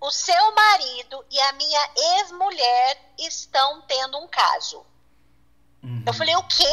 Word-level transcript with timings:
o 0.00 0.10
seu 0.10 0.54
marido 0.54 1.24
e 1.30 1.40
a 1.40 1.52
minha 1.52 1.90
ex-mulher 1.96 2.98
estão 3.18 3.82
tendo 3.82 4.18
um 4.18 4.28
caso. 4.28 4.84
Uhum. 5.82 6.02
Eu 6.06 6.12
falei, 6.12 6.34
o 6.36 6.42
quê? 6.44 6.64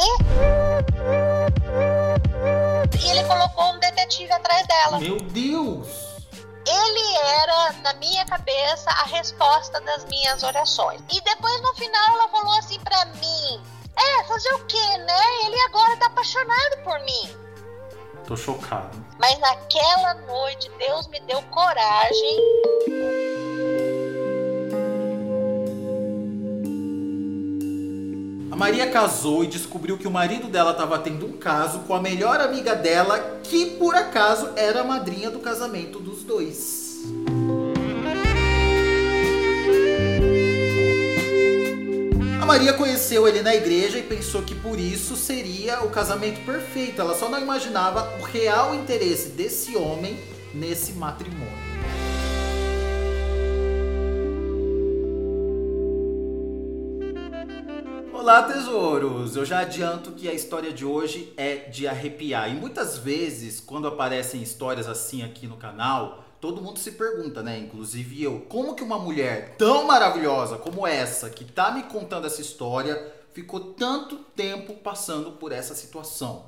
E 3.02 3.10
ele 3.10 3.24
colocou 3.24 3.72
um 3.72 3.78
detetive 3.78 4.32
atrás 4.32 4.66
dela. 4.66 4.98
Meu 4.98 5.16
Deus! 5.16 6.14
Ele 6.66 7.16
era, 7.16 7.72
na 7.82 7.92
minha 7.94 8.24
cabeça, 8.24 8.90
a 8.90 9.04
resposta 9.04 9.80
das 9.82 10.04
minhas 10.06 10.42
orações. 10.42 11.00
E 11.12 11.20
depois, 11.20 11.60
no 11.60 11.74
final, 11.74 12.14
ela 12.14 12.28
falou 12.28 12.54
assim 12.58 12.80
para 12.80 13.04
mim: 13.06 13.62
É, 13.94 14.24
fazer 14.24 14.52
o 14.54 14.64
quê, 14.64 14.96
né? 14.98 15.44
Ele 15.44 15.60
agora 15.62 15.96
tá 15.98 16.06
apaixonado 16.06 16.82
por 16.82 16.98
mim. 17.00 17.36
Tô 18.26 18.34
chocado. 18.34 19.04
Mas 19.18 19.38
naquela 19.38 20.14
noite, 20.14 20.70
Deus 20.78 21.06
me 21.08 21.20
deu 21.20 21.42
coragem. 21.44 22.38
A 28.54 28.56
Maria 28.56 28.88
casou 28.88 29.42
e 29.42 29.48
descobriu 29.48 29.98
que 29.98 30.06
o 30.06 30.10
marido 30.12 30.46
dela 30.46 30.70
estava 30.70 30.96
tendo 31.00 31.26
um 31.26 31.32
caso 31.32 31.80
com 31.80 31.92
a 31.92 32.00
melhor 32.00 32.40
amiga 32.40 32.72
dela, 32.72 33.40
que 33.42 33.66
por 33.66 33.96
acaso 33.96 34.50
era 34.54 34.82
a 34.82 34.84
madrinha 34.84 35.28
do 35.28 35.40
casamento 35.40 35.98
dos 35.98 36.22
dois. 36.22 37.02
A 42.40 42.46
Maria 42.46 42.72
conheceu 42.74 43.26
ele 43.26 43.42
na 43.42 43.56
igreja 43.56 43.98
e 43.98 44.04
pensou 44.04 44.42
que 44.42 44.54
por 44.54 44.78
isso 44.78 45.16
seria 45.16 45.82
o 45.82 45.90
casamento 45.90 46.38
perfeito. 46.46 47.00
Ela 47.00 47.16
só 47.16 47.28
não 47.28 47.40
imaginava 47.40 48.08
o 48.20 48.22
real 48.22 48.72
interesse 48.72 49.30
desse 49.30 49.76
homem 49.76 50.16
nesse 50.54 50.92
matrimônio. 50.92 51.63
Olá, 58.24 58.42
tesouros! 58.44 59.36
Eu 59.36 59.44
já 59.44 59.58
adianto 59.58 60.12
que 60.12 60.26
a 60.26 60.32
história 60.32 60.72
de 60.72 60.82
hoje 60.82 61.30
é 61.36 61.56
de 61.56 61.86
arrepiar. 61.86 62.50
E 62.50 62.54
muitas 62.54 62.96
vezes, 62.96 63.60
quando 63.60 63.86
aparecem 63.86 64.42
histórias 64.42 64.88
assim 64.88 65.22
aqui 65.22 65.46
no 65.46 65.58
canal, 65.58 66.24
todo 66.40 66.62
mundo 66.62 66.78
se 66.78 66.92
pergunta, 66.92 67.42
né? 67.42 67.58
Inclusive 67.58 68.22
eu, 68.22 68.40
como 68.48 68.74
que 68.74 68.82
uma 68.82 68.98
mulher 68.98 69.56
tão 69.58 69.86
maravilhosa 69.86 70.56
como 70.56 70.86
essa, 70.86 71.28
que 71.28 71.44
tá 71.44 71.70
me 71.70 71.82
contando 71.82 72.26
essa 72.26 72.40
história, 72.40 73.12
ficou 73.34 73.60
tanto 73.74 74.16
tempo 74.16 74.72
passando 74.76 75.32
por 75.32 75.52
essa 75.52 75.74
situação? 75.74 76.46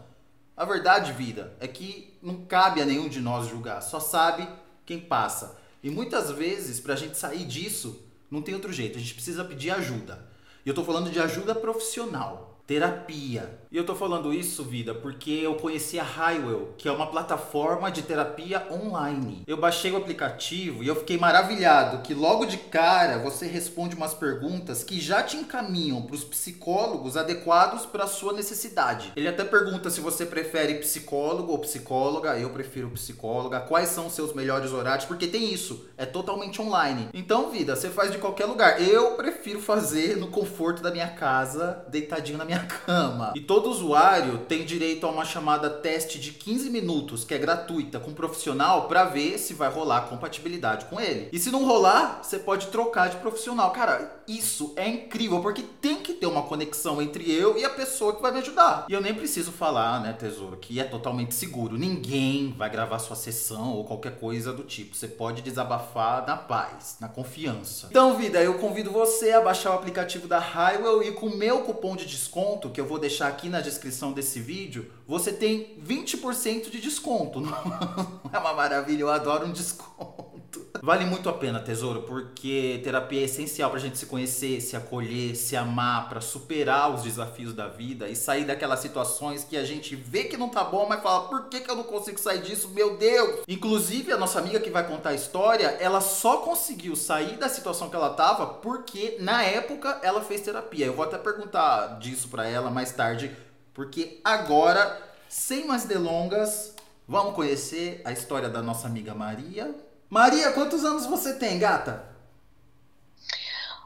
A 0.57 0.65
verdade, 0.65 1.13
vida, 1.13 1.53
é 1.61 1.69
que 1.69 2.15
não 2.23 2.47
cabe 2.47 2.81
a 2.81 2.87
nenhum 2.87 3.07
de 3.07 3.21
nós 3.21 3.49
julgar, 3.49 3.83
só 3.83 4.01
sabe 4.01 4.49
quem 4.87 4.99
passa. 4.99 5.59
E 5.83 5.91
muitas 5.91 6.31
vezes, 6.31 6.81
pra 6.81 6.97
gente 6.97 7.19
sair 7.19 7.45
disso, 7.45 8.01
não 8.31 8.41
tem 8.41 8.55
outro 8.55 8.73
jeito, 8.73 8.97
a 8.97 8.99
gente 8.99 9.13
precisa 9.13 9.45
pedir 9.45 9.73
ajuda. 9.73 10.35
E 10.67 10.69
eu 10.69 10.75
tô 10.75 10.83
falando 10.83 11.13
de 11.13 11.21
ajuda 11.21 11.55
profissional 11.55 12.61
terapia. 12.67 13.61
E 13.77 13.79
eu 13.79 13.85
tô 13.85 13.95
falando 13.95 14.33
isso, 14.33 14.65
vida, 14.65 14.95
porque 14.95 15.31
eu 15.31 15.57
conheci 15.57 16.01
a 16.01 16.03
Highwell, 16.03 16.73
que 16.79 16.89
é 16.89 16.91
uma 16.91 17.09
plataforma 17.09 17.91
de 17.91 18.01
terapia 18.01 18.67
online. 18.71 19.43
Eu 19.47 19.59
baixei 19.59 19.93
o 19.93 19.99
aplicativo 19.99 20.83
e 20.83 20.89
eu 20.89 20.97
fiquei 20.97 21.19
maravilhado 21.19 21.99
que 21.99 22.15
logo 22.15 22.47
de 22.47 22.57
cara 22.57 23.19
você 23.19 23.47
responde 23.47 23.95
umas 23.95 24.15
perguntas 24.15 24.83
que 24.83 24.99
já 24.99 25.23
te 25.23 25.37
encaminham 25.37 26.01
para 26.01 26.15
os 26.15 26.25
psicólogos 26.25 27.19
adequados 27.19 27.85
para 27.85 28.07
sua 28.07 28.33
necessidade. 28.33 29.13
Ele 29.15 29.29
até 29.29 29.45
pergunta 29.45 29.91
se 29.91 30.01
você 30.01 30.25
prefere 30.25 30.77
psicólogo 30.77 31.53
ou 31.53 31.59
psicóloga. 31.59 32.39
Eu 32.39 32.49
prefiro 32.49 32.89
psicóloga. 32.89 33.61
Quais 33.61 33.91
são 33.91 34.07
os 34.07 34.15
seus 34.15 34.33
melhores 34.33 34.73
horários? 34.73 35.05
Porque 35.05 35.27
tem 35.27 35.53
isso, 35.53 35.87
é 35.99 36.07
totalmente 36.07 36.63
online. 36.63 37.11
Então, 37.13 37.51
vida, 37.51 37.77
você 37.77 37.91
faz 37.91 38.11
de 38.11 38.17
qualquer 38.17 38.47
lugar. 38.47 38.81
Eu 38.81 39.17
prefiro 39.17 39.61
fazer 39.61 40.17
no 40.17 40.29
conforto 40.29 40.83
da 40.83 40.91
minha 40.91 41.09
casa, 41.09 41.85
deitadinho 41.91 42.39
na 42.39 42.47
minha 42.47 42.65
cama. 42.87 43.35
E 43.37 43.41
todo 43.43 43.66
usuário 43.69 44.39
tem 44.49 44.65
direito 44.65 45.07
a 45.07 45.11
uma 45.11 45.25
chamada 45.25 45.69
teste 45.69 46.19
de 46.19 46.33
15 46.33 46.71
minutos, 46.71 47.25
que 47.25 47.35
é 47.35 47.39
gratuita, 47.39 48.01
com 48.01 48.11
um 48.11 48.15
profissional, 48.15 48.89
para 48.89 49.05
ver 49.05 49.39
se 49.39 49.55
vai 49.55 49.71
rolar 49.71 50.03
compatibilidade 50.03 50.87
com 50.87 51.01
ele. 51.01 51.29
E 51.33 51.39
se 51.39 51.51
não 51.51 51.65
rolar, 51.65 52.21
você 52.23 52.39
pode 52.39 52.69
trocar 52.69 53.09
de 53.09 53.17
profissional. 53.17 53.71
Cara, 53.71 54.23
isso 54.27 54.73
é 54.77 54.89
incrível, 54.89 55.41
porque 55.41 55.63
tem 55.81 55.97
que 55.97 56.15
ter 56.15 56.27
uma 56.27 56.43
conexão 56.43 57.01
entre 57.01 57.31
eu 57.31 57.57
e 57.57 57.65
a 57.65 57.71
pessoa 57.71 58.15
que 58.15 58.23
vai 58.23 58.33
me 58.33 58.39
ajudar. 58.39 58.87
E 58.89 58.93
eu 58.93 59.01
nem 59.01 59.15
preciso 59.15 59.53
falar, 59.53 60.01
né, 60.01 60.13
tesouro, 60.13 60.57
que 60.57 60.81
é 60.81 60.85
totalmente 60.85 61.35
seguro. 61.35 61.77
Ninguém 61.77 62.55
vai 62.57 62.71
gravar 62.71 62.99
sua 62.99 63.17
sessão 63.17 63.75
ou 63.75 63.85
qualquer 63.85 64.19
coisa 64.19 64.53
do 64.53 64.63
tipo. 64.63 64.97
Você 64.97 65.09
pode 65.09 65.43
desabafar 65.43 66.27
na 66.27 66.37
paz, 66.37 66.97
na 67.01 67.09
confiança. 67.09 67.89
Então, 67.91 68.17
vida, 68.17 68.43
eu 68.43 68.55
convido 68.55 68.91
você 68.91 69.33
a 69.33 69.41
baixar 69.41 69.71
o 69.71 69.75
aplicativo 69.75 70.27
da 70.27 70.39
Highwell 70.39 71.03
e 71.03 71.13
com 71.13 71.27
o 71.27 71.37
meu 71.37 71.63
cupom 71.63 71.97
de 71.97 72.07
desconto 72.07 72.71
que 72.71 72.81
eu 72.81 72.87
vou 72.87 72.99
deixar 72.99 73.29
aqui 73.29 73.46
na 73.49 73.61
descrição 73.61 74.13
desse 74.13 74.41
vídeo, 74.41 74.91
você 75.07 75.33
tem 75.33 75.81
20% 75.87 76.71
de 76.71 76.81
desconto. 76.81 77.41
Não 77.41 78.31
é 78.33 78.39
uma 78.39 78.55
maravilha? 78.55 79.03
Eu 79.03 79.11
adoro 79.11 79.47
um 79.47 79.53
desconto. 79.53 80.36
Vale 80.83 81.05
muito 81.05 81.29
a 81.29 81.33
pena, 81.33 81.59
tesouro, 81.59 82.03
porque 82.03 82.81
terapia 82.85 83.21
é 83.21 83.25
essencial 83.25 83.71
pra 83.71 83.81
gente 83.81 83.99
se 83.99 84.07
conhecer, 84.07 84.61
se 84.61 84.77
acolher, 84.77 85.35
se 85.35 85.57
amar, 85.57 86.09
para 86.09 86.21
superar 86.21 86.95
os 86.95 87.03
desafios 87.03 87.55
da 87.55 87.67
vida 87.67 88.09
e 88.09 88.17
sair 88.17 88.45
daquelas 88.45 88.81
situações 88.81 89.43
que 89.43 89.57
a 89.57 89.65
gente 89.65 89.97
vê 89.97 90.25
que 90.25 90.37
não 90.37 90.49
tá 90.49 90.63
bom, 90.65 90.87
mas 90.89 91.03
fala, 91.03 91.29
por 91.29 91.49
que, 91.49 91.61
que 91.61 91.71
eu 91.71 91.77
não 91.77 91.85
consigo 91.85 92.19
sair 92.19 92.43
disso? 92.43 92.69
Meu 92.71 92.97
Deus! 92.97 93.41
Inclusive, 93.49 94.13
a 94.13 94.17
nossa 94.17 94.39
amiga 94.39 94.61
que 94.61 94.71
vai 94.71 94.87
contar 94.87 95.11
a 95.11 95.15
história, 95.15 95.77
ela 95.81 96.01
só 96.01 96.39
conseguiu 96.39 96.95
sair 96.95 97.37
da 97.37 97.49
situação 97.49 97.89
que 97.89 97.97
ela 97.97 98.11
tava 98.11 98.47
porque 98.47 99.17
na 99.21 99.43
época 99.43 100.01
ela 100.03 100.21
fez 100.21 100.41
terapia. 100.43 100.87
Eu 100.87 100.95
vou 100.95 101.05
até 101.05 101.19
perguntar 101.19 101.99
disso 101.99 102.29
para 102.29 102.47
ela 102.47 102.71
mais 102.71 102.93
tarde, 102.93 103.35
porque 103.73 104.21
agora, 104.23 105.01
sem 105.29 105.67
mais 105.67 105.85
delongas, 105.85 106.75
vamos 107.09 107.35
conhecer 107.35 108.01
a 108.05 108.13
história 108.13 108.49
da 108.49 108.63
nossa 108.63 108.87
amiga 108.87 109.15
Maria. 109.15 109.75
Maria, 110.09 110.53
quantos 110.53 110.85
anos 110.85 111.07
você 111.07 111.35
tem, 111.35 111.59
gata? 111.59 112.05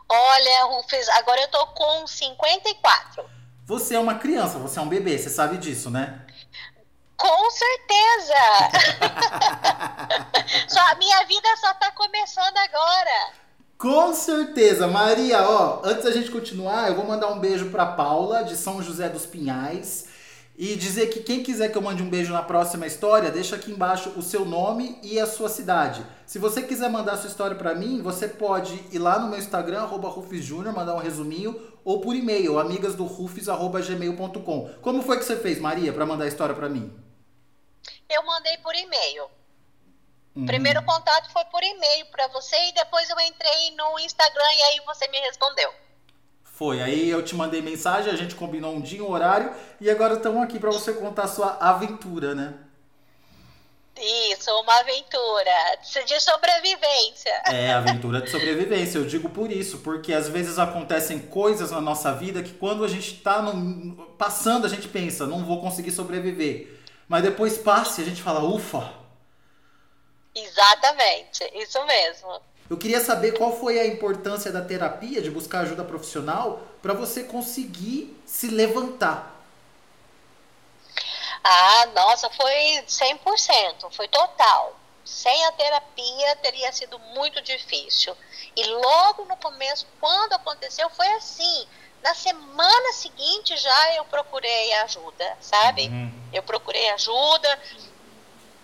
Olha, 0.09 0.65
Rufus, 0.65 1.09
agora 1.11 1.41
eu 1.41 1.49
tô 1.49 1.67
com 1.69 2.07
54. 2.07 3.25
Você 3.65 3.95
é 3.95 3.99
uma 3.99 4.17
criança, 4.17 4.59
você 4.59 4.79
é 4.79 4.83
um 4.83 4.89
bebê, 4.89 5.17
você 5.17 5.31
sabe 5.31 5.57
disso, 5.57 5.89
né? 5.91 6.27
Com 7.17 7.51
certeza! 7.51 8.35
só, 10.69 10.81
a 10.81 10.95
minha 10.97 11.25
vida 11.25 11.49
só 11.61 11.73
tá 11.75 11.91
começando 11.93 12.57
agora. 12.57 13.33
Com 13.79 14.13
certeza, 14.13 14.87
Maria, 14.89 15.49
ó, 15.49 15.81
antes 15.85 16.05
da 16.05 16.11
gente 16.11 16.31
continuar, 16.31 16.89
eu 16.89 16.97
vou 16.97 17.07
mandar 17.07 17.29
um 17.29 17.39
beijo 17.39 17.71
pra 17.71 17.87
Paula, 17.87 18.43
de 18.43 18.57
São 18.57 18.83
José 18.83 19.09
dos 19.09 19.25
Pinhais. 19.25 20.10
E 20.63 20.77
dizer 20.77 21.07
que 21.07 21.21
quem 21.21 21.43
quiser 21.43 21.73
que 21.73 21.79
eu 21.79 21.81
mande 21.81 22.03
um 22.03 22.11
beijo 22.11 22.35
na 22.35 22.43
próxima 22.43 22.87
história, 22.87 23.31
deixa 23.31 23.57
aqui 23.57 23.71
embaixo 23.71 24.11
o 24.11 24.21
seu 24.21 24.45
nome 24.45 24.99
e 25.03 25.19
a 25.19 25.27
sua 25.27 25.49
cidade. 25.49 26.05
Se 26.27 26.39
você 26.39 26.61
quiser 26.61 26.91
mandar 26.91 27.17
sua 27.17 27.31
história 27.31 27.57
para 27.57 27.75
mim, 27.75 28.03
você 28.03 28.29
pode 28.29 28.75
ir 28.93 28.99
lá 28.99 29.19
no 29.19 29.29
meu 29.29 29.39
Instagram, 29.39 29.87
@rufisjunior, 29.87 30.75
mandar 30.75 30.95
um 30.95 30.99
resuminho, 30.99 31.59
ou 31.83 32.03
por 32.03 32.15
e-mail, 32.15 32.59
amigasdorufis@gmail.com. 32.59 34.75
Como 34.83 35.03
foi 35.03 35.17
que 35.17 35.25
você 35.25 35.39
fez, 35.39 35.59
Maria, 35.59 35.95
para 35.95 36.05
mandar 36.05 36.27
a 36.27 36.29
história 36.29 36.55
para 36.55 36.69
mim? 36.69 36.95
Eu 38.07 38.23
mandei 38.27 38.59
por 38.59 38.75
e-mail. 38.75 39.31
Uhum. 40.37 40.45
Primeiro 40.45 40.85
contato 40.85 41.33
foi 41.33 41.47
por 41.47 41.63
e-mail 41.63 42.05
para 42.11 42.29
você 42.29 42.57
e 42.69 42.75
depois 42.75 43.09
eu 43.09 43.19
entrei 43.19 43.71
no 43.79 43.99
Instagram 43.99 44.53
e 44.59 44.63
aí 44.65 44.81
você 44.85 45.09
me 45.09 45.21
respondeu. 45.21 45.73
Foi, 46.61 46.83
aí 46.83 47.09
eu 47.09 47.25
te 47.25 47.35
mandei 47.35 47.63
mensagem, 47.63 48.13
a 48.13 48.17
gente 48.17 48.35
combinou 48.35 48.75
um 48.75 48.83
dia, 48.83 49.03
um 49.03 49.11
horário, 49.11 49.51
e 49.81 49.89
agora 49.89 50.17
estamos 50.17 50.43
aqui 50.43 50.59
para 50.59 50.71
você 50.71 50.93
contar 50.93 51.23
a 51.23 51.27
sua 51.27 51.57
aventura, 51.59 52.35
né? 52.35 52.53
Isso, 53.97 54.51
uma 54.61 54.79
aventura 54.79 55.79
de 55.81 56.21
sobrevivência. 56.21 57.43
É, 57.47 57.73
aventura 57.73 58.21
de 58.21 58.31
sobrevivência. 58.31 58.99
Eu 58.99 59.07
digo 59.07 59.31
por 59.31 59.51
isso, 59.51 59.79
porque 59.79 60.13
às 60.13 60.29
vezes 60.29 60.59
acontecem 60.59 61.19
coisas 61.19 61.71
na 61.71 61.81
nossa 61.81 62.13
vida 62.13 62.43
que 62.43 62.53
quando 62.53 62.85
a 62.85 62.89
gente 62.89 63.15
está 63.15 63.43
passando, 64.19 64.67
a 64.67 64.69
gente 64.69 64.87
pensa, 64.87 65.27
não 65.27 65.47
vou 65.47 65.63
conseguir 65.63 65.93
sobreviver. 65.93 66.79
Mas 67.09 67.23
depois 67.23 67.57
passa 67.57 68.03
e 68.03 68.05
a 68.05 68.07
gente 68.07 68.21
fala, 68.21 68.45
ufa. 68.45 68.93
Exatamente, 70.35 71.43
isso 71.55 71.83
mesmo. 71.87 72.39
Eu 72.71 72.79
queria 72.79 73.01
saber 73.01 73.37
qual 73.37 73.59
foi 73.59 73.81
a 73.81 73.87
importância 73.87 74.53
da 74.53 74.65
terapia, 74.65 75.21
de 75.21 75.29
buscar 75.29 75.63
ajuda 75.63 75.83
profissional, 75.83 76.61
para 76.81 76.95
você 76.95 77.25
conseguir 77.25 78.17
se 78.25 78.47
levantar. 78.47 79.35
Ah, 81.43 81.87
nossa, 81.95 82.31
foi 82.31 82.85
100%, 82.87 83.91
foi 83.91 84.07
total. 84.07 84.79
Sem 85.05 85.45
a 85.47 85.53
terapia 85.53 86.37
teria 86.37 86.71
sido 86.71 86.97
muito 87.13 87.43
difícil. 87.43 88.17
E 88.55 88.65
logo 88.65 89.25
no 89.25 89.37
começo, 89.39 89.85
quando 89.99 90.35
aconteceu, 90.35 90.89
foi 90.91 91.09
assim. 91.15 91.67
Na 92.05 92.15
semana 92.15 92.93
seguinte 92.93 93.57
já 93.57 93.95
eu 93.97 94.05
procurei 94.05 94.73
ajuda, 94.75 95.37
sabe? 95.41 95.89
Uhum. 95.89 96.13
Eu 96.33 96.43
procurei 96.45 96.89
ajuda, 96.91 97.59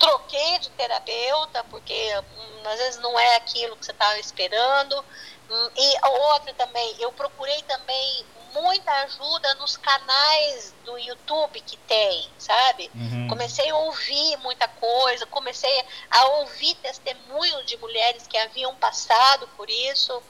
troquei 0.07 0.59
de 0.61 0.71
terapeuta, 0.71 1.65
porque 1.65 2.15
hum, 2.19 2.69
às 2.69 2.79
vezes 2.79 3.01
não 3.01 3.19
é 3.19 3.37
aquilo 3.37 3.77
que 3.77 3.85
você 3.85 3.93
estava 3.93 4.19
esperando. 4.19 5.05
Hum, 5.51 5.71
e 5.77 6.07
outra 6.07 6.55
também, 6.55 6.95
eu 7.01 7.13
procurei 7.13 7.61
também 7.63 8.25
muita 8.53 8.91
ajuda 9.03 9.55
nos 9.57 9.77
canais 9.77 10.75
do 10.85 10.97
YouTube 10.99 11.61
que 11.61 11.77
tem, 11.77 12.29
sabe? 12.39 12.91
Uhum. 12.95 13.29
Comecei 13.29 13.69
a 13.69 13.77
ouvir 13.77 14.37
muita 14.39 14.67
coisa, 14.67 15.27
comecei 15.27 15.85
a 16.11 16.25
ouvir 16.39 16.75
testemunhos 16.77 17.67
de 17.67 17.77
mulheres 17.77 18.27
que 18.27 18.39
haviam 18.39 18.75
passado 18.77 19.47
por 19.57 19.69
isso. 19.69 20.23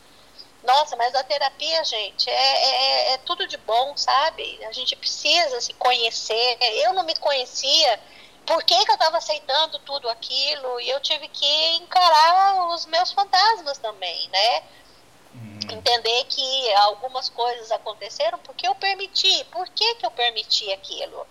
Nossa, 0.64 0.96
mas 0.96 1.14
a 1.14 1.23
terapia, 1.23 1.84
gente, 1.84 2.28
é, 2.28 2.32
é, 2.32 3.12
é 3.12 3.19
tudo 3.19 3.46
de 3.46 3.56
bom, 3.58 3.96
sabe? 3.96 4.58
A 4.64 4.73
gente 4.73 4.96
precisa 4.96 5.61
se 5.61 5.73
conhecer. 5.75 6.58
Eu 6.82 6.93
não 6.93 7.05
me 7.05 7.14
conhecia 7.14 8.00
por 8.47 8.63
que, 8.63 8.85
que 8.85 8.91
eu 8.91 8.95
estava 8.95 9.19
aceitando 9.19 9.79
tudo 9.81 10.09
aquilo 10.09 10.81
e 10.81 10.89
eu 10.89 11.01
tive 11.01 11.27
que 11.29 11.69
encarar 11.77 12.69
os 12.69 12.87
meus 12.87 13.11
fantasmas 13.11 13.77
também, 13.79 14.29
né? 14.29 14.63
Hum. 15.35 15.59
Entender 15.73 16.25
que 16.25 16.73
algumas 16.75 17.29
coisas 17.29 17.73
aconteceram 17.73 18.39
porque 18.39 18.67
eu 18.67 18.75
permiti. 18.77 19.45
Por 19.51 19.69
que, 19.71 19.97
que 19.97 20.07
eu 20.07 20.11
permiti 20.13 20.73
aquilo? 20.73 21.27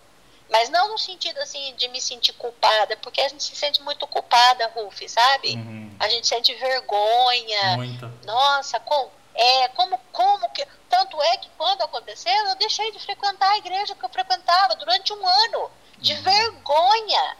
Mas 0.50 0.70
não 0.70 0.90
no 0.90 0.98
sentido 0.98 1.40
assim 1.40 1.74
de 1.76 1.88
me 1.88 2.02
sentir 2.02 2.34
culpada, 2.34 2.98
porque 2.98 3.22
a 3.22 3.30
gente 3.30 3.44
se 3.44 3.56
sente 3.56 3.82
muito 3.82 4.06
culpada, 4.08 4.68
Ruf, 4.76 5.08
sabe? 5.10 5.56
Uhum. 5.56 5.96
A 6.00 6.10
gente 6.10 6.28
sente 6.28 6.54
vergonha. 6.54 7.78
Muito. 7.78 8.08
Nossa, 8.26 8.80
com, 8.82 9.10
é, 9.34 9.70
como, 9.70 9.98
como 10.12 10.50
que. 10.50 10.68
Tanto 10.90 11.20
é 11.22 11.38
que 11.38 11.50
quando 11.58 11.82
aconteceu, 11.82 12.46
eu 12.48 12.56
deixei 12.56 12.92
de 12.92 13.00
frequentar 13.00 13.52
a 13.52 13.58
igreja 13.58 13.96
que 13.96 14.06
eu 14.06 14.10
frequentava 14.10 14.76
durante 14.76 15.12
um 15.14 15.28
ano 15.28 15.72
de 16.00 16.14
vergonha. 16.16 17.38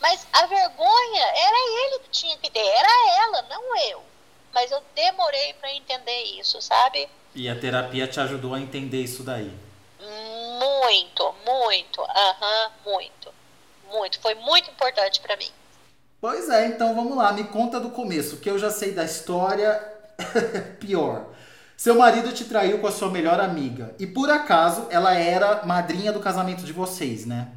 Mas 0.00 0.26
a 0.32 0.46
vergonha 0.46 1.24
era 1.24 1.56
ele 1.56 1.98
que 2.00 2.10
tinha 2.10 2.36
que 2.38 2.50
ter, 2.50 2.66
era 2.66 3.24
ela, 3.24 3.42
não 3.42 3.76
eu. 3.88 4.02
Mas 4.52 4.70
eu 4.70 4.82
demorei 4.94 5.54
para 5.54 5.72
entender 5.72 6.22
isso, 6.38 6.60
sabe? 6.60 7.08
E 7.34 7.48
a 7.48 7.58
terapia 7.58 8.06
te 8.06 8.20
ajudou 8.20 8.54
a 8.54 8.60
entender 8.60 9.02
isso 9.02 9.22
daí? 9.22 9.50
Muito, 10.00 11.34
muito, 11.46 12.02
aham, 12.02 12.70
uhum, 12.84 12.92
muito, 12.92 13.34
muito. 13.90 14.20
Foi 14.20 14.34
muito 14.34 14.70
importante 14.70 15.20
para 15.20 15.36
mim. 15.36 15.50
Pois 16.20 16.48
é, 16.50 16.66
então 16.66 16.94
vamos 16.94 17.16
lá, 17.16 17.32
me 17.32 17.44
conta 17.44 17.80
do 17.80 17.90
começo, 17.90 18.36
que 18.38 18.50
eu 18.50 18.58
já 18.58 18.70
sei 18.70 18.92
da 18.92 19.04
história, 19.04 19.80
pior. 20.78 21.26
Seu 21.76 21.96
marido 21.96 22.32
te 22.32 22.44
traiu 22.44 22.80
com 22.80 22.86
a 22.86 22.92
sua 22.92 23.10
melhor 23.10 23.40
amiga 23.40 23.94
e 23.98 24.06
por 24.06 24.30
acaso 24.30 24.86
ela 24.90 25.14
era 25.14 25.64
madrinha 25.64 26.12
do 26.12 26.20
casamento 26.20 26.62
de 26.64 26.72
vocês, 26.72 27.26
né? 27.26 27.48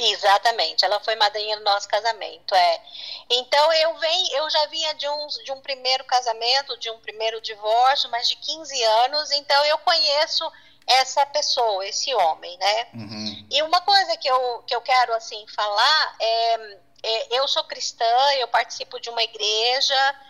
Exatamente, 0.00 0.84
ela 0.84 1.00
foi 1.00 1.16
madrinha 1.16 1.56
do 1.56 1.64
nosso 1.64 1.88
casamento, 1.88 2.54
é. 2.54 2.82
Então 3.28 3.72
eu 3.72 3.98
venho, 3.98 4.36
eu 4.36 4.48
já 4.48 4.66
vinha 4.66 4.94
de 4.94 5.08
um, 5.08 5.26
de 5.26 5.52
um 5.52 5.60
primeiro 5.60 6.04
casamento, 6.04 6.78
de 6.78 6.88
um 6.90 6.98
primeiro 7.00 7.40
divórcio, 7.40 8.08
mas 8.10 8.28
de 8.28 8.36
15 8.36 8.82
anos, 8.82 9.30
então 9.32 9.64
eu 9.64 9.76
conheço 9.78 10.50
essa 10.86 11.26
pessoa, 11.26 11.84
esse 11.84 12.14
homem, 12.14 12.56
né? 12.58 12.86
Uhum. 12.94 13.46
E 13.50 13.62
uma 13.62 13.80
coisa 13.80 14.16
que 14.16 14.28
eu, 14.28 14.62
que 14.66 14.74
eu 14.74 14.80
quero 14.80 15.12
assim 15.14 15.44
falar 15.48 16.16
é, 16.20 16.78
é, 17.02 17.38
eu 17.38 17.46
sou 17.46 17.64
cristã, 17.64 18.32
eu 18.38 18.48
participo 18.48 19.00
de 19.00 19.10
uma 19.10 19.22
igreja, 19.22 20.20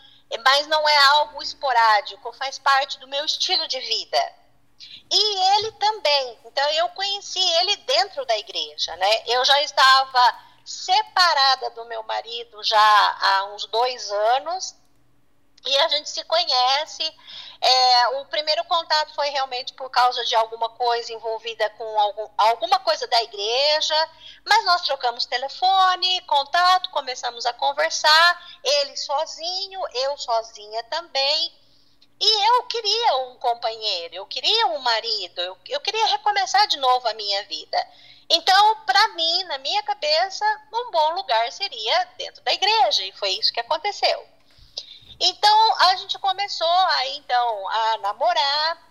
mas 0.45 0.67
não 0.67 0.89
é 0.89 0.97
algo 0.97 1.43
esporádico, 1.43 2.33
faz 2.33 2.59
parte 2.59 2.99
do 2.99 3.07
meu 3.07 3.25
estilo 3.25 3.69
de 3.69 3.79
vida. 3.81 4.33
E 5.11 5.57
ele 5.57 5.73
também. 5.73 6.39
Então 6.45 6.69
eu 6.71 6.89
conheci 6.91 7.41
ele 7.61 7.77
dentro 7.77 8.25
da 8.27 8.37
igreja, 8.39 8.95
né? 8.97 9.23
Eu 9.27 9.45
já 9.45 9.63
estava 9.63 10.49
separada 10.65 11.71
do 11.71 11.85
meu 11.87 12.03
marido 12.03 12.63
já 12.63 13.17
há 13.21 13.45
uns 13.55 13.65
dois 13.67 14.11
anos 14.11 14.77
e 15.67 15.79
a 15.79 15.89
gente 15.89 16.11
se 16.11 16.23
conhece. 16.25 17.03
É, 17.61 18.09
o 18.21 18.27
primeiro 18.27 18.65
contato 18.65 19.15
foi 19.15 19.31
realmente 19.31 19.73
por 19.73 19.91
causa 19.91 20.25
de 20.25 20.35
alguma 20.37 20.69
coisa 20.71 21.13
envolvida 21.13 21.69
com 21.71 21.99
algum, 21.99 22.29
alguma 22.37 22.79
coisa 22.81 23.07
da 23.09 23.23
igreja, 23.23 24.11
mas 24.47 24.65
nós 24.65 24.83
trocamos 24.83 25.27
telefone, 25.27 26.21
contato, 26.23 26.91
começamos 26.91 27.45
a 27.47 27.53
conversar, 27.53 28.59
ele 28.63 28.97
sozinho, 28.97 29.81
eu 29.95 30.17
sozinha 30.17 30.83
também. 30.85 31.53
E 32.21 32.49
eu 32.49 32.65
queria 32.65 33.17
um 33.19 33.37
companheiro, 33.37 34.15
eu 34.15 34.27
queria 34.27 34.67
um 34.69 34.79
marido, 34.79 35.41
eu, 35.41 35.57
eu 35.69 35.81
queria 35.81 36.07
recomeçar 36.07 36.67
de 36.67 36.77
novo 36.77 37.07
a 37.07 37.15
minha 37.15 37.45
vida. 37.45 37.87
Então, 38.29 38.77
para 38.85 39.09
mim, 39.09 39.45
na 39.45 39.59
minha 39.59 39.83
cabeça, 39.85 40.45
um 40.73 40.91
bom 40.91 41.15
lugar 41.15 41.51
seria 41.53 42.05
dentro 42.19 42.43
da 42.43 42.53
igreja, 42.53 43.05
e 43.05 43.13
foi 43.13 43.31
isso 43.31 43.53
que 43.53 43.61
aconteceu. 43.61 44.27
Então, 45.21 45.75
a 45.81 45.97
gente 45.97 46.19
começou 46.19 46.67
aí, 46.67 47.17
então, 47.19 47.69
a 47.69 47.99
namorar, 47.99 48.88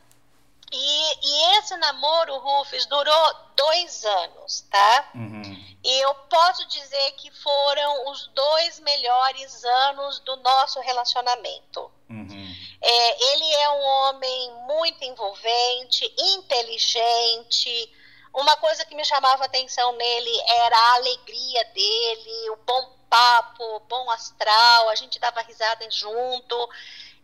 e, 0.71 1.27
e 1.27 1.57
esse 1.57 1.75
namoro, 1.77 2.37
Rufus, 2.37 2.85
durou 2.87 3.35
dois 3.55 4.03
anos, 4.03 4.61
tá? 4.69 5.09
Uhum. 5.15 5.65
E 5.83 5.99
eu 6.01 6.13
posso 6.29 6.67
dizer 6.67 7.11
que 7.13 7.31
foram 7.31 8.11
os 8.11 8.27
dois 8.27 8.79
melhores 8.81 9.63
anos 9.63 10.19
do 10.19 10.35
nosso 10.37 10.79
relacionamento. 10.81 11.89
Uhum. 12.09 12.55
É, 12.81 13.33
ele 13.33 13.53
é 13.53 13.69
um 13.69 13.83
homem 13.83 14.51
muito 14.67 15.03
envolvente, 15.03 16.13
inteligente. 16.17 17.93
Uma 18.33 18.57
coisa 18.57 18.85
que 18.85 18.95
me 18.95 19.05
chamava 19.05 19.45
atenção 19.45 19.93
nele 19.93 20.41
era 20.65 20.77
a 20.77 20.95
alegria 20.95 21.63
dele, 21.73 22.49
o 22.51 22.57
bom 22.57 22.97
papo, 23.09 23.63
o 23.63 23.79
bom 23.79 24.11
astral, 24.11 24.89
a 24.89 24.95
gente 24.95 25.19
dava 25.19 25.41
risada 25.41 25.89
junto. 25.89 26.69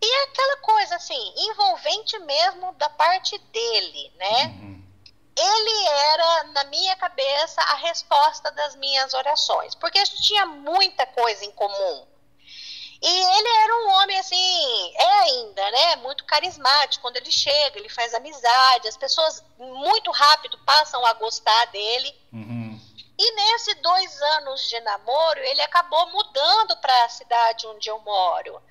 E 0.04 0.16
é 0.16 0.24
aquela 0.24 0.58
coisa 0.58 0.96
assim, 0.98 1.34
envolvente 1.38 2.20
mesmo 2.20 2.74
da 2.74 2.90
parte 2.90 3.38
dele, 3.38 4.12
né? 4.18 4.48
Uhum. 4.48 4.84
Ele 5.38 5.88
era, 5.88 6.44
na 6.52 6.66
minha 6.66 6.94
cabeça, 6.98 7.62
a 7.62 7.76
resposta 7.76 8.52
das 8.52 8.76
minhas 8.76 9.14
orações, 9.14 9.74
porque 9.76 9.98
a 9.98 10.04
gente 10.04 10.22
tinha 10.22 10.46
muita 10.46 11.06
coisa 11.06 11.46
em 11.46 11.52
comum. 11.52 12.06
E 13.02 13.08
ele 13.08 13.48
era 13.64 13.76
um 13.78 13.90
homem 13.92 14.20
assim, 14.20 14.94
é 14.96 15.20
ainda, 15.22 15.72
né? 15.72 15.96
Muito 15.98 16.26
carismático. 16.26 17.02
Quando 17.02 17.18
ele 17.18 17.32
chega, 17.32 17.80
ele 17.80 17.90
faz 17.90 18.14
amizade, 18.14 18.88
as 18.90 18.98
pessoas 18.98 19.44
muito 19.58 20.12
rápido 20.12 20.58
passam 20.66 21.06
a 21.06 21.14
gostar 21.14 21.66
dele. 21.68 22.14
Uhum. 22.32 22.80
E 23.18 23.36
nesses 23.36 23.76
dois 23.82 24.22
anos 24.22 24.68
de 24.68 24.80
namoro, 24.82 25.40
ele 25.40 25.62
acabou 25.62 26.12
mudando 26.12 26.76
para 26.78 27.06
a 27.06 27.10
cidade 27.10 27.68
onde 27.68 27.90
eu 27.90 28.00
moro. 28.00 28.62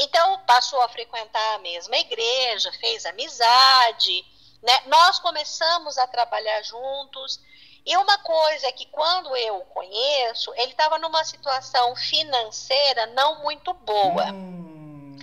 Então 0.00 0.38
passou 0.46 0.80
a 0.82 0.88
frequentar 0.88 1.56
a 1.56 1.58
mesma 1.58 1.96
igreja, 1.96 2.70
fez 2.80 3.04
amizade, 3.04 4.24
né? 4.62 4.82
Nós 4.86 5.18
começamos 5.18 5.98
a 5.98 6.06
trabalhar 6.06 6.62
juntos. 6.62 7.40
E 7.84 7.96
uma 7.96 8.18
coisa 8.18 8.68
é 8.68 8.72
que 8.72 8.86
quando 8.86 9.34
eu 9.36 9.56
o 9.56 9.64
conheço, 9.66 10.54
ele 10.54 10.70
estava 10.70 10.98
numa 10.98 11.24
situação 11.24 11.96
financeira 11.96 13.06
não 13.06 13.42
muito 13.42 13.74
boa. 13.74 14.30
Hum. 14.30 15.18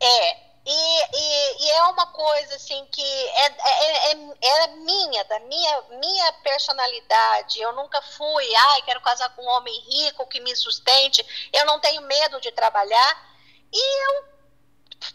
É, 0.00 0.36
e, 0.64 1.16
e, 1.16 1.64
e, 1.64 1.70
é 1.70 1.82
uma 1.84 2.06
coisa 2.06 2.54
assim 2.54 2.86
que 2.92 3.02
é, 3.02 3.46
é, 3.46 4.12
é, 4.12 4.16
é, 4.40 4.66
minha, 4.68 5.24
da 5.24 5.40
minha, 5.40 5.82
minha 5.98 6.32
personalidade. 6.34 7.60
Eu 7.60 7.72
nunca 7.72 8.00
fui, 8.00 8.54
ai, 8.54 8.82
quero 8.82 9.00
casar 9.00 9.34
com 9.34 9.42
um 9.42 9.48
homem 9.48 9.76
rico 9.80 10.26
que 10.28 10.38
me 10.38 10.54
sustente, 10.54 11.50
eu 11.52 11.66
não 11.66 11.80
tenho 11.80 12.02
medo 12.02 12.40
de 12.40 12.52
trabalhar. 12.52 13.31
E 13.72 14.04
eu 14.06 14.24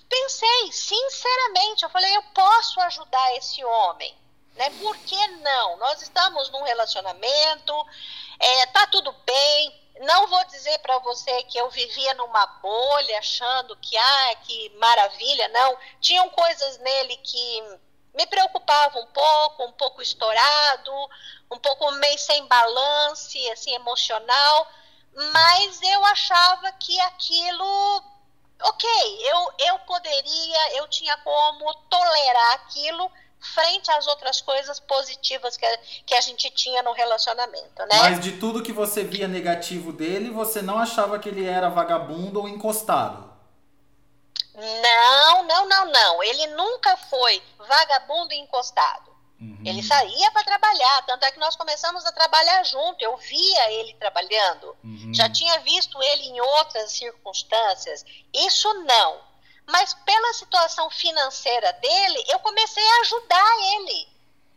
pensei, 0.10 0.72
sinceramente, 0.72 1.84
eu 1.84 1.90
falei, 1.90 2.16
eu 2.16 2.24
posso 2.34 2.80
ajudar 2.82 3.36
esse 3.36 3.64
homem. 3.64 4.18
Né? 4.56 4.70
Por 4.82 4.98
que 4.98 5.28
não? 5.28 5.78
Nós 5.78 6.02
estamos 6.02 6.50
num 6.50 6.64
relacionamento, 6.64 7.74
é, 8.40 8.66
tá 8.68 8.88
tudo 8.88 9.12
bem. 9.26 9.88
Não 10.02 10.28
vou 10.28 10.44
dizer 10.46 10.78
para 10.80 10.98
você 11.00 11.44
que 11.44 11.58
eu 11.58 11.70
vivia 11.70 12.14
numa 12.16 12.46
bolha 12.62 13.20
achando 13.20 13.76
que, 13.78 13.98
ah, 13.98 14.36
que 14.44 14.70
maravilha, 14.78 15.48
não. 15.50 15.78
Tinham 16.00 16.30
coisas 16.30 16.78
nele 16.80 17.18
que 17.18 17.80
me 18.18 18.26
preocupavam 18.26 19.04
um 19.04 19.08
pouco, 19.08 19.64
um 19.66 19.72
pouco 19.74 20.02
estourado, 20.02 20.92
um 21.52 21.60
pouco 21.60 21.92
meio 21.92 22.18
sem 22.18 22.46
balance, 22.48 23.50
assim, 23.52 23.74
emocional, 23.76 24.68
mas 25.34 25.82
eu 25.84 26.06
achava 26.06 26.72
que 26.74 27.00
aquilo, 27.02 28.04
ok, 28.62 28.90
eu, 29.22 29.68
eu 29.68 29.80
poderia, 29.80 30.78
eu 30.78 30.88
tinha 30.88 31.16
como 31.18 31.74
tolerar 31.90 32.54
aquilo, 32.54 33.12
frente 33.40 33.90
às 33.92 34.08
outras 34.08 34.42
coisas 34.42 34.80
positivas 34.80 35.58
que 35.58 35.66
a, 35.66 35.78
que 36.06 36.16
a 36.16 36.22
gente 36.22 36.50
tinha 36.52 36.82
no 36.82 36.92
relacionamento, 36.92 37.80
né? 37.82 38.00
Mas 38.00 38.20
de 38.20 38.34
tudo 38.34 38.64
que 38.64 38.74
você 38.74 39.04
via 39.04 39.28
negativo 39.28 39.94
dele, 39.94 40.30
você 40.30 40.62
não 40.62 40.78
achava 40.78 41.20
que 41.20 41.30
ele 41.30 41.46
era 41.46 41.70
vagabundo 41.70 42.40
ou 42.40 42.50
encostado? 42.50 43.28
Não, 44.56 45.44
não, 45.44 45.70
não, 45.70 45.92
não. 45.92 46.24
Ele 46.24 46.48
nunca 46.48 46.98
foi 46.98 47.42
vagabundo 47.60 48.34
e 48.34 48.38
encostado. 48.38 49.16
Uhum. 49.40 49.62
Ele 49.64 49.84
saía 49.84 50.32
para 50.32 50.44
trabalhar, 50.44 51.06
tanto 51.06 51.24
é 51.24 51.32
que 51.32 51.40
nós 51.40 51.56
começamos 51.56 52.06
a 52.06 52.12
trabalhar 52.12 52.64
junto. 52.64 53.04
Eu 53.04 53.16
via 53.18 53.72
ele 53.72 53.94
trabalhando, 53.96 54.76
uhum. 54.84 55.14
já 55.14 55.30
tinha 55.30 55.60
visto 55.60 56.02
ele 56.02 56.24
em 56.24 56.42
outras 56.42 56.92
circunstâncias. 56.92 58.04
Isso 58.34 58.74
não. 58.86 59.22
Mas 59.66 59.94
pela 59.94 60.34
situação 60.34 60.90
financeira 60.90 61.72
dele, 61.74 62.24
eu 62.30 62.40
comecei 62.40 62.84
a 62.84 63.02
ajudar 63.02 63.56
ele. 63.76 64.08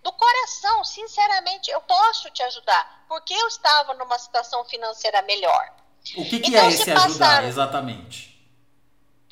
Do 0.03 0.13
coração, 0.13 0.83
sinceramente, 0.83 1.71
eu 1.71 1.81
posso 1.83 2.31
te 2.31 2.43
ajudar, 2.43 3.05
porque 3.07 3.35
eu 3.35 3.49
estava 3.49 3.93
numa 3.95 4.19
situação 4.19 4.65
financeira 4.65 5.21
melhor. 5.23 5.75
O 6.17 6.25
que, 6.25 6.41
que 6.41 6.49
então, 6.49 6.65
é 6.65 6.69
esse 6.69 6.91
ajudar, 6.91 7.45
exatamente? 7.45 8.31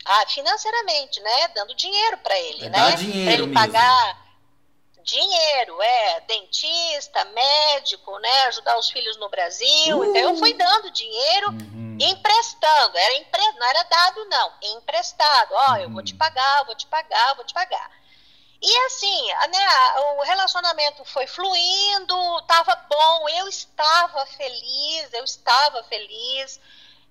Ah, 0.05 0.26
financeiramente, 0.26 1.21
né? 1.21 1.49
Dando 1.49 1.75
dinheiro 1.75 2.19
para 2.19 2.38
ele, 2.38 2.67
é 2.67 2.69
né? 2.69 2.93
Pra 2.93 3.00
ele 3.00 3.47
mesmo. 3.47 3.55
pagar 3.55 4.27
dinheiro, 5.09 5.81
é, 5.81 6.21
dentista, 6.21 7.25
médico, 7.25 8.19
né, 8.19 8.45
ajudar 8.45 8.79
os 8.79 8.91
filhos 8.91 9.17
no 9.17 9.29
Brasil. 9.31 9.99
Uh. 9.99 10.05
Então 10.05 10.23
eu 10.23 10.37
fui 10.37 10.53
dando 10.53 10.91
dinheiro, 10.91 11.49
uhum. 11.49 11.97
emprestando, 11.99 12.99
era 12.99 13.15
empre... 13.15 13.53
não 13.53 13.67
era 13.67 13.83
dado 13.85 14.25
não, 14.27 14.53
emprestado. 14.77 15.53
Ó, 15.53 15.73
oh, 15.73 15.77
eu 15.77 15.91
vou 15.91 16.03
te 16.03 16.12
uhum. 16.12 16.19
pagar, 16.19 16.65
vou 16.65 16.75
te 16.75 16.87
pagar, 16.87 17.35
vou 17.37 17.45
te 17.45 17.55
pagar. 17.55 17.91
E 18.61 18.79
assim, 18.87 19.27
né, 19.50 19.67
o 20.19 20.23
relacionamento 20.25 21.05
foi 21.07 21.27
fluindo, 21.27 22.38
estava 22.41 22.75
bom, 22.91 23.29
eu 23.31 23.49
estava 23.49 24.27
feliz, 24.27 25.12
eu 25.12 25.25
estava 25.25 25.83
feliz. 25.85 26.61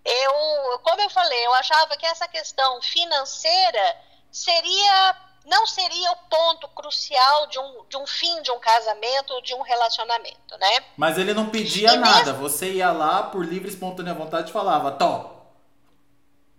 Eu, 0.05 0.79
como 0.83 1.01
eu 1.01 1.09
falei, 1.09 1.45
eu 1.45 1.53
achava 1.55 1.97
que 1.97 2.05
essa 2.05 2.27
questão 2.27 2.81
financeira 2.81 3.97
seria 4.29 5.26
não 5.47 5.65
seria 5.65 6.11
o 6.11 6.17
ponto 6.29 6.67
crucial 6.69 7.47
de 7.47 7.57
um, 7.57 7.85
de 7.89 7.97
um 7.97 8.05
fim 8.05 8.41
de 8.41 8.51
um 8.51 8.59
casamento 8.59 9.33
ou 9.33 9.41
de 9.41 9.53
um 9.55 9.61
relacionamento, 9.61 10.57
né? 10.59 10.83
Mas 10.97 11.17
ele 11.17 11.33
não 11.33 11.49
pedia 11.49 11.93
e 11.93 11.97
nada, 11.97 12.33
mesmo... 12.33 12.41
você 12.41 12.73
ia 12.73 12.91
lá 12.91 13.23
por 13.23 13.45
livre 13.45 13.69
e 13.69 13.71
espontânea 13.71 14.13
vontade 14.13 14.49
e 14.49 14.53
falava, 14.53 14.91
Tó. 14.91 15.35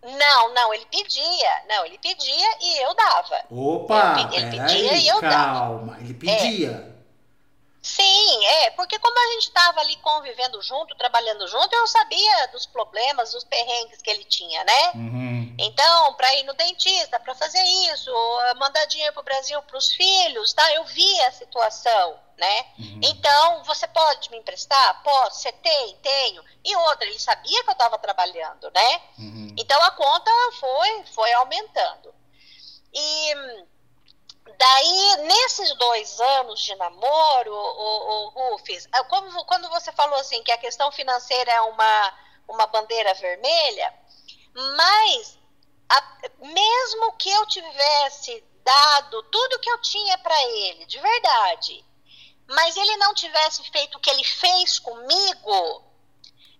Não, 0.02 0.54
não, 0.54 0.73
ele 0.73 0.87
pedia, 0.90 1.62
não, 1.68 1.85
ele 1.85 1.99
pedia 1.99 2.49
e 2.62 2.83
eu 2.83 2.95
dava. 2.95 3.45
Opa, 3.50 4.16
ele, 4.21 4.37
ele 4.37 4.50
pedia 4.59 4.92
aí, 4.92 5.04
e 5.04 5.09
eu 5.09 5.21
calma, 5.21 5.37
dava. 5.37 5.59
Calma, 5.59 5.97
ele 6.00 6.14
pedia. 6.14 6.71
É. 6.71 6.88
Sim, 7.80 8.47
é, 8.47 8.70
porque 8.70 8.99
como 8.99 9.18
a 9.18 9.32
gente 9.32 9.44
estava 9.44 9.80
ali 9.80 9.97
convivendo 9.97 10.61
junto, 10.62 10.97
trabalhando 10.97 11.47
junto, 11.47 11.75
eu 11.75 11.87
sabia 11.87 12.49
dos 12.49 12.66
problemas, 12.66 13.32
dos 13.32 13.44
perrengues 13.44 14.02
que 14.02 14.11
ele 14.11 14.25
tinha, 14.25 14.64
né? 14.64 14.92
Uhum. 14.94 15.56
Então, 15.58 16.14
para 16.14 16.35
ir 16.37 16.44
no 16.44 16.54
dentista, 16.54 17.18
para 17.18 17.35
fazer 17.35 17.62
isso, 17.62 18.12
mandar 18.56 18.85
dinheiro 18.87 19.12
para 19.12 19.20
o 19.20 19.25
Brasil 19.25 19.61
para 19.62 19.76
os 19.76 19.92
filhos, 19.92 20.52
tá? 20.52 20.73
Eu 20.75 20.85
vi 20.85 21.20
a 21.23 21.32
situação, 21.32 22.18
né? 22.37 22.66
Uhum. 22.78 23.00
Então, 23.02 23.64
você 23.64 23.87
pode 23.88 24.30
me 24.30 24.38
emprestar? 24.38 25.02
Posso. 25.02 25.40
Você 25.40 25.52
tem? 25.52 25.97
Tenho. 25.97 26.44
E 26.64 26.76
outra, 26.76 27.06
ele 27.06 27.18
sabia 27.18 27.62
que 27.64 27.70
eu 27.70 27.73
estava 27.73 27.99
trabalhando, 27.99 28.70
né? 28.70 29.02
Uhum. 29.18 29.54
Então, 29.56 29.80
a 29.82 29.90
conta 29.92 30.30
foi, 30.61 31.04
foi 31.06 31.32
aumentando. 31.32 32.14
E 32.92 33.35
Daí, 34.57 35.17
nesses 35.26 35.75
dois 35.76 36.21
anos 36.21 36.61
de 36.61 36.75
namoro, 36.76 37.52
o, 37.52 38.26
o 38.26 38.28
Rufus, 38.31 38.87
é 38.95 39.02
como, 39.05 39.45
quando 39.45 39.69
você 39.69 39.93
falou 39.93 40.19
assim 40.19 40.43
que 40.43 40.52
a 40.52 40.59
questão 40.59 40.90
financeira 40.93 41.50
é 41.50 41.61
uma, 41.62 42.19
uma 42.49 42.67
bandeira 42.67 43.12
vermelha, 43.14 43.95
mas 44.55 45.38
a, 45.88 46.19
mesmo 46.38 47.12
que 47.12 47.31
eu 47.31 47.47
tivesse 47.47 48.45
dado 48.64 49.23
tudo 49.25 49.61
que 49.61 49.71
eu 49.71 49.81
tinha 49.81 50.17
para 50.19 50.43
ele, 50.45 50.87
de 50.87 50.99
verdade, 50.99 51.85
mas 52.49 52.76
ele 52.76 52.97
não 52.97 53.14
tivesse 53.14 53.62
feito 53.71 53.99
o 53.99 54.00
que 54.00 54.11
ele 54.11 54.25
fez 54.25 54.78
comigo, 54.78 55.85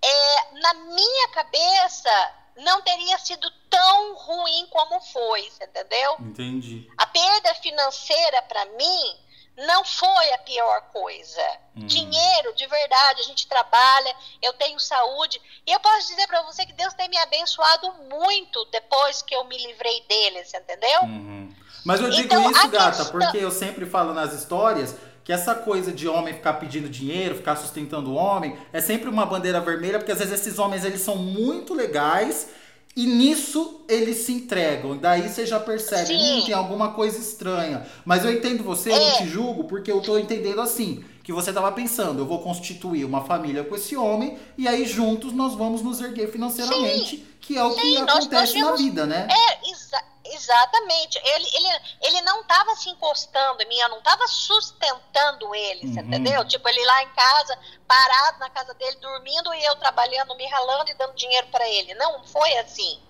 é, 0.03 0.53
na 0.61 0.75
minha 0.75 1.29
cabeça 1.29 2.38
não 2.59 2.83
teria 2.83 3.19
sido 3.19 3.51
tão 3.71 4.15
ruim 4.17 4.67
como 4.71 5.01
foi, 5.01 5.51
entendeu? 5.63 6.17
Entendi. 6.21 6.91
A 6.97 7.07
perda 7.07 7.55
financeira 7.57 8.43
para 8.43 8.65
mim 8.67 9.29
não 9.67 9.85
foi 9.85 10.33
a 10.33 10.39
pior 10.39 10.83
coisa. 10.93 11.43
Hum. 11.77 11.87
Dinheiro, 11.87 12.55
de 12.55 12.67
verdade, 12.67 13.21
a 13.21 13.25
gente 13.25 13.49
trabalha, 13.49 14.15
eu 14.41 14.53
tenho 14.53 14.79
saúde. 14.79 15.41
E 15.67 15.73
eu 15.73 15.81
posso 15.81 16.09
dizer 16.09 16.27
para 16.27 16.43
você 16.43 16.65
que 16.65 16.73
Deus 16.73 16.95
tem 16.95 17.09
me 17.09 17.19
abençoado 17.19 17.93
muito 18.09 18.65
depois 18.67 19.23
que 19.23 19.35
eu 19.35 19.45
me 19.45 19.57
livrei 19.67 20.01
deles, 20.09 20.53
entendeu? 20.55 21.03
Uhum. 21.03 21.55
Mas 21.85 22.01
eu 22.01 22.11
digo 22.11 22.27
então, 22.27 22.51
isso, 22.51 22.69
gata, 22.69 22.97
questão... 22.99 23.11
porque 23.11 23.39
eu 23.39 23.51
sempre 23.51 23.87
falo 23.87 24.13
nas 24.13 24.33
histórias 24.33 24.95
que 25.29 25.33
essa 25.35 25.55
coisa 25.55 25.93
de 25.93 26.09
homem 26.09 26.33
ficar 26.33 26.55
pedindo 26.55 26.89
dinheiro, 26.89 27.35
ficar 27.35 27.55
sustentando 27.55 28.13
o 28.13 28.15
homem, 28.15 28.57
é 28.73 28.81
sempre 28.81 29.11
uma 29.11 29.27
bandeira 29.27 29.61
vermelha, 29.61 29.99
porque 29.99 30.11
às 30.11 30.21
vezes 30.21 30.33
esses 30.33 30.59
homens 30.59 30.87
eles 30.87 31.03
são 31.03 31.17
muito 31.17 31.75
legais 31.75 32.49
e 32.97 33.05
nisso 33.05 33.83
eles 33.91 34.17
se 34.25 34.33
entregam. 34.33 34.97
Daí 34.97 35.29
você 35.29 35.45
já 35.45 35.61
percebe, 35.61 36.15
hum, 36.15 36.45
tem 36.47 36.55
alguma 36.55 36.93
coisa 36.93 37.19
estranha. 37.19 37.87
Mas 38.07 38.25
eu 38.25 38.33
entendo 38.33 38.65
você, 38.65 38.91
é. 38.91 38.97
eu 38.97 39.01
não 39.01 39.19
te 39.19 39.27
julgo, 39.27 39.65
porque 39.65 39.93
eu 39.93 40.01
tô 40.01 40.19
entendendo 40.19 40.63
assim, 40.63 41.05
que 41.23 41.31
você 41.31 41.53
tava 41.53 41.71
pensando, 41.73 42.21
eu 42.21 42.27
vou 42.27 42.39
constituir 42.39 43.05
uma 43.05 43.23
família 43.23 43.63
com 43.63 43.77
esse 43.77 43.95
homem, 43.99 44.39
e 44.57 44.67
aí 44.67 44.87
juntos 44.87 45.35
nós 45.35 45.55
vamos 45.55 45.83
nos 45.83 46.01
erguer 46.01 46.33
financeiramente, 46.33 47.19
Sim. 47.19 47.27
que 47.39 47.55
é 47.55 47.63
o 47.63 47.73
Sim, 47.73 47.81
que 47.81 47.97
acontece 47.99 48.59
nós 48.59 48.71
na 48.71 48.77
vida, 48.77 49.05
né? 49.05 49.29
É, 49.31 49.71
exato 49.71 50.18
Exatamente. 50.35 51.19
Ele, 51.19 51.49
ele, 51.55 51.81
ele 52.03 52.21
não 52.23 52.41
estava 52.43 52.75
se 52.77 52.91
encostando 52.91 53.63
em 53.63 53.69
mim, 53.69 53.79
eu 53.79 53.89
não 53.89 53.99
estava 53.99 54.27
sustentando 54.27 55.55
ele, 55.55 55.87
uhum. 55.87 55.99
entendeu? 56.05 56.47
Tipo, 56.47 56.69
ele 56.69 56.85
lá 56.85 57.03
em 57.03 57.11
casa, 57.11 57.59
parado 57.87 58.39
na 58.39 58.51
casa 58.51 58.75
dele, 58.75 58.97
dormindo 58.97 59.55
e 59.55 59.65
eu 59.65 59.77
trabalhando, 59.77 60.35
me 60.35 60.47
ralando 60.47 60.91
e 60.91 60.95
dando 60.95 61.15
dinheiro 61.15 61.47
para 61.49 61.67
ele. 61.69 61.95
Não 61.95 62.25
foi 62.25 62.57
assim, 62.59 63.01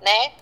né? 0.00 0.34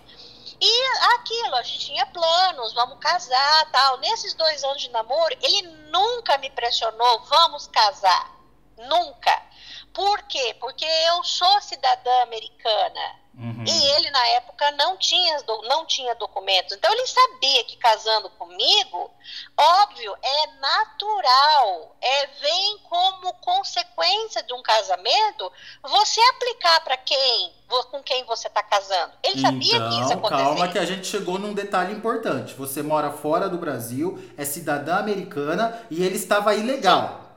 E 0.61 0.85
aquilo, 1.15 1.55
a 1.55 1.63
gente 1.63 1.79
tinha 1.85 2.05
planos, 2.07 2.73
vamos 2.73 2.99
casar, 2.99 3.71
tal. 3.71 3.97
Nesses 3.99 4.33
dois 4.33 4.63
anos 4.63 4.81
de 4.81 4.89
namoro, 4.89 5.35
ele 5.41 5.61
nunca 5.89 6.37
me 6.37 6.49
pressionou, 6.49 7.21
vamos 7.21 7.67
casar. 7.67 8.37
Nunca. 8.77 9.49
Por 9.93 10.21
quê? 10.23 10.55
Porque 10.59 10.85
eu 10.85 11.23
sou 11.23 11.61
cidadã 11.61 12.23
americana. 12.23 13.19
Uhum. 13.39 13.63
E 13.65 13.85
ele, 13.95 14.11
na 14.11 14.27
época, 14.29 14.69
não 14.71 14.97
tinha, 14.97 15.41
não 15.69 15.85
tinha 15.85 16.13
documentos. 16.15 16.75
Então, 16.75 16.91
ele 16.91 17.07
sabia 17.07 17.63
que 17.63 17.77
casando 17.77 18.29
comigo, 18.31 19.09
óbvio, 19.57 20.13
é 20.21 20.47
natural, 20.59 21.95
é 22.01 22.27
vem 22.41 22.77
como 22.79 23.33
consequência 23.35 24.43
de 24.43 24.51
um 24.51 24.61
casamento 24.61 25.49
você 25.81 26.19
aplicar 26.35 26.81
para 26.81 26.97
quem, 26.97 27.53
com 27.89 28.03
quem 28.03 28.25
você 28.25 28.47
está 28.47 28.61
casando. 28.61 29.13
Ele 29.23 29.39
sabia 29.39 29.75
então, 29.75 29.89
que 29.89 29.95
isso 29.95 30.13
então, 30.13 30.29
Calma, 30.29 30.67
que 30.67 30.77
a 30.77 30.85
gente 30.85 31.07
chegou 31.07 31.39
num 31.39 31.53
detalhe 31.53 31.93
importante. 31.93 32.53
Você 32.55 32.83
mora 32.83 33.09
fora 33.09 33.47
do 33.47 33.57
Brasil, 33.57 34.21
é 34.37 34.43
cidadã 34.43 34.97
americana 34.97 35.81
e 35.89 36.03
ele 36.03 36.15
estava 36.15 36.53
ilegal. 36.53 37.21
Sim. 37.21 37.28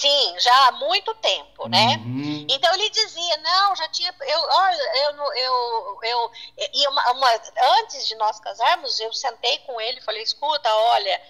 Sim, 0.00 0.38
já 0.38 0.68
há 0.68 0.72
muito 0.72 1.14
tempo, 1.16 1.68
né? 1.68 1.96
Uhum. 1.98 2.46
Então 2.48 2.72
ele 2.72 2.88
dizia, 2.88 3.36
não, 3.36 3.76
já 3.76 3.86
tinha, 3.88 4.14
eu, 4.18 4.40
olha, 4.40 4.96
eu, 4.96 5.34
eu, 5.34 6.00
eu, 6.04 6.32
e 6.72 6.88
uma, 6.88 7.12
uma, 7.12 7.28
antes 7.80 8.06
de 8.06 8.14
nós 8.14 8.40
casarmos, 8.40 8.98
eu 8.98 9.12
sentei 9.12 9.58
com 9.58 9.78
ele 9.78 9.98
e 9.98 10.02
falei, 10.02 10.22
escuta, 10.22 10.74
olha, 10.74 11.22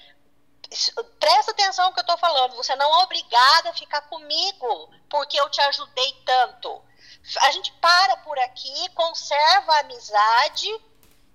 presta 1.18 1.50
atenção 1.50 1.88
no 1.88 1.94
que 1.94 1.98
eu 1.98 2.02
estou 2.02 2.16
falando, 2.18 2.54
você 2.54 2.76
não 2.76 3.00
é 3.00 3.02
obrigada 3.02 3.70
a 3.70 3.74
ficar 3.74 4.02
comigo, 4.02 4.88
porque 5.08 5.40
eu 5.40 5.50
te 5.50 5.60
ajudei 5.62 6.12
tanto. 6.24 6.80
A 7.40 7.50
gente 7.50 7.72
para 7.80 8.18
por 8.18 8.38
aqui, 8.38 8.88
conserva 8.90 9.74
a 9.74 9.80
amizade 9.80 10.68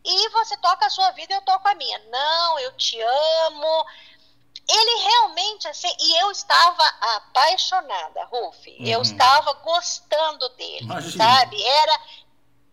e 0.05 0.29
você 0.29 0.55
toca 0.55 0.85
a 0.85 0.89
sua 0.89 1.11
vida, 1.11 1.33
eu 1.33 1.41
toco 1.41 1.67
a 1.67 1.75
minha. 1.75 1.99
Não, 2.07 2.59
eu 2.59 2.71
te 2.77 2.97
amo, 3.01 3.85
ele 4.67 5.03
realmente, 5.03 5.67
assim, 5.67 5.93
e 5.99 6.21
eu 6.21 6.31
estava 6.31 6.83
apaixonada, 7.15 8.25
Ruf. 8.25 8.69
Uhum. 8.79 8.85
Eu 8.85 9.01
estava 9.01 9.53
gostando 9.53 10.49
dele, 10.49 10.85
Imagina. 10.85 11.23
sabe? 11.23 11.61
Era, 11.63 12.01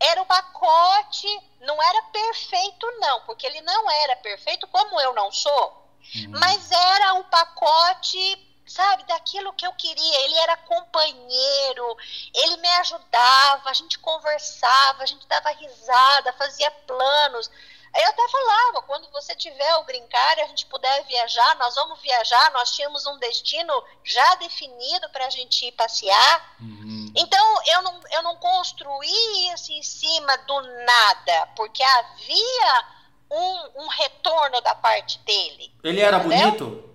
era 0.01 0.23
um 0.23 0.27
pacote, 0.27 1.29
não 1.61 1.83
era 1.83 2.03
perfeito, 2.05 2.87
não, 2.99 3.21
porque 3.23 3.47
ele 3.47 3.61
não 3.61 3.91
era 3.91 4.17
perfeito, 4.17 4.67
como 4.69 5.01
eu 5.01 5.15
não 5.15 5.31
sou, 5.31 5.89
uhum. 6.17 6.31
mas 6.41 6.71
era 6.71 7.15
um 7.15 7.25
pacote 7.25 8.53
sabe, 8.65 9.05
daquilo 9.05 9.53
que 9.53 9.67
eu 9.67 9.73
queria. 9.75 10.25
Ele 10.25 10.39
era 10.39 10.57
companheiro, 10.57 11.97
ele 12.35 12.57
me 12.57 12.69
ajudava, 12.69 13.69
a 13.69 13.75
gente 13.75 13.99
conversava, 13.99 15.03
a 15.03 15.07
gente 15.07 15.27
dava 15.27 15.51
risada, 15.51 16.33
fazia 16.33 16.71
planos. 16.71 17.51
Eu 17.95 18.09
até 18.09 18.29
falava, 18.29 18.83
quando 18.83 19.11
você 19.11 19.35
tiver 19.35 19.77
o 19.77 19.85
brincar 19.85 20.39
e 20.39 20.41
a 20.41 20.47
gente 20.47 20.65
puder 20.67 21.05
viajar, 21.05 21.57
nós 21.57 21.75
vamos 21.75 22.01
viajar, 22.01 22.51
nós 22.53 22.75
tínhamos 22.75 23.05
um 23.07 23.19
destino 23.19 23.73
já 24.03 24.35
definido 24.37 25.11
para 25.11 25.27
a 25.27 25.31
gente 25.31 25.67
ir 25.67 25.73
passear. 25.73 26.57
Uhum. 26.59 27.13
Então, 27.15 27.63
eu 27.67 27.83
não, 27.83 28.01
eu 28.13 28.23
não 28.23 28.37
construí 28.37 29.53
isso 29.53 29.73
em 29.73 29.83
cima 29.83 30.39
do 30.39 30.61
nada, 30.63 31.47
porque 31.55 31.83
havia 31.83 32.85
um, 33.31 33.83
um 33.83 33.89
retorno 33.89 34.61
da 34.63 34.75
parte 34.75 35.19
dele. 35.21 35.71
Ele 35.85 36.01
era 36.01 36.17
entendeu? 36.17 36.51
bonito? 36.51 36.93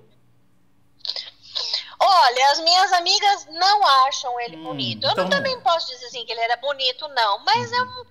Olha, 1.99 2.51
as 2.51 2.59
minhas 2.59 2.93
amigas 2.93 3.47
não 3.51 3.85
acham 4.05 4.39
ele 4.41 4.57
hum, 4.57 4.63
bonito. 4.63 5.03
Eu 5.05 5.11
então... 5.11 5.23
não, 5.23 5.29
também 5.29 5.59
posso 5.61 5.87
dizer 5.87 6.05
assim 6.07 6.25
que 6.25 6.31
ele 6.31 6.41
era 6.41 6.55
bonito, 6.57 7.07
não. 7.09 7.39
Mas 7.43 7.71
uhum. 7.71 7.77
é 7.77 7.81
um, 7.81 8.05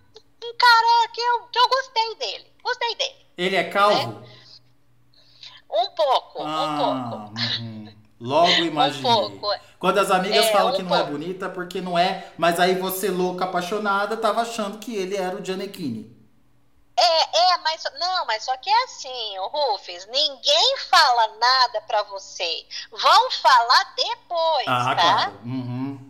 um, 0.51 0.57
cara 0.57 1.09
que 1.13 1.21
eu, 1.21 1.43
que 1.49 1.59
eu 1.59 1.69
gostei 1.69 2.15
dele. 2.17 2.53
Gostei 2.63 2.95
dele. 2.97 3.27
Ele 3.37 3.57
é 3.57 3.65
calvo? 3.65 4.21
Né? 4.21 4.29
Um 5.71 5.91
pouco, 5.91 6.43
ah, 6.43 6.63
um 6.65 7.11
pouco. 7.11 7.41
Uhum. 7.61 7.97
Logo 8.21 8.51
imaginei. 8.63 9.11
Um 9.11 9.39
pouco. 9.39 9.61
Quando 9.79 9.99
as 9.99 10.11
amigas 10.11 10.47
é, 10.47 10.53
falam 10.53 10.73
um 10.73 10.77
que 10.77 10.83
não 10.83 10.95
é 10.95 10.99
pouco. 10.99 11.09
é 11.09 11.19
bonita, 11.19 11.49
porque 11.49 11.81
não 11.81 11.99
é, 11.99 12.33
mas 12.39 12.59
aí 12.59 12.75
você, 12.75 13.11
louca, 13.11 13.45
apaixonada, 13.45 14.17
tava 14.17 14.41
achando 14.41 14.79
que 14.79 14.95
ele 14.95 15.17
era 15.17 15.37
o 15.37 15.45
Gianecchini. 15.45 16.17
É, 16.99 17.53
é, 17.53 17.59
mas 17.59 17.83
não, 18.01 18.25
mas 18.25 18.45
só 18.45 18.57
que 18.57 18.71
é 18.71 18.85
assim, 18.85 19.39
o 19.39 19.49
Rufus, 19.49 20.07
ninguém 20.07 20.77
fala 20.89 21.29
nada 21.39 21.83
para 21.83 22.03
você. 22.05 22.67
Vão 22.91 23.31
falar 23.33 23.95
depois, 23.95 24.67
ah, 24.67 24.95
tá? 24.95 24.95
Claro. 24.95 25.41
Uhum. 25.45 26.06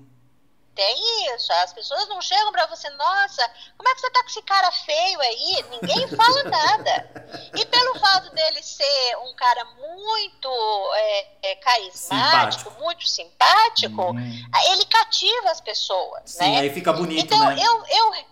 Tem 0.76 1.35
isso. 1.35 1.50
As 1.54 1.73
pessoas 1.73 2.06
não 2.06 2.21
chegam 2.21 2.52
para 2.52 2.66
você, 2.66 2.88
nossa, 2.90 3.50
como 3.78 3.88
é 3.88 3.95
que 3.95 4.00
você 4.02 4.11
tá 4.11 4.23
com 4.23 4.28
esse 4.28 4.42
cara 4.42 4.71
feio 4.71 5.21
aí? 5.23 5.64
Ninguém 5.71 6.06
fala 6.14 6.45
nada. 6.45 7.50
E 7.56 7.64
pelo 7.64 7.99
fato 7.99 8.30
dele 8.35 8.62
ser 8.62 9.16
um 9.25 9.35
cara 9.35 9.64
muito 9.64 10.92
é, 10.95 11.28
é, 11.42 11.56
carismático, 11.56 12.64
simpático. 12.64 12.85
muito 12.85 13.09
simpático, 13.09 14.02
uhum. 14.02 14.50
ele 14.71 14.85
cativa 14.85 15.50
as 15.50 15.62
pessoas, 15.62 16.33
Sim, 16.33 16.52
né? 16.52 16.61
aí 16.61 16.71
fica 16.71 16.92
bonito, 16.92 17.25
então, 17.25 17.47
né? 17.47 17.56
eu, 17.59 17.87
eu 17.87 18.26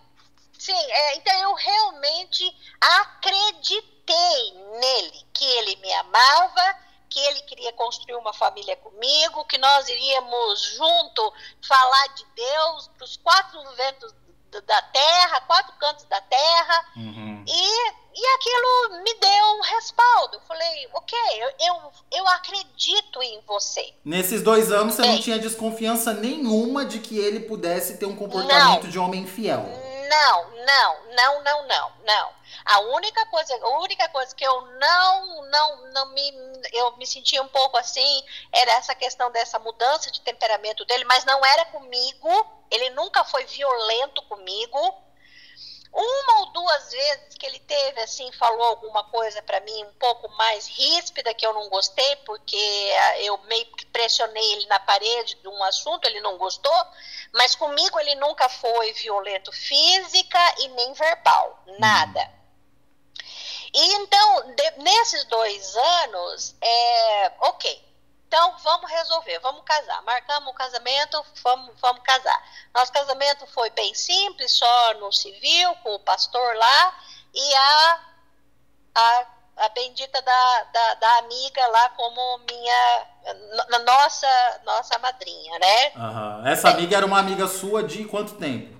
Sim, 0.57 0.73
é, 0.73 1.17
então 1.17 1.33
eu 1.41 1.53
realmente 1.53 2.55
acreditei 2.79 4.53
nele, 4.79 5.25
que 5.33 5.45
ele 5.45 5.75
me 5.77 5.93
amava, 5.93 6.75
que 7.15 7.19
ele 7.27 7.39
queria 7.43 7.71
construir 7.71 8.15
uma 8.15 8.33
família 8.33 8.75
comigo, 8.75 9.45
que 9.45 9.57
nós 9.57 9.87
iríamos 9.87 10.61
junto 10.75 11.33
falar 11.65 12.07
de 12.09 12.25
Deus 12.35 12.89
para 12.89 13.05
os 13.05 13.15
quatro 13.15 13.63
ventos 13.77 14.13
da 14.51 14.81
terra, 14.81 15.39
quatro 15.47 15.73
cantos 15.79 16.03
da 16.05 16.19
terra, 16.19 16.85
uhum. 16.97 17.45
e, 17.47 18.19
e 18.19 18.27
aquilo 18.35 19.01
me 19.01 19.13
deu 19.13 19.45
um 19.57 19.61
respaldo. 19.61 20.35
Eu 20.35 20.41
falei, 20.41 20.89
ok, 20.93 21.17
eu, 21.37 21.49
eu, 21.67 21.91
eu 22.17 22.27
acredito 22.27 23.23
em 23.23 23.39
você. 23.47 23.93
Nesses 24.03 24.41
dois 24.41 24.69
anos 24.69 24.95
você 24.95 25.01
Bem, 25.01 25.15
não 25.15 25.21
tinha 25.21 25.39
desconfiança 25.39 26.13
nenhuma 26.13 26.85
de 26.85 26.99
que 26.99 27.17
ele 27.17 27.39
pudesse 27.39 27.97
ter 27.97 28.05
um 28.05 28.15
comportamento 28.15 28.83
não, 28.83 28.89
de 28.89 28.99
homem 28.99 29.25
fiel. 29.25 29.63
Não, 30.09 30.49
não, 30.65 31.15
não, 31.15 31.43
não, 31.43 31.67
não, 31.67 31.91
não. 32.05 32.34
A 32.63 32.79
única 32.79 33.25
coisa, 33.27 33.53
a 33.55 33.79
única 33.79 34.07
coisa 34.09 34.35
que 34.35 34.45
eu 34.45 34.61
não, 34.61 35.49
não, 35.49 35.91
não 35.91 36.05
me, 36.13 36.31
eu 36.71 36.95
me 36.97 37.05
sentia 37.05 37.41
um 37.41 37.47
pouco 37.47 37.77
assim, 37.77 38.23
era 38.51 38.71
essa 38.73 38.95
questão 38.95 39.31
dessa 39.31 39.59
mudança 39.59 40.11
de 40.11 40.21
temperamento 40.21 40.85
dele, 40.85 41.03
mas 41.05 41.25
não 41.25 41.43
era 41.45 41.65
comigo. 41.65 42.29
Ele 42.71 42.89
nunca 42.91 43.23
foi 43.23 43.45
violento 43.45 44.21
comigo 44.23 45.05
uma 45.95 46.39
ou 46.41 46.45
duas 46.47 46.91
vezes 46.91 47.35
que 47.39 47.45
ele 47.45 47.59
teve 47.59 48.01
assim 48.01 48.29
falou 48.33 48.63
alguma 48.63 49.05
coisa 49.05 49.41
para 49.41 49.61
mim 49.61 49.83
um 49.85 49.93
pouco 49.93 50.27
mais 50.35 50.67
ríspida 50.67 51.33
que 51.33 51.47
eu 51.47 51.53
não 51.53 51.69
gostei 51.69 52.17
porque 52.17 52.91
ah, 52.99 53.21
eu 53.21 53.37
meio 53.45 53.65
que 53.67 53.85
pressionei 53.85 54.53
ele 54.53 54.65
na 54.65 54.79
parede 54.79 55.35
de 55.35 55.47
um 55.47 55.63
assunto 55.63 56.05
ele 56.05 56.19
não 56.19 56.37
gostou 56.37 56.85
mas 57.33 57.55
comigo 57.55 57.97
ele 57.97 58.15
nunca 58.15 58.49
foi 58.49 58.91
violento 58.91 59.53
física 59.53 60.39
e 60.59 60.67
nem 60.69 60.91
verbal 60.91 61.63
nada 61.79 62.29
e 63.75 63.93
então 63.93 64.55
de, 64.55 64.71
nesses 64.83 65.25
dois 65.25 65.75
anos 65.75 66.55
é 66.61 67.31
ok 67.41 67.85
então, 68.35 68.53
vamos 68.63 68.91
resolver, 68.91 69.39
vamos 69.39 69.61
casar. 69.63 70.01
Marcamos 70.03 70.49
o 70.49 70.53
casamento, 70.53 71.23
vamos, 71.41 71.71
vamos 71.79 72.01
casar. 72.03 72.43
Nosso 72.73 72.91
casamento 72.91 73.47
foi 73.47 73.69
bem 73.69 73.93
simples, 73.93 74.51
só 74.51 74.93
no 74.95 75.09
civil, 75.09 75.73
com 75.83 75.95
o 75.95 75.99
pastor 75.99 76.55
lá, 76.55 76.99
e 77.33 77.55
a, 77.55 77.99
a, 78.95 79.25
a 79.57 79.69
bendita 79.69 80.21
da, 80.21 80.63
da, 80.73 80.93
da 80.95 81.17
amiga 81.19 81.65
lá 81.67 81.89
como 81.91 82.39
minha, 82.39 83.07
nossa, 83.85 84.61
nossa 84.65 84.99
madrinha, 84.99 85.57
né? 85.57 85.91
Uhum. 85.95 86.47
Essa 86.47 86.71
amiga 86.71 86.97
era 86.97 87.05
uma 87.05 87.19
amiga 87.19 87.47
sua 87.47 87.83
de 87.83 88.03
quanto 88.03 88.35
tempo? 88.35 88.74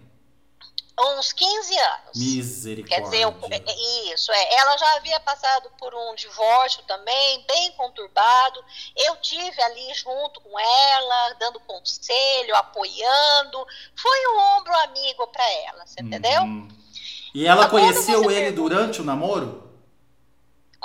Uns 1.00 1.34
15 1.34 1.78
anos. 1.78 2.16
Misericórdia. 2.16 2.98
Quer 2.98 3.04
dizer, 3.04 3.22
eu, 3.24 3.36
é, 3.52 4.14
isso, 4.14 4.32
é. 4.32 4.54
Ela 4.56 4.78
já 4.78 4.96
havia 4.96 5.20
passado 5.20 5.70
por 5.78 5.94
um 5.94 6.16
divórcio 6.16 6.84
também, 6.84 7.44
bem 7.48 7.72
conturbado. 7.74 8.64
Eu 8.96 9.18
tive 9.18 9.62
ali 9.62 9.94
junto 9.94 10.40
com 10.42 10.60
ela, 10.60 11.34
dando 11.40 11.60
conselho, 11.62 12.56
apoiando. 12.56 13.66
Foi 13.96 14.28
um 14.34 14.58
ombro 14.58 14.76
amigo 14.80 15.28
para 15.28 15.50
ela, 15.64 15.86
você 15.86 16.02
entendeu? 16.02 16.42
Uhum. 16.42 16.68
E 17.34 17.46
ela 17.46 17.66
então, 17.66 17.72
conheceu 17.72 18.32
ele 18.32 18.52
pergunta, 18.52 18.56
durante 18.56 19.02
o 19.02 19.04
namoro? 19.04 19.65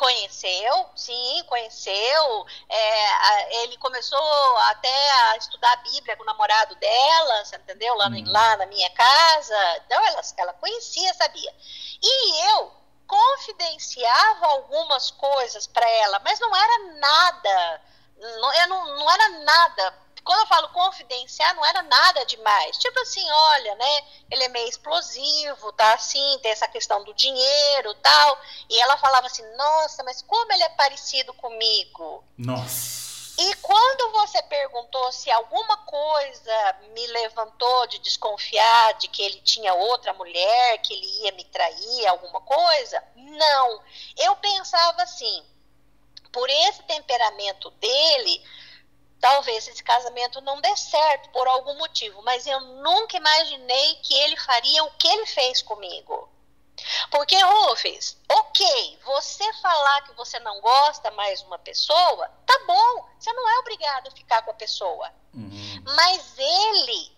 Conheceu, 0.00 0.88
sim, 0.96 1.44
conheceu. 1.46 2.46
É, 2.70 3.62
ele 3.62 3.76
começou 3.76 4.56
até 4.70 5.10
a 5.10 5.36
estudar 5.36 5.74
a 5.74 5.76
Bíblia 5.76 6.16
com 6.16 6.22
o 6.22 6.26
namorado 6.26 6.74
dela, 6.76 7.44
você 7.44 7.56
entendeu? 7.56 7.94
Lá, 7.96 8.06
hum. 8.06 8.24
lá 8.26 8.56
na 8.56 8.64
minha 8.64 8.88
casa. 8.94 9.76
Então, 9.84 10.02
ela, 10.06 10.22
ela 10.38 10.52
conhecia, 10.54 11.12
sabia. 11.12 11.54
E 12.02 12.46
eu 12.50 12.72
confidenciava 13.06 14.46
algumas 14.46 15.10
coisas 15.10 15.66
para 15.66 15.86
ela, 15.86 16.18
mas 16.20 16.40
não 16.40 16.56
era 16.56 16.78
nada. 16.94 17.82
Não, 18.16 18.54
eu 18.54 18.68
não, 18.68 18.96
não 18.96 19.10
era 19.10 19.28
nada 19.44 19.99
quando 20.24 20.40
eu 20.40 20.46
falo 20.46 20.68
confidenciar, 20.70 21.54
não 21.54 21.64
era 21.64 21.82
nada 21.82 22.24
demais. 22.26 22.76
Tipo 22.78 22.98
assim, 23.00 23.24
olha, 23.30 23.74
né? 23.76 24.04
Ele 24.30 24.44
é 24.44 24.48
meio 24.48 24.68
explosivo, 24.68 25.72
tá 25.72 25.94
assim, 25.94 26.38
tem 26.42 26.52
essa 26.52 26.68
questão 26.68 27.02
do 27.04 27.14
dinheiro 27.14 27.94
tal. 27.94 28.38
E 28.68 28.78
ela 28.80 28.96
falava 28.98 29.26
assim, 29.26 29.44
nossa, 29.56 30.02
mas 30.04 30.22
como 30.22 30.52
ele 30.52 30.62
é 30.62 30.68
parecido 30.70 31.32
comigo? 31.34 32.24
Nossa. 32.36 33.00
E 33.38 33.54
quando 33.56 34.12
você 34.12 34.42
perguntou 34.42 35.10
se 35.12 35.30
alguma 35.30 35.78
coisa 35.78 36.76
me 36.92 37.06
levantou 37.06 37.86
de 37.86 37.98
desconfiar 38.00 38.92
de 38.98 39.08
que 39.08 39.22
ele 39.22 39.40
tinha 39.40 39.72
outra 39.72 40.12
mulher, 40.12 40.78
que 40.82 40.92
ele 40.92 41.06
ia 41.22 41.32
me 41.32 41.44
trair, 41.44 42.06
alguma 42.06 42.42
coisa, 42.42 43.02
não. 43.16 43.82
Eu 44.18 44.36
pensava 44.36 45.02
assim, 45.02 45.42
por 46.30 46.50
esse 46.50 46.82
temperamento 46.82 47.70
dele, 47.70 48.44
talvez 49.20 49.68
esse 49.68 49.82
casamento 49.82 50.40
não 50.40 50.60
dê 50.60 50.74
certo 50.76 51.28
por 51.30 51.46
algum 51.46 51.76
motivo, 51.76 52.22
mas 52.22 52.46
eu 52.46 52.60
nunca 52.60 53.16
imaginei 53.16 53.94
que 53.96 54.14
ele 54.14 54.36
faria 54.36 54.82
o 54.84 54.90
que 54.92 55.06
ele 55.06 55.26
fez 55.26 55.62
comigo. 55.62 56.28
Porque, 57.10 57.38
Rufus, 57.38 58.16
ok, 58.30 58.98
você 59.04 59.52
falar 59.54 60.02
que 60.02 60.14
você 60.14 60.38
não 60.40 60.60
gosta 60.60 61.10
mais 61.10 61.40
de 61.40 61.46
uma 61.46 61.58
pessoa, 61.58 62.28
tá 62.46 62.58
bom, 62.66 63.06
você 63.18 63.30
não 63.32 63.48
é 63.48 63.58
obrigado 63.58 64.08
a 64.08 64.10
ficar 64.12 64.42
com 64.42 64.50
a 64.50 64.54
pessoa. 64.54 65.12
Uhum. 65.34 65.84
Mas 65.84 66.38
ele, 66.38 67.16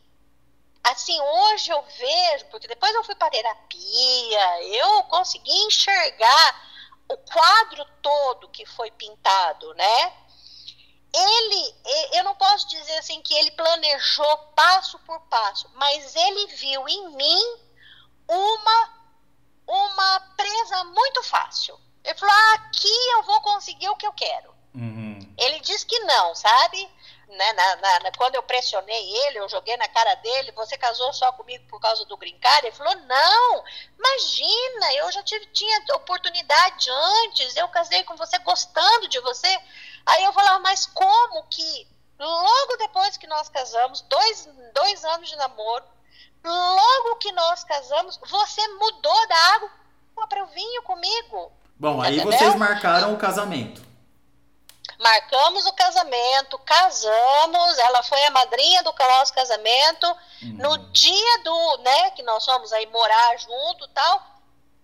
assim, 0.83 1.19
hoje 1.21 1.71
eu 1.71 1.83
vejo, 1.83 2.47
porque 2.47 2.67
depois 2.67 2.93
eu 2.95 3.05
fui 3.05 3.15
para 3.15 3.31
terapia, 3.31 4.63
eu 4.65 5.05
consegui 5.05 5.57
enxergar 5.67 6.73
o 7.09 7.17
quadro 7.19 7.85
todo 8.01 8.49
que 8.49 8.67
foi 8.67 8.91
pintado, 8.91 9.73
né? 9.75 10.13
Ele, 11.15 11.75
eu 12.15 12.25
não 12.25 12.35
posso 12.35 12.69
dizer 12.69 12.97
assim 12.99 13.21
que 13.23 13.35
ele 13.35 13.51
planejou 13.53 14.39
passo 14.57 14.99
por 15.01 15.21
passo, 15.23 15.71
mas 15.75 16.15
ele 16.17 16.47
viu 16.55 16.89
em 16.89 17.17
mim 17.17 17.59
uma 18.29 19.03
uma 19.67 20.21
presa 20.37 20.85
muito 20.85 21.23
fácil. 21.23 21.79
Ele 22.05 22.19
falou: 22.19 22.35
ah, 22.35 22.55
aqui 22.55 23.11
eu 23.15 23.23
vou 23.23 23.41
conseguir 23.43 23.89
o 23.89 23.97
que 23.97 24.07
eu 24.07 24.13
quero. 24.13 24.53
Uhum. 24.75 25.35
Ele 25.39 25.61
disse 25.61 25.87
que 25.87 25.99
não, 26.01 26.35
sabe? 26.35 26.89
Né, 27.29 27.53
na, 27.55 27.77
na, 27.77 28.13
quando 28.19 28.35
eu 28.35 28.43
pressionei 28.43 29.17
ele, 29.25 29.39
eu 29.39 29.49
joguei 29.49 29.75
na 29.79 29.89
cara 29.89 30.15
dele, 30.17 30.53
você 30.53 30.77
casou 30.77 31.11
só 31.15 31.33
comigo 31.33 31.67
por 31.67 31.81
causa 31.81 32.05
do 32.05 32.17
green 32.17 32.39
card? 32.39 32.67
Ele 32.67 32.77
falou, 32.77 32.95
não, 32.95 33.65
imagina, 33.99 34.93
eu 34.97 35.11
já 35.11 35.23
tive, 35.23 35.47
tinha 35.47 35.83
oportunidade 35.95 36.91
antes, 36.91 37.57
eu 37.57 37.67
casei 37.69 38.05
com 38.05 38.17
você 38.17 38.39
gostando 38.41 39.09
de 39.09 39.19
você. 39.21 39.59
Aí 40.05 40.25
eu 40.25 40.33
falava, 40.33 40.59
mas 40.61 40.87
como 40.87 41.45
que 41.45 41.87
logo 42.19 42.77
depois 42.79 43.17
que 43.17 43.27
nós 43.27 43.49
casamos, 43.49 44.03
dois, 44.03 44.49
dois 44.75 45.05
anos 45.05 45.29
de 45.29 45.37
namoro, 45.37 45.85
logo 46.45 47.17
que 47.17 47.33
nós 47.33 47.65
casamos, 47.65 48.19
você 48.29 48.69
mudou 48.69 49.29
da 49.29 49.37
água 49.55 49.71
para 50.29 50.45
o 50.45 50.47
vinho 50.49 50.83
comigo. 50.83 51.53
Bom, 51.77 52.01
aí 52.01 52.17
Entendeu? 52.17 52.39
vocês 52.39 52.55
marcaram 52.55 53.15
o 53.15 53.19
casamento. 53.19 53.83
Marcamos 54.99 55.67
o 55.67 55.73
casamento, 55.73 56.59
casamos, 56.59 57.79
ela 57.79 58.03
foi 58.05 58.25
a 58.25 58.31
madrinha 58.31 58.83
do 58.85 58.95
nosso 58.97 59.35
casamento. 59.35 60.07
Hum. 60.43 60.57
No 60.59 60.79
dia 60.93 61.43
do, 61.43 61.79
né, 61.79 62.11
que 62.11 62.23
nós 62.23 62.45
fomos 62.45 62.73
aí 62.73 62.87
morar 62.87 63.37
junto 63.39 63.89
tal, 63.89 64.23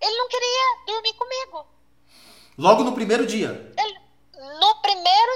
ele 0.01 0.17
não 0.17 0.29
queria 0.29 0.85
dormir 0.87 1.15
comigo. 1.15 1.67
Logo 2.57 2.83
no 2.83 2.93
primeiro 2.93 3.25
dia? 3.25 3.73
Ele, 3.79 3.88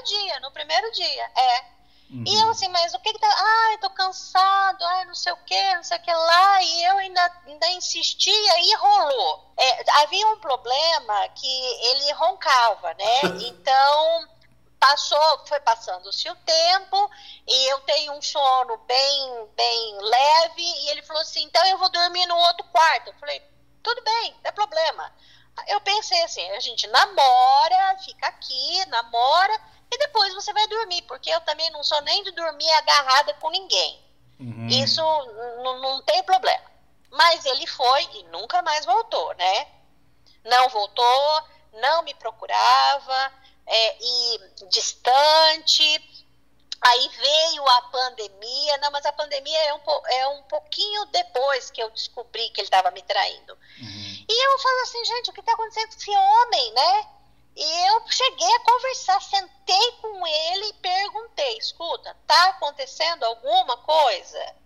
dia, 0.03 0.41
no 0.41 0.51
primeiro 0.51 0.91
dia, 0.93 1.31
é. 1.37 1.73
Uhum. 2.13 2.25
E 2.27 2.35
eu 2.35 2.51
assim, 2.51 2.69
mas 2.69 2.93
o 2.93 2.99
que 3.01 3.11
que 3.11 3.19
tá. 3.19 3.27
Ai, 3.27 3.79
tô 3.79 3.89
cansado, 3.91 4.85
ai, 4.85 5.07
não 5.07 5.15
sei 5.15 5.33
o 5.33 5.37
que, 5.39 5.75
não 5.75 5.83
sei 5.83 5.97
o 5.97 6.03
que 6.03 6.13
lá. 6.13 6.63
E 6.63 6.85
eu 6.85 6.99
ainda, 6.99 7.33
ainda 7.47 7.67
insistia 7.71 8.61
e 8.61 8.75
rolou. 8.77 9.53
É, 9.57 10.03
havia 10.03 10.29
um 10.29 10.39
problema 10.39 11.29
que 11.31 11.65
ele 11.87 12.13
roncava, 12.13 12.93
né? 12.95 13.21
Então 13.49 14.29
passou, 14.79 15.47
foi 15.47 15.61
passando-se 15.61 16.29
o 16.29 16.35
tempo 16.35 17.11
e 17.47 17.73
eu 17.73 17.81
tenho 17.83 18.13
um 18.15 18.21
sono 18.21 18.77
bem, 18.79 19.49
bem 19.55 19.99
leve 20.01 20.63
e 20.63 20.91
ele 20.91 21.03
falou 21.03 21.23
assim, 21.23 21.45
então 21.45 21.65
eu 21.67 21.79
vou 21.79 21.89
dormir 21.89 22.27
no 22.27 22.37
outro 22.37 22.67
quarto. 22.67 23.09
Eu 23.09 23.15
falei, 23.15 23.41
tudo 23.81 24.03
bem, 24.03 24.33
não 24.43 24.49
é 24.49 24.53
problema. 24.53 25.13
Eu 25.69 25.81
pensei 25.81 26.23
assim, 26.23 26.49
a 26.53 26.61
gente 26.61 26.87
namora, 26.89 27.99
fica 28.05 28.27
aqui, 28.27 28.85
namora 28.87 29.61
e 29.91 29.99
depois 29.99 30.33
você 30.35 30.53
vai 30.53 30.67
dormir, 30.69 31.03
porque 31.03 31.31
eu 31.31 31.41
também 31.43 31.71
não 31.71 31.85
sou 31.85 32.01
nem 32.03 32.23
de 32.23 32.31
dormir 32.31 32.71
agarrada 32.73 33.35
com 33.35 33.51
ninguém. 33.51 34.03
Uhum. 34.41 34.67
Isso 34.69 35.03
não 35.63 36.03
tem 36.03 36.23
problema. 36.23 36.65
Mas 37.11 37.45
ele 37.45 37.67
foi 37.67 38.03
e 38.15 38.23
nunca 38.25 38.63
mais 38.63 38.87
voltou, 38.87 39.35
né? 39.35 39.67
Não 40.45 40.69
voltou, 40.71 41.43
não 41.75 42.03
me 42.03 42.15
procurava, 42.15 43.33
é, 43.67 43.97
e 44.01 44.41
distante. 44.71 45.85
Aí 46.83 47.09
veio 47.09 47.69
a 47.69 47.83
pandemia, 47.83 48.79
não, 48.79 48.91
mas 48.91 49.07
a 49.07 49.13
pandemia 49.13 49.59
é 49.67 49.75
um, 49.75 49.81
é 50.09 50.29
um 50.29 50.43
pouquinho 50.43 51.07
depois 51.07 51.71
que 51.71 51.81
eu 51.81 51.89
descobri 51.91 52.51
que 52.51 52.61
ele 52.61 52.67
estava 52.67 52.91
me 52.91 53.03
traindo. 53.03 53.53
Uhum. 53.81 54.27
E 54.29 54.47
eu 54.47 54.59
falo 54.59 54.81
assim, 54.83 55.05
gente, 55.05 55.31
o 55.31 55.33
que 55.33 55.41
está 55.41 55.53
acontecendo 55.53 55.89
com 55.91 55.97
esse 55.97 56.11
homem, 56.11 56.73
né? 56.73 57.09
E 57.55 57.87
eu 57.87 58.03
cheguei 58.09 58.53
a 58.57 58.61
conversar, 58.61 59.23
sentei 59.23 59.93
com 60.01 60.27
ele 60.27 60.67
e 60.71 60.73
perguntei, 60.75 61.59
escuta, 61.59 62.17
tá 62.27 62.49
acontecendo 62.49 63.23
alguma 63.25 63.77
coisa? 63.77 64.57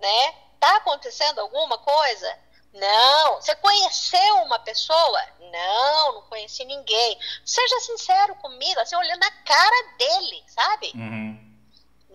Né? 0.00 0.32
Tá 0.58 0.76
acontecendo 0.76 1.40
alguma 1.40 1.76
coisa? 1.76 2.38
Não. 2.72 3.36
Você 3.36 3.54
conheceu 3.56 4.36
uma 4.42 4.58
pessoa? 4.58 5.22
Não, 5.38 6.12
não 6.14 6.22
conheci 6.22 6.64
ninguém. 6.64 7.18
Seja 7.44 7.80
sincero 7.80 8.34
comigo, 8.36 8.80
assim, 8.80 8.96
olhando 8.96 9.20
na 9.20 9.30
cara 9.30 9.96
dele, 9.98 10.44
sabe? 10.46 10.92
Uhum. 10.94 11.30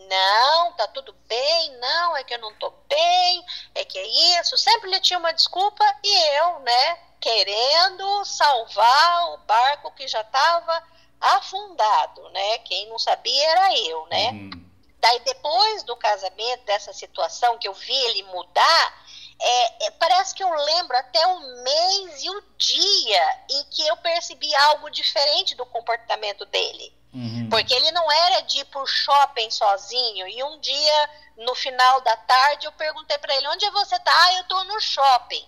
Não, 0.07 0.73
tá 0.73 0.87
tudo 0.87 1.13
bem, 1.27 1.77
não, 1.77 2.15
é 2.15 2.23
que 2.23 2.33
eu 2.33 2.39
não 2.39 2.53
tô 2.55 2.69
bem, 2.87 3.45
é 3.73 3.83
que 3.83 3.97
é 3.97 4.39
isso. 4.39 4.57
Sempre 4.57 4.89
ele 4.89 4.99
tinha 4.99 5.17
uma 5.17 5.33
desculpa 5.33 5.83
e 6.03 6.37
eu, 6.37 6.59
né, 6.59 6.99
querendo 7.19 8.23
salvar 8.25 9.33
o 9.33 9.37
barco 9.39 9.91
que 9.91 10.07
já 10.07 10.21
estava 10.21 10.83
afundado, 11.19 12.29
né? 12.29 12.59
Quem 12.59 12.87
não 12.87 12.99
sabia 12.99 13.49
era 13.49 13.79
eu, 13.79 14.05
né? 14.07 14.29
Uhum. 14.31 14.65
Daí 14.99 15.19
depois 15.19 15.83
do 15.83 15.95
casamento, 15.95 16.65
dessa 16.65 16.93
situação 16.93 17.57
que 17.57 17.67
eu 17.67 17.73
vi 17.73 17.95
ele 17.95 18.23
mudar, 18.23 19.04
é, 19.39 19.87
é, 19.87 19.91
parece 19.91 20.33
que 20.33 20.43
eu 20.43 20.49
lembro 20.49 20.97
até 20.97 21.25
o 21.27 21.39
mês 21.63 22.23
e 22.23 22.29
o 22.29 22.43
dia 22.57 23.43
em 23.49 23.63
que 23.65 23.85
eu 23.87 23.97
percebi 23.97 24.53
algo 24.55 24.89
diferente 24.89 25.55
do 25.55 25.65
comportamento 25.65 26.45
dele. 26.45 26.93
Uhum. 27.13 27.47
Porque 27.49 27.73
ele 27.73 27.91
não 27.91 28.11
era 28.11 28.41
de 28.41 28.59
ir 28.59 28.65
pro 28.65 28.85
shopping 28.85 29.49
sozinho. 29.49 30.27
E 30.27 30.43
um 30.43 30.59
dia, 30.59 31.09
no 31.37 31.55
final 31.55 32.01
da 32.01 32.15
tarde, 32.17 32.65
eu 32.65 32.71
perguntei 32.73 33.17
para 33.17 33.35
ele: 33.35 33.47
onde 33.47 33.69
você 33.71 33.97
tá? 33.99 34.11
Ah, 34.13 34.33
eu 34.35 34.43
tô 34.45 34.63
no 34.65 34.79
shopping. 34.81 35.47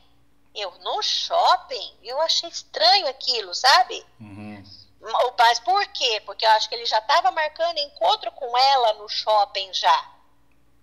Eu, 0.55 0.71
no 0.79 1.03
shopping? 1.03 1.97
Eu 2.01 2.19
achei 2.21 2.49
estranho 2.49 3.07
aquilo, 3.07 3.53
sabe? 3.53 4.05
Uhum. 4.19 4.63
Mas 5.37 5.59
por 5.59 5.85
quê? 5.87 6.21
Porque 6.25 6.45
eu 6.45 6.49
acho 6.51 6.67
que 6.67 6.75
ele 6.75 6.85
já 6.85 6.99
estava 6.99 7.31
marcando 7.31 7.77
encontro 7.77 8.31
com 8.31 8.57
ela 8.57 8.93
no 8.93 9.07
shopping 9.07 9.73
já. 9.73 10.16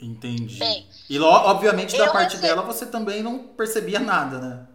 Entendi. 0.05 0.59
Bem, 0.59 0.88
e 1.09 1.19
obviamente 1.21 1.97
da 1.97 2.11
parte 2.11 2.37
dela 2.37 2.62
você 2.62 2.87
também 2.87 3.23
não 3.23 3.38
percebia 3.49 3.99
nada, 3.99 4.38
né? 4.38 4.67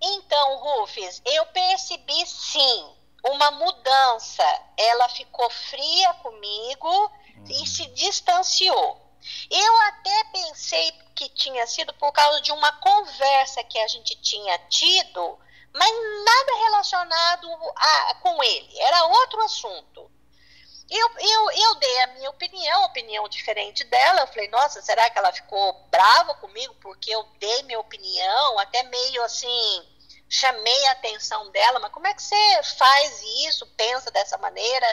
Então, 0.00 0.56
Rufus, 0.58 1.20
eu 1.24 1.44
percebi 1.46 2.26
sim 2.26 2.86
uma 3.24 3.50
mudança. 3.50 4.44
Ela 4.76 5.08
ficou 5.08 5.48
fria 5.50 6.14
comigo 6.14 6.88
uhum. 6.88 7.44
e 7.48 7.66
se 7.66 7.86
distanciou. 7.86 9.08
Eu 9.50 9.78
até 9.88 10.24
pensei 10.32 10.92
que 11.14 11.28
tinha 11.30 11.66
sido 11.66 11.92
por 11.94 12.12
causa 12.12 12.40
de 12.40 12.52
uma 12.52 12.72
conversa 12.72 13.64
que 13.64 13.78
a 13.78 13.88
gente 13.88 14.14
tinha 14.20 14.56
tido, 14.68 15.38
mas 15.74 15.90
nada 16.24 16.64
relacionado 16.64 17.48
a, 17.74 18.14
com 18.22 18.42
ele. 18.42 18.78
Era 18.78 19.06
outro 19.06 19.42
assunto. 19.42 20.10
Eu, 20.90 21.10
eu, 21.18 21.50
eu 21.50 21.74
dei 21.74 22.02
a 22.02 22.06
minha 22.14 22.30
opinião, 22.30 22.84
opinião 22.84 23.28
diferente 23.28 23.84
dela. 23.84 24.20
Eu 24.20 24.26
falei, 24.26 24.48
nossa, 24.48 24.80
será 24.80 25.10
que 25.10 25.18
ela 25.18 25.32
ficou 25.32 25.86
brava 25.90 26.34
comigo 26.36 26.74
porque 26.80 27.10
eu 27.10 27.26
dei 27.38 27.62
minha 27.64 27.78
opinião? 27.78 28.58
Até 28.58 28.82
meio 28.84 29.22
assim, 29.22 29.86
chamei 30.28 30.86
a 30.86 30.92
atenção 30.92 31.50
dela, 31.50 31.78
mas 31.78 31.92
como 31.92 32.06
é 32.06 32.14
que 32.14 32.22
você 32.22 32.62
faz 32.78 33.22
isso, 33.46 33.66
pensa 33.76 34.10
dessa 34.10 34.38
maneira? 34.38 34.86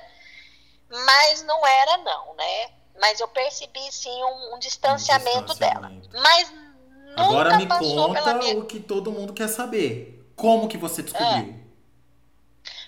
Mas 0.89 1.43
não 1.43 1.65
era, 1.65 1.97
não, 1.97 2.33
né? 2.35 2.71
Mas 2.99 3.19
eu 3.19 3.27
percebi 3.27 3.91
sim 3.91 4.23
um, 4.23 4.55
um, 4.55 4.59
distanciamento, 4.59 5.39
um 5.39 5.45
distanciamento, 5.45 6.09
dela. 6.09 6.23
Mas 6.23 6.51
nunca 6.51 7.23
Agora 7.23 7.57
me 7.57 7.67
conta 7.67 8.33
minha... 8.35 8.57
o 8.57 8.65
que 8.65 8.79
todo 8.79 9.11
mundo 9.11 9.33
quer 9.33 9.47
saber. 9.47 10.31
Como 10.35 10.67
que 10.67 10.77
você 10.77 11.01
descobriu? 11.01 11.55
É. 11.61 11.64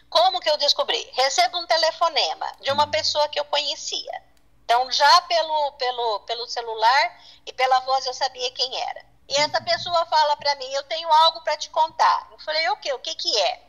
Como 0.09 0.39
que 0.39 0.49
eu 0.49 0.57
descobri? 0.57 1.09
Recebo 1.13 1.57
um 1.57 1.67
telefonema 1.67 2.51
de 2.61 2.71
uma 2.71 2.85
hum. 2.85 2.91
pessoa 2.91 3.27
que 3.27 3.39
eu 3.39 3.45
conhecia. 3.45 4.23
Então, 4.63 4.91
já 4.91 5.21
pelo, 5.21 5.71
pelo, 5.73 6.19
pelo 6.21 6.47
celular 6.47 7.21
e 7.45 7.53
pela 7.53 7.79
voz 7.81 8.05
eu 8.05 8.13
sabia 8.13 8.51
quem 8.51 8.81
era. 8.81 9.05
E 9.29 9.35
essa 9.35 9.61
pessoa 9.61 10.05
fala 10.05 10.35
para 10.37 10.55
mim: 10.55 10.71
Eu 10.73 10.83
tenho 10.83 11.11
algo 11.11 11.41
para 11.41 11.57
te 11.57 11.69
contar. 11.69 12.27
Eu 12.31 12.39
falei: 12.39 12.67
O 12.69 12.77
quê? 12.77 12.93
O 12.93 12.99
que, 12.99 13.13
que 13.15 13.37
é? 13.37 13.63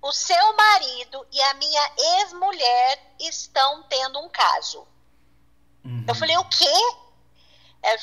O 0.00 0.12
seu 0.12 0.56
marido 0.56 1.26
e 1.30 1.40
a 1.40 1.54
minha 1.54 1.92
ex-mulher 2.18 3.14
estão 3.20 3.82
tendo 3.84 4.18
um 4.20 4.28
caso. 4.28 4.86
Uhum. 5.84 6.04
Eu 6.08 6.14
falei: 6.14 6.36
O 6.38 6.44
quê? 6.46 6.96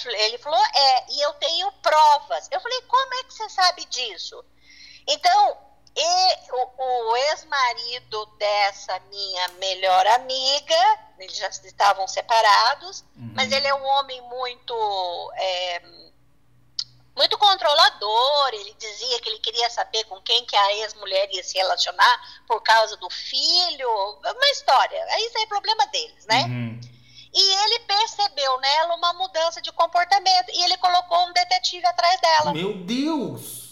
Ele 0.05 0.37
falou: 0.37 0.59
É, 0.59 1.11
e 1.11 1.21
eu 1.21 1.33
tenho 1.33 1.71
provas. 1.73 2.47
Eu 2.51 2.61
falei: 2.61 2.81
Como 2.83 3.13
é 3.15 3.23
que 3.23 3.33
você 3.33 3.49
sabe 3.49 3.85
disso? 3.85 4.43
Então, 5.07 5.57
e 5.95 6.51
o, 6.51 7.11
o 7.11 7.17
ex-marido 7.17 8.25
dessa 8.37 8.99
minha 9.09 9.47
melhor 9.59 10.07
amiga, 10.07 10.99
eles 11.19 11.35
já 11.35 11.47
estavam 11.47 12.07
separados, 12.07 13.03
uhum. 13.15 13.31
mas 13.35 13.51
ele 13.51 13.67
é 13.67 13.73
um 13.73 13.85
homem 13.85 14.21
muito. 14.21 15.31
É, 15.35 15.81
muito 17.15 17.37
controlador, 17.37 18.49
ele 18.53 18.73
dizia 18.79 19.19
que 19.19 19.27
ele 19.27 19.39
queria 19.39 19.69
saber 19.69 20.05
com 20.05 20.21
quem 20.21 20.45
que 20.45 20.55
a 20.55 20.75
ex-mulher 20.77 21.27
ia 21.33 21.43
se 21.43 21.57
relacionar 21.57 22.43
por 22.47 22.61
causa 22.61 22.95
do 22.95 23.09
filho, 23.09 23.89
uma 24.23 24.49
história, 24.51 25.05
isso 25.25 25.37
é 25.37 25.45
problema 25.45 25.85
deles, 25.87 26.25
né? 26.27 26.43
Uhum. 26.43 26.79
E 27.33 27.55
ele 27.65 27.79
percebeu 27.79 28.57
nela 28.61 28.95
uma 28.95 29.11
mudança 29.13 29.61
de 29.61 29.69
comportamento 29.73 30.49
e 30.49 30.63
ele 30.63 30.77
colocou 30.77 31.27
um 31.27 31.33
detetive 31.33 31.85
atrás 31.85 32.21
dela. 32.21 32.53
Meu 32.53 32.73
Deus! 32.73 33.68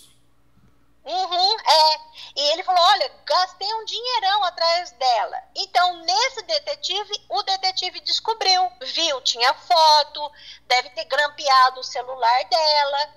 Uhum, 1.08 1.58
é. 1.60 2.00
E 2.36 2.42
ele 2.52 2.64
falou: 2.64 2.84
olha, 2.84 3.10
gastei 3.26 3.74
um 3.76 3.86
dinheirão 3.86 4.44
atrás 4.44 4.92
dela. 4.92 5.42
Então, 5.56 6.04
nesse 6.04 6.44
detetive, 6.44 7.26
o 7.30 7.44
detetive 7.44 8.02
descobriu, 8.02 8.70
viu, 8.82 9.22
tinha 9.22 9.54
foto, 9.54 10.32
deve 10.68 10.90
ter 10.90 11.06
grampeado 11.06 11.80
o 11.80 11.84
celular 11.84 12.44
dela. 12.50 13.16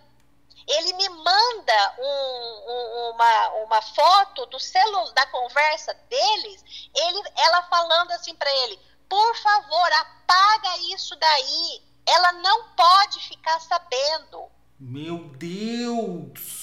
Ele 0.68 0.92
me 0.92 1.08
manda 1.08 1.94
um, 1.98 2.70
um, 2.70 3.10
uma, 3.10 3.48
uma 3.64 3.82
foto 3.82 4.46
do 4.46 4.60
celular, 4.60 5.12
da 5.12 5.26
conversa 5.26 5.92
deles, 6.08 6.64
ele, 6.94 7.22
ela 7.38 7.62
falando 7.64 8.12
assim 8.12 8.36
para 8.36 8.50
ele: 8.58 8.78
por 9.08 9.36
favor, 9.38 9.92
apaga 9.94 10.76
isso 10.94 11.16
daí. 11.16 11.82
Ela 12.06 12.32
não 12.34 12.68
pode 12.70 13.20
ficar 13.28 13.58
sabendo. 13.60 14.48
Meu 14.78 15.18
Deus! 15.36 16.59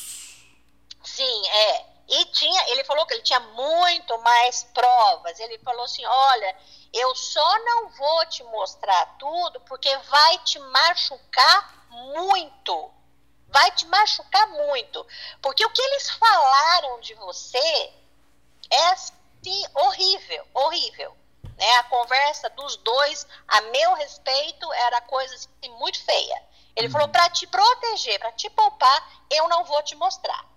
Sim, 1.17 1.47
é. 1.47 1.85
E 2.09 2.25
tinha, 2.25 2.69
ele 2.69 2.83
falou 2.83 3.03
que 3.07 3.15
ele 3.15 3.23
tinha 3.23 3.39
muito 3.39 4.15
mais 4.19 4.63
provas. 4.65 5.39
Ele 5.39 5.57
falou 5.57 5.83
assim: 5.83 6.05
olha, 6.05 6.55
eu 6.93 7.15
só 7.15 7.59
não 7.65 7.89
vou 7.89 8.25
te 8.27 8.43
mostrar 8.43 9.17
tudo 9.17 9.59
porque 9.61 9.97
vai 9.97 10.37
te 10.43 10.59
machucar 10.59 11.87
muito. 11.89 12.93
Vai 13.47 13.71
te 13.71 13.87
machucar 13.87 14.47
muito. 14.49 15.07
Porque 15.41 15.65
o 15.65 15.71
que 15.71 15.81
eles 15.81 16.11
falaram 16.11 16.99
de 16.99 17.15
você 17.15 17.93
é 18.69 18.85
assim, 18.89 19.65
horrível, 19.73 20.47
horrível. 20.53 21.17
Né? 21.57 21.71
A 21.77 21.83
conversa 21.85 22.47
dos 22.51 22.77
dois, 22.77 23.25
a 23.47 23.61
meu 23.61 23.95
respeito, 23.95 24.71
era 24.71 25.01
coisa 25.01 25.33
assim, 25.33 25.69
muito 25.79 25.99
feia. 26.05 26.43
Ele 26.75 26.91
falou: 26.91 27.07
para 27.07 27.27
te 27.31 27.47
proteger, 27.47 28.19
para 28.19 28.33
te 28.33 28.51
poupar, 28.51 29.25
eu 29.31 29.49
não 29.49 29.63
vou 29.63 29.81
te 29.81 29.95
mostrar. 29.95 30.56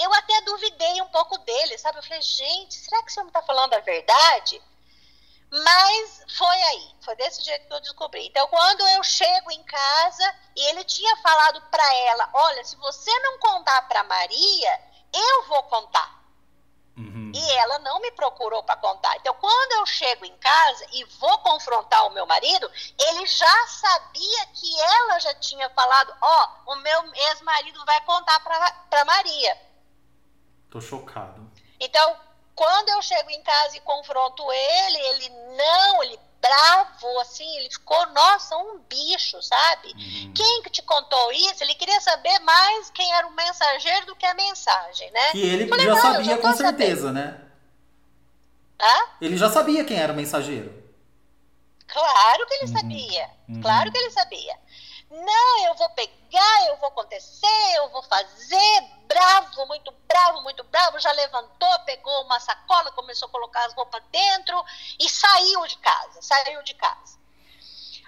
Eu 0.00 0.14
até 0.14 0.40
duvidei 0.40 1.02
um 1.02 1.08
pouco 1.08 1.36
dele, 1.38 1.76
sabe? 1.76 1.98
Eu 1.98 2.02
falei, 2.02 2.22
gente, 2.22 2.74
será 2.74 3.02
que 3.02 3.12
você 3.12 3.20
não 3.20 3.28
está 3.28 3.42
falando 3.42 3.74
a 3.74 3.80
verdade? 3.80 4.62
Mas 5.50 6.24
foi 6.38 6.62
aí, 6.62 6.94
foi 7.00 7.16
desse 7.16 7.42
jeito 7.42 7.66
que 7.66 7.74
eu 7.74 7.80
descobri. 7.80 8.26
Então, 8.26 8.46
quando 8.48 8.86
eu 8.88 9.02
chego 9.02 9.50
em 9.50 9.62
casa 9.64 10.34
e 10.56 10.64
ele 10.70 10.84
tinha 10.84 11.16
falado 11.16 11.60
para 11.70 11.94
ela: 11.96 12.30
Olha, 12.32 12.64
se 12.64 12.76
você 12.76 13.10
não 13.18 13.38
contar 13.40 13.82
para 13.88 14.04
Maria, 14.04 14.80
eu 15.12 15.48
vou 15.48 15.62
contar. 15.64 16.20
Uhum. 16.96 17.32
E 17.34 17.50
ela 17.58 17.80
não 17.80 18.00
me 18.00 18.12
procurou 18.12 18.62
para 18.62 18.76
contar. 18.76 19.16
Então, 19.16 19.34
quando 19.34 19.72
eu 19.72 19.86
chego 19.86 20.24
em 20.24 20.36
casa 20.38 20.86
e 20.92 21.04
vou 21.18 21.38
confrontar 21.38 22.06
o 22.06 22.10
meu 22.10 22.26
marido, 22.26 22.70
ele 22.98 23.26
já 23.26 23.66
sabia 23.66 24.46
que 24.54 24.80
ela 24.80 25.18
já 25.18 25.34
tinha 25.34 25.68
falado: 25.70 26.14
Ó, 26.22 26.48
oh, 26.66 26.72
o 26.72 26.76
meu 26.76 27.14
ex-marido 27.14 27.84
vai 27.84 28.00
contar 28.02 28.38
para 28.88 29.04
Maria. 29.04 29.69
Tô 30.70 30.80
chocado. 30.80 31.50
Então, 31.78 32.16
quando 32.54 32.88
eu 32.90 33.02
chego 33.02 33.30
em 33.30 33.42
casa 33.42 33.76
e 33.76 33.80
confronto 33.80 34.42
ele, 34.52 34.98
ele 34.98 35.28
não, 35.56 36.02
ele 36.02 36.18
bravo, 36.40 37.20
assim, 37.20 37.56
ele 37.58 37.70
ficou, 37.70 38.06
nossa, 38.12 38.56
um 38.56 38.78
bicho, 38.88 39.40
sabe? 39.42 39.88
Uhum. 39.88 40.32
Quem 40.34 40.62
que 40.62 40.70
te 40.70 40.82
contou 40.82 41.32
isso? 41.32 41.62
Ele 41.62 41.74
queria 41.74 42.00
saber 42.00 42.38
mais 42.40 42.90
quem 42.90 43.12
era 43.14 43.26
o 43.26 43.32
mensageiro 43.32 44.06
do 44.06 44.16
que 44.16 44.24
a 44.24 44.34
mensagem, 44.34 45.10
né? 45.10 45.30
Que 45.32 45.42
ele 45.42 45.68
Falei, 45.68 45.86
já 45.86 45.96
sabia 45.96 46.36
já 46.36 46.38
com 46.38 46.52
certeza, 46.54 47.08
sabendo. 47.08 47.12
né? 47.12 47.40
Hã? 48.80 49.08
Ele 49.20 49.36
já 49.36 49.50
sabia 49.50 49.84
quem 49.84 49.98
era 49.98 50.12
o 50.12 50.16
mensageiro. 50.16 50.80
Claro 51.86 52.46
que 52.46 52.54
ele 52.54 52.66
uhum. 52.66 52.78
sabia, 52.78 53.30
uhum. 53.48 53.60
claro 53.60 53.92
que 53.92 53.98
ele 53.98 54.10
sabia. 54.10 54.56
Não, 55.10 55.66
eu 55.66 55.74
vou 55.74 55.90
pegar, 55.90 56.66
eu 56.68 56.76
vou 56.76 56.88
acontecer, 56.88 57.74
eu 57.76 57.88
vou 57.90 58.02
fazer. 58.04 58.82
Bravo, 59.08 59.66
muito 59.66 59.90
bravo, 60.06 60.42
muito 60.42 60.62
bravo. 60.64 61.00
Já 61.00 61.10
levantou, 61.10 61.78
pegou 61.80 62.22
uma 62.22 62.38
sacola, 62.38 62.92
começou 62.92 63.26
a 63.26 63.30
colocar 63.32 63.64
as 63.66 63.74
roupas 63.74 64.02
dentro 64.12 64.64
e 65.00 65.08
saiu 65.08 65.66
de 65.66 65.76
casa. 65.78 66.22
Saiu 66.22 66.62
de 66.62 66.74
casa. 66.74 67.18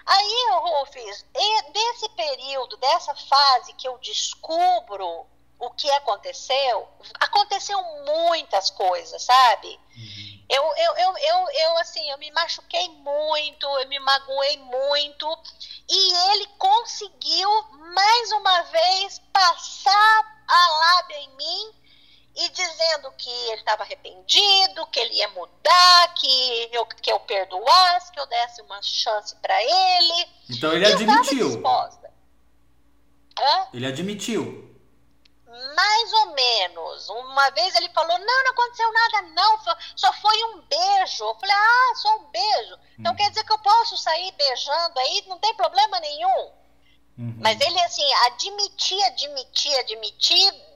Aí 0.06 0.46
eu 0.50 0.86
fiz, 0.86 1.24
desse 1.72 2.08
período, 2.10 2.76
dessa 2.76 3.14
fase 3.14 3.72
que 3.74 3.86
eu 3.86 3.98
descubro 3.98 5.26
o 5.62 5.70
que 5.70 5.88
aconteceu, 5.92 6.88
aconteceu 7.20 7.80
muitas 8.04 8.68
coisas, 8.70 9.22
sabe? 9.22 9.68
Uhum. 9.96 10.44
Eu, 10.48 10.62
eu, 10.76 10.96
eu, 10.96 11.18
eu, 11.18 11.50
eu, 11.50 11.78
assim, 11.78 12.10
eu 12.10 12.18
me 12.18 12.32
machuquei 12.32 12.88
muito, 12.88 13.64
eu 13.64 13.88
me 13.88 14.00
magoei 14.00 14.56
muito, 14.58 15.38
e 15.88 16.14
ele 16.32 16.46
conseguiu, 16.58 17.48
mais 17.94 18.32
uma 18.32 18.62
vez, 18.62 19.22
passar 19.32 20.42
a 20.48 20.68
lábia 20.80 21.18
em 21.20 21.36
mim 21.36 21.74
e 22.34 22.48
dizendo 22.48 23.12
que 23.16 23.30
ele 23.30 23.60
estava 23.60 23.84
arrependido, 23.84 24.86
que 24.88 24.98
ele 24.98 25.14
ia 25.14 25.28
mudar, 25.28 26.14
que 26.14 26.70
eu, 26.72 26.84
que 26.86 27.12
eu 27.12 27.20
perdoasse, 27.20 28.10
que 28.10 28.18
eu 28.18 28.26
desse 28.26 28.62
uma 28.62 28.82
chance 28.82 29.36
para 29.36 29.62
ele. 29.62 30.28
Então 30.50 30.72
ele 30.72 30.86
admitiu. 30.86 31.62
Ele 33.72 33.86
admitiu 33.86 34.71
mais 35.76 36.12
ou 36.12 36.26
menos. 36.32 37.08
Uma 37.08 37.50
vez 37.50 37.74
ele 37.74 37.88
falou: 37.90 38.18
Não, 38.18 38.44
não 38.44 38.50
aconteceu 38.52 38.92
nada, 38.92 39.22
não, 39.34 39.58
só 39.96 40.12
foi 40.14 40.44
um 40.44 40.62
beijo. 40.62 41.24
Eu 41.24 41.34
falei: 41.34 41.54
Ah, 41.54 41.92
só 41.96 42.16
um 42.16 42.24
beijo. 42.30 42.78
Então 42.98 43.12
hum. 43.12 43.16
quer 43.16 43.28
dizer 43.30 43.44
que 43.44 43.52
eu 43.52 43.58
posso 43.58 43.96
sair 43.96 44.32
beijando 44.32 44.98
aí, 44.98 45.24
não 45.26 45.38
tem 45.38 45.54
problema 45.54 46.00
nenhum. 46.00 46.50
Uhum. 47.18 47.36
Mas 47.38 47.60
ele, 47.60 47.78
assim, 47.82 48.14
admitia, 48.26 49.06
admitia, 49.06 49.80
admitia. 49.80 50.72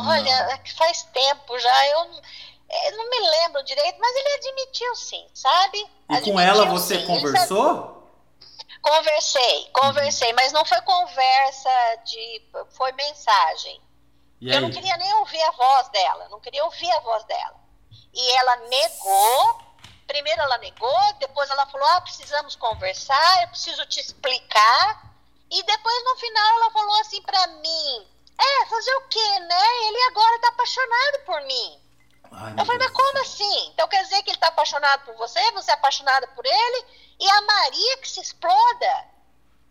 Olha, 0.00 0.30
é 0.30 0.68
faz 0.76 1.02
tempo 1.04 1.58
já, 1.58 1.86
eu, 1.86 1.98
eu, 2.00 2.22
é, 2.68 2.90
não 2.90 3.08
me 3.08 3.20
lembro 3.20 3.64
direito, 3.64 3.98
mas 3.98 4.16
ele 4.16 4.34
admitiu 4.34 4.96
sim, 4.96 5.26
sabe? 5.32 5.78
E 5.78 6.14
admitiu, 6.14 6.32
com 6.34 6.40
ela 6.40 6.66
você 6.66 6.98
sim. 6.98 7.06
conversou? 7.06 7.96
Conversei, 8.82 9.70
conversei, 9.72 10.32
mas 10.34 10.52
não 10.52 10.64
foi 10.64 10.80
conversa 10.82 11.70
de. 12.04 12.42
foi 12.70 12.92
mensagem. 12.92 13.80
Eu 14.40 14.60
não 14.60 14.70
queria 14.70 14.96
nem 14.96 15.14
ouvir 15.14 15.42
a 15.42 15.50
voz 15.50 15.88
dela, 15.88 16.28
não 16.28 16.40
queria 16.40 16.64
ouvir 16.64 16.90
a 16.92 17.00
voz 17.00 17.24
dela. 17.24 17.56
E 18.14 18.30
ela 18.32 18.56
negou, 18.56 19.60
primeiro 20.06 20.40
ela 20.40 20.58
negou, 20.58 21.12
depois 21.14 21.50
ela 21.50 21.66
falou: 21.66 21.86
ah, 21.88 22.00
precisamos 22.00 22.54
conversar, 22.56 23.42
eu 23.42 23.48
preciso 23.48 23.84
te 23.86 24.00
explicar. 24.00 25.08
E 25.50 25.62
depois 25.62 26.04
no 26.04 26.16
final 26.16 26.56
ela 26.58 26.70
falou 26.70 27.00
assim 27.00 27.20
para 27.22 27.46
mim: 27.46 28.06
é, 28.38 28.66
fazer 28.66 28.94
o 28.94 29.08
quê, 29.08 29.40
né? 29.40 29.86
Ele 29.86 30.02
agora 30.04 30.40
tá 30.40 30.48
apaixonado 30.48 31.24
por 31.26 31.40
mim. 31.42 31.80
Ai, 32.30 32.54
eu 32.58 32.64
falei, 32.64 32.78
mas 32.78 32.90
como 32.92 33.18
assim? 33.20 33.70
Então 33.70 33.88
quer 33.88 34.02
dizer 34.04 34.22
que 34.22 34.30
ele 34.30 34.38
tá 34.38 34.48
apaixonado 34.48 35.04
por 35.04 35.16
você, 35.16 35.50
você 35.52 35.70
é 35.70 35.74
apaixonada 35.74 36.26
por 36.28 36.44
ele, 36.44 36.86
e 37.18 37.28
a 37.28 37.40
Maria 37.40 37.96
que 37.98 38.08
se 38.08 38.20
exploda 38.20 39.04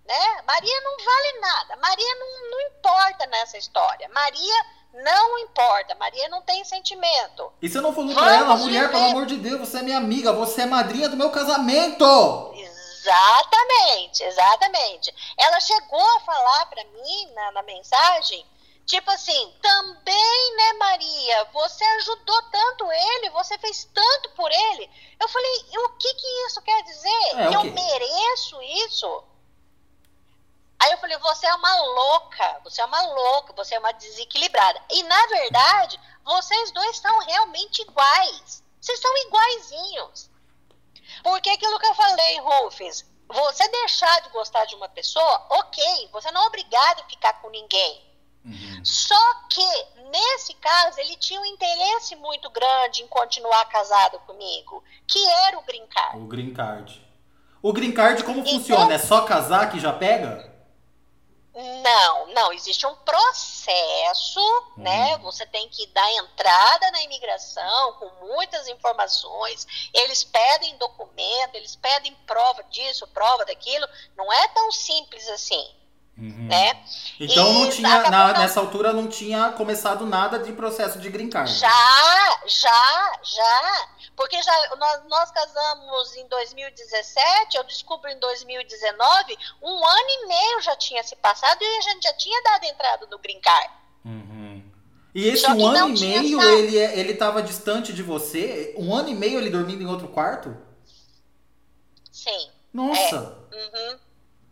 né? 0.08 0.42
Maria 0.48 0.82
não 0.82 0.98
vale 0.98 1.40
nada. 1.40 1.76
Maria 1.76 2.16
não, 2.16 2.52
não 2.52 2.62
importa 2.62 3.26
nessa 3.28 3.58
história. 3.58 4.10
Maria 4.10 4.66
não 4.94 5.40
importa. 5.40 5.96
Maria 5.96 6.30
não 6.30 6.42
tem 6.42 6.64
sentimento. 6.64 7.52
E 7.62 7.70
você 7.70 7.82
não 7.82 7.94
falou 7.94 8.14
pra 8.14 8.36
ela, 8.36 8.56
mulher, 8.56 8.90
pelo 8.90 9.04
amor 9.06 9.26
de 9.26 9.38
Deus, 9.38 9.60
você 9.60 9.80
é 9.80 9.84
minha 9.84 9.98
amiga, 9.98 10.32
você 10.32 10.62
é 10.62 10.66
madrinha 10.66 11.10
do 11.10 11.18
meu 11.18 11.30
casamento. 11.30 12.54
Exatamente, 12.56 14.24
exatamente. 14.24 15.14
Ela 15.38 15.60
chegou 15.60 16.16
a 16.16 16.20
falar 16.22 16.66
para 16.68 16.84
mim 16.84 17.32
na, 17.34 17.52
na 17.52 17.64
mensagem, 17.64 18.46
tipo 18.86 19.10
assim, 19.12 19.54
também, 19.62 20.56
né, 20.58 20.74
Maria, 20.74 21.48
você 21.54 21.84
ajudou 21.84 22.42
tanto 22.52 22.92
ele, 22.92 23.30
você 23.30 23.58
fez 23.60 23.88
tanto 23.94 24.30
por 24.32 24.52
ele. 24.52 24.90
Eu 25.20 25.30
falei, 25.30 25.66
o 25.86 25.90
que 25.98 26.14
que 26.14 26.28
isso 26.48 26.62
quer 26.62 26.84
dizer? 26.84 27.38
É, 27.38 27.48
que 27.48 27.56
eu 27.56 27.64
mereço 27.66 28.62
isso? 28.62 29.24
Aí 30.80 30.92
eu 30.92 30.98
falei, 31.00 31.18
você 31.18 31.48
é 31.48 31.56
uma 31.56 31.76
louca, 31.82 32.60
você 32.64 32.82
é 32.82 32.86
uma 32.86 33.02
louca, 33.02 33.54
você 33.54 33.76
é 33.76 33.80
uma 33.80 33.94
desequilibrada. 33.94 34.80
E 34.92 35.04
na 35.04 35.28
verdade, 35.28 36.00
vocês 36.24 36.72
dois 36.72 36.98
são 36.98 37.20
realmente 37.26 37.82
iguais. 37.82 38.64
Vocês 38.80 39.00
são 39.00 39.18
iguaizinhos. 39.28 40.30
Porque 41.24 41.50
aquilo 41.50 41.80
que 41.80 41.88
eu 41.88 41.96
falei, 41.96 42.40
Rufus, 42.40 43.06
você 43.28 43.68
deixar 43.70 44.22
de 44.22 44.30
gostar 44.30 44.66
de 44.66 44.76
uma 44.76 44.88
pessoa, 44.88 45.48
ok, 45.50 46.10
você 46.12 46.32
não 46.32 46.44
é 46.44 46.48
obrigado 46.48 47.02
a 47.02 47.10
ficar 47.10 47.34
com 47.42 47.50
ninguém. 47.50 48.06
Uhum. 48.46 48.86
Só 48.86 49.34
que, 49.50 49.86
nesse 50.10 50.54
caso, 50.54 51.00
ele 51.02 51.18
tinha 51.18 51.42
um 51.42 51.46
interesse 51.46 52.16
muito 52.16 52.50
grande 52.50 53.04
em 53.04 53.08
continuar 53.08 53.66
casado 53.66 54.20
comigo, 54.20 54.82
que 55.06 55.20
era 55.28 55.58
o 55.58 55.64
green 55.64 55.86
card. 55.88 56.18
O 56.18 56.28
green 56.28 56.54
card. 56.54 57.08
O 57.62 57.74
green 57.74 57.92
card 57.92 58.24
como 58.24 58.40
então, 58.40 58.54
funciona? 58.54 58.94
É 58.94 58.98
só 58.98 59.22
casar 59.22 59.70
que 59.70 59.80
já 59.80 59.92
pega? 59.92 60.57
Não, 61.58 62.28
não, 62.28 62.54
existe 62.54 62.86
um 62.86 62.94
processo, 62.98 64.40
uhum. 64.40 64.84
né? 64.84 65.18
Você 65.18 65.44
tem 65.48 65.68
que 65.70 65.88
dar 65.88 66.14
entrada 66.14 66.92
na 66.92 67.02
imigração 67.02 67.94
com 67.94 68.28
muitas 68.28 68.68
informações. 68.68 69.66
Eles 69.92 70.24
pedem 70.24 70.78
documento, 70.78 71.56
eles 71.56 71.76
pedem 71.76 72.14
prova 72.28 72.64
disso, 72.66 73.08
prova 73.08 73.44
daquilo. 73.44 73.88
Não 74.16 74.32
é 74.32 74.48
tão 74.50 74.72
simples 74.72 75.28
assim. 75.30 75.68
Uhum. 76.18 76.48
Né? 76.48 76.84
Então 77.20 77.54
não 77.54 77.70
tinha, 77.70 78.10
na, 78.10 78.34
nessa 78.40 78.60
altura 78.60 78.92
não 78.92 79.08
tinha 79.08 79.52
começado 79.52 80.04
nada 80.06 80.40
de 80.40 80.52
processo 80.52 80.98
de 80.98 81.10
green 81.10 81.30
card. 81.30 81.54
Já, 81.54 82.40
já, 82.48 83.14
já. 83.24 83.88
Porque 84.16 84.42
já 84.42 84.76
nós, 84.78 85.04
nós 85.08 85.32
casamos 85.32 86.16
em 86.16 86.28
2017, 86.28 87.58
eu 87.58 87.64
descubro 87.66 88.10
em 88.10 88.18
2019, 88.20 89.38
um 89.62 89.88
ano 89.88 90.10
e 90.10 90.28
meio 90.28 90.62
já 90.62 90.76
tinha 90.76 91.04
se 91.04 91.16
passado 91.18 91.62
e 91.62 91.78
a 91.78 91.82
gente 91.82 92.04
já 92.04 92.14
tinha 92.14 92.42
dado 92.42 92.64
entrada 92.64 93.08
no 93.12 93.20
green 93.20 93.40
card. 93.40 93.70
Uhum. 94.04 94.64
E 95.14 95.28
esse 95.28 95.50
um 95.52 95.68
ano 95.68 95.96
e 95.96 96.00
meio 96.00 96.42
ele 96.42 96.80
é, 96.80 96.98
ele 97.00 97.12
estava 97.14 97.44
distante 97.44 97.94
de 97.94 98.02
você? 98.02 98.74
Um 98.76 98.96
ano 98.96 99.10
e 99.10 99.16
meio 99.16 99.40
ele 99.40 99.52
dormindo 99.52 99.84
em 99.84 99.88
outro 99.88 100.08
quarto? 100.08 100.58
Sim. 102.12 102.50
Nossa. 102.74 103.38
É. 103.52 103.56
Uhum. 103.56 104.00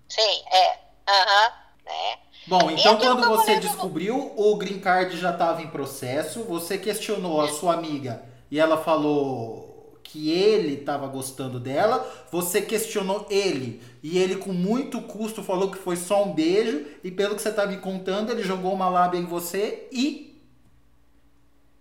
Sim, 0.07 0.43
é. 0.51 0.84
Aham, 1.07 1.53
né? 1.85 2.19
Bom, 2.47 2.69
então 2.69 2.97
quando 2.97 3.25
você 3.27 3.59
descobriu, 3.59 4.33
o 4.35 4.55
green 4.55 4.79
card 4.79 5.17
já 5.17 5.31
estava 5.31 5.61
em 5.61 5.67
processo, 5.67 6.43
você 6.43 6.77
questionou 6.77 7.41
a 7.41 7.47
sua 7.47 7.73
amiga 7.73 8.23
e 8.51 8.59
ela 8.59 8.77
falou 8.77 9.99
que 10.03 10.29
ele 10.29 10.75
estava 10.75 11.07
gostando 11.07 11.59
dela, 11.59 12.07
você 12.31 12.61
questionou 12.61 13.25
ele 13.29 13.81
e 14.03 14.19
ele 14.19 14.35
com 14.35 14.53
muito 14.53 15.01
custo 15.01 15.41
falou 15.43 15.71
que 15.71 15.77
foi 15.77 15.95
só 15.95 16.23
um 16.23 16.33
beijo 16.33 16.85
e 17.03 17.09
pelo 17.09 17.35
que 17.35 17.41
você 17.41 17.49
está 17.49 17.65
me 17.65 17.77
contando, 17.77 18.31
ele 18.31 18.43
jogou 18.43 18.73
uma 18.73 18.89
lábia 18.89 19.19
em 19.19 19.25
você 19.25 19.87
e 19.91 20.39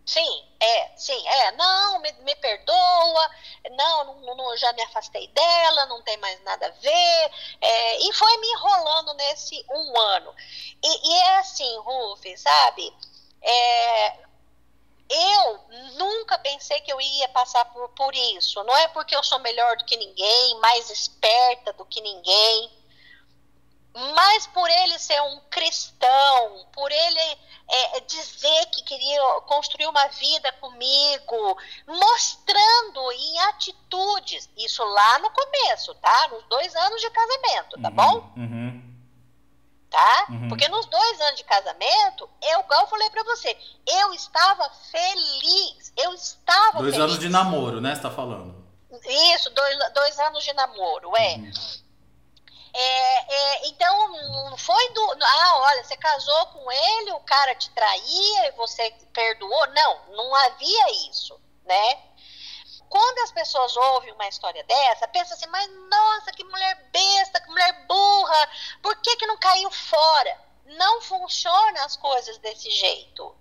Sim, 0.07 0.43
é, 0.65 0.93
sim, 0.97 1.29
é, 1.29 1.53
não, 1.53 1.99
me, 2.01 2.13
me 2.21 2.35
perdoa, 2.37 3.31
não, 3.73 4.21
não, 4.21 4.35
não, 4.35 4.57
já 4.57 4.73
me 4.73 4.83
afastei 4.83 5.29
dela, 5.29 5.87
não 5.87 6.03
tem 6.03 6.17
mais 6.17 6.43
nada 6.43 6.67
a 6.67 6.71
ver, 6.71 7.31
é, 7.61 7.99
e 8.09 8.13
foi 8.13 8.37
me 8.39 8.49
enrolando 8.49 9.15
nesse 9.15 9.65
um 9.71 10.01
ano. 10.01 10.35
E, 10.83 11.09
e 11.09 11.13
é 11.15 11.37
assim, 11.37 11.79
Rufi, 11.79 12.37
sabe, 12.39 12.93
é, 13.43 14.25
eu 15.11 15.61
nunca 15.99 16.39
pensei 16.39 16.81
que 16.81 16.93
eu 16.93 17.01
ia 17.01 17.29
passar 17.29 17.65
por, 17.67 17.89
por 17.91 18.15
isso. 18.15 18.63
Não 18.65 18.77
é 18.77 18.89
porque 18.89 19.15
eu 19.15 19.23
sou 19.23 19.39
melhor 19.41 19.77
do 19.77 19.85
que 19.85 19.97
ninguém, 19.97 20.59
mais 20.61 20.89
esperta 20.91 21.73
do 21.75 21.85
que 21.85 22.01
ninguém, 22.01 22.73
mas 23.95 24.47
por 24.49 24.69
ele 24.69 24.99
ser 24.99 25.21
um 25.23 25.41
cristão, 25.51 26.67
por 26.73 26.91
ele 26.91 27.39
é, 27.71 28.01
dizer 28.01 28.67
que 28.67 28.83
queria 28.83 29.23
construir 29.43 29.87
uma 29.87 30.07
vida 30.09 30.51
comigo, 30.53 31.59
mostrando 31.87 33.13
em 33.13 33.39
atitudes, 33.41 34.51
isso 34.57 34.83
lá 34.85 35.19
no 35.21 35.31
começo, 35.31 35.95
tá? 35.95 36.29
Nos 36.29 36.45
dois 36.45 36.75
anos 36.75 37.01
de 37.01 37.11
casamento, 37.11 37.81
tá 37.81 37.89
uhum, 37.89 37.95
bom? 37.95 38.33
Uhum 38.37 38.95
tá? 39.95 40.27
Uhum. 40.29 40.49
Porque 40.49 40.69
nos 40.69 40.87
dois 40.87 41.21
anos 41.21 41.37
de 41.37 41.45
casamento, 41.45 42.29
eu, 42.43 42.61
igual 42.61 42.81
eu 42.81 42.87
falei 42.89 43.09
pra 43.11 43.23
você, 43.23 43.57
eu 43.87 44.13
estava 44.13 44.69
feliz. 44.91 45.93
Eu 45.97 46.13
estava 46.13 46.79
Dois 46.81 46.97
feliz. 46.97 47.11
anos 47.11 47.19
de 47.21 47.29
namoro, 47.29 47.81
né? 47.81 47.95
Você 47.95 48.03
tá 48.03 48.11
falando? 48.11 48.57
Isso, 49.35 49.51
dois, 49.51 49.79
dois 49.95 50.19
anos 50.19 50.43
de 50.43 50.53
namoro, 50.53 51.17
é. 51.17 51.37
Uhum. 51.37 51.53
É, 52.77 53.35
é, 53.35 53.69
então, 53.69 54.09
não 54.51 54.59
foi 54.59 54.93
do. 54.93 55.17
Ah, 55.23 55.59
olha, 55.61 55.85
você 55.85 55.97
casou 55.97 56.47
com 56.47 56.73
ele, 56.73 57.13
o 57.13 57.21
cara 57.21 57.55
te 57.55 57.71
traía 57.71 58.49
e 58.49 58.53
você 58.53 58.91
perdoou. 59.13 59.67
Não, 59.69 60.07
não 60.09 60.35
havia 60.35 60.91
isso, 61.11 61.41
né? 61.65 62.15
quando 62.95 63.19
as 63.25 63.33
pessoas 63.33 63.77
ouvem 63.77 64.13
uma 64.13 64.29
história 64.29 64.63
dessa, 64.63 65.09
pensam 65.09 65.37
assim, 65.37 65.49
mas 65.49 65.69
nossa, 65.91 66.31
que 66.31 66.45
mulher 66.45 66.91
besta, 66.93 67.41
que 67.41 67.49
mulher 67.49 67.87
burra, 67.89 68.49
por 68.81 68.95
que, 69.03 69.17
que 69.17 69.27
não 69.27 69.37
caiu 69.37 69.69
fora? 69.69 70.41
Não 70.65 71.01
funciona 71.01 71.85
as 71.85 71.97
coisas 71.97 72.39
desse 72.39 72.71
jeito. 72.71 73.35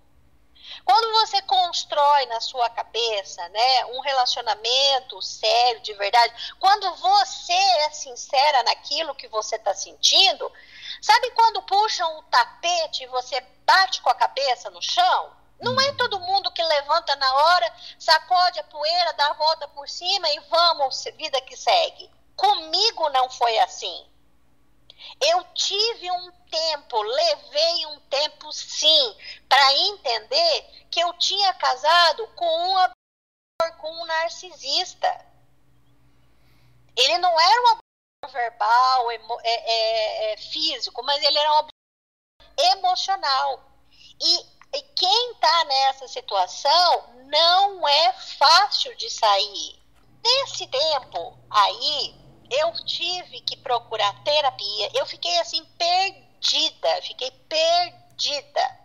Quando 0.84 1.12
você 1.12 1.40
constrói 1.42 2.26
na 2.26 2.40
sua 2.40 2.68
cabeça, 2.68 3.48
né, 3.48 3.86
um 3.86 4.00
relacionamento 4.00 5.20
sério, 5.22 5.80
de 5.80 5.94
verdade, 5.94 6.54
quando 6.60 6.94
você 6.96 7.52
é 7.52 7.90
sincera 7.90 8.62
naquilo 8.64 9.14
que 9.14 9.26
você 9.28 9.56
está 9.56 9.72
sentindo, 9.72 10.50
sabe 11.00 11.30
quando 11.30 11.62
puxam 11.62 12.18
o 12.18 12.22
tapete 12.24 13.04
e 13.04 13.08
você 13.08 13.40
bate 13.64 14.02
com 14.02 14.10
a 14.10 14.14
cabeça 14.14 14.70
no 14.70 14.82
chão? 14.82 15.32
Não 15.60 15.80
é 15.80 15.92
todo 15.92 16.20
mundo 16.20 16.52
que 16.52 16.62
levanta 16.62 17.16
na 17.16 17.34
hora, 17.34 17.74
sacode 17.98 18.58
a 18.58 18.64
poeira, 18.64 19.14
dá 19.14 19.28
a 19.28 19.34
volta 19.34 19.68
por 19.68 19.88
cima 19.88 20.28
e 20.28 20.40
vamos, 20.50 21.04
vida 21.16 21.40
que 21.40 21.56
segue. 21.56 22.10
Comigo 22.36 23.08
não 23.10 23.30
foi 23.30 23.58
assim. 23.60 24.06
Eu 25.20 25.44
tive 25.54 26.10
um 26.10 26.32
tempo, 26.50 27.00
levei 27.00 27.86
um 27.86 28.00
tempo 28.00 28.52
sim, 28.52 29.16
para 29.54 29.72
entender 29.72 30.86
que 30.90 30.98
eu 30.98 31.12
tinha 31.12 31.54
casado 31.54 32.26
com 32.34 32.44
um 32.44 32.90
com 33.78 34.02
um 34.02 34.04
narcisista. 34.04 35.26
Ele 36.96 37.18
não 37.18 37.40
era 37.40 37.62
um 37.62 37.68
abusador 37.68 38.32
verbal, 38.32 39.12
emo, 39.12 39.40
é, 39.44 39.52
é, 39.52 40.32
é, 40.32 40.36
físico, 40.38 41.04
mas 41.04 41.22
ele 41.22 41.38
era 41.38 41.52
um 41.52 41.58
abusador 41.58 42.76
emocional. 42.76 43.62
E 44.20 44.54
e 44.76 44.82
quem 44.96 45.32
está 45.32 45.64
nessa 45.66 46.08
situação 46.08 47.14
não 47.26 47.86
é 47.86 48.12
fácil 48.12 48.96
de 48.96 49.08
sair. 49.08 49.80
Nesse 50.20 50.66
tempo 50.66 51.38
aí, 51.48 52.12
eu 52.50 52.72
tive 52.84 53.40
que 53.42 53.56
procurar 53.58 54.24
terapia. 54.24 54.90
Eu 54.94 55.06
fiquei 55.06 55.38
assim, 55.38 55.64
perdida. 55.78 57.02
Fiquei 57.02 57.30
perdida. 57.30 58.83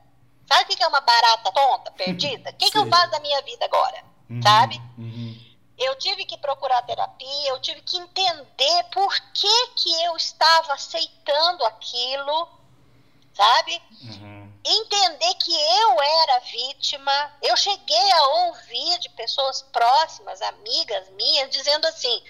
Sabe 0.51 0.73
o 0.73 0.77
que 0.77 0.83
é 0.83 0.87
uma 0.87 1.01
barata 1.01 1.51
tonta, 1.51 1.91
perdida? 1.91 2.49
O 2.49 2.53
que, 2.55 2.71
que 2.71 2.77
eu 2.77 2.87
faço 2.87 3.11
da 3.11 3.19
minha 3.19 3.41
vida 3.43 3.65
agora? 3.65 4.03
Uhum, 4.29 4.41
Sabe? 4.41 4.81
Uhum. 4.97 5.39
Eu 5.77 5.95
tive 5.95 6.25
que 6.25 6.37
procurar 6.37 6.81
terapia, 6.81 7.49
eu 7.49 7.61
tive 7.61 7.81
que 7.81 7.97
entender 7.97 8.83
por 8.91 9.13
que, 9.33 9.67
que 9.75 10.03
eu 10.03 10.17
estava 10.17 10.73
aceitando 10.73 11.63
aquilo, 11.65 12.49
sabe? 13.33 13.81
Uhum 14.01 14.39
entender 14.63 15.33
que 15.35 15.53
eu 15.53 16.01
era 16.01 16.39
vítima. 16.39 17.33
Eu 17.41 17.55
cheguei 17.55 18.11
a 18.11 18.27
ouvir 18.45 18.99
de 18.99 19.09
pessoas 19.09 19.61
próximas, 19.61 20.41
amigas 20.41 21.09
minhas, 21.11 21.49
dizendo 21.49 21.85
assim: 21.87 22.23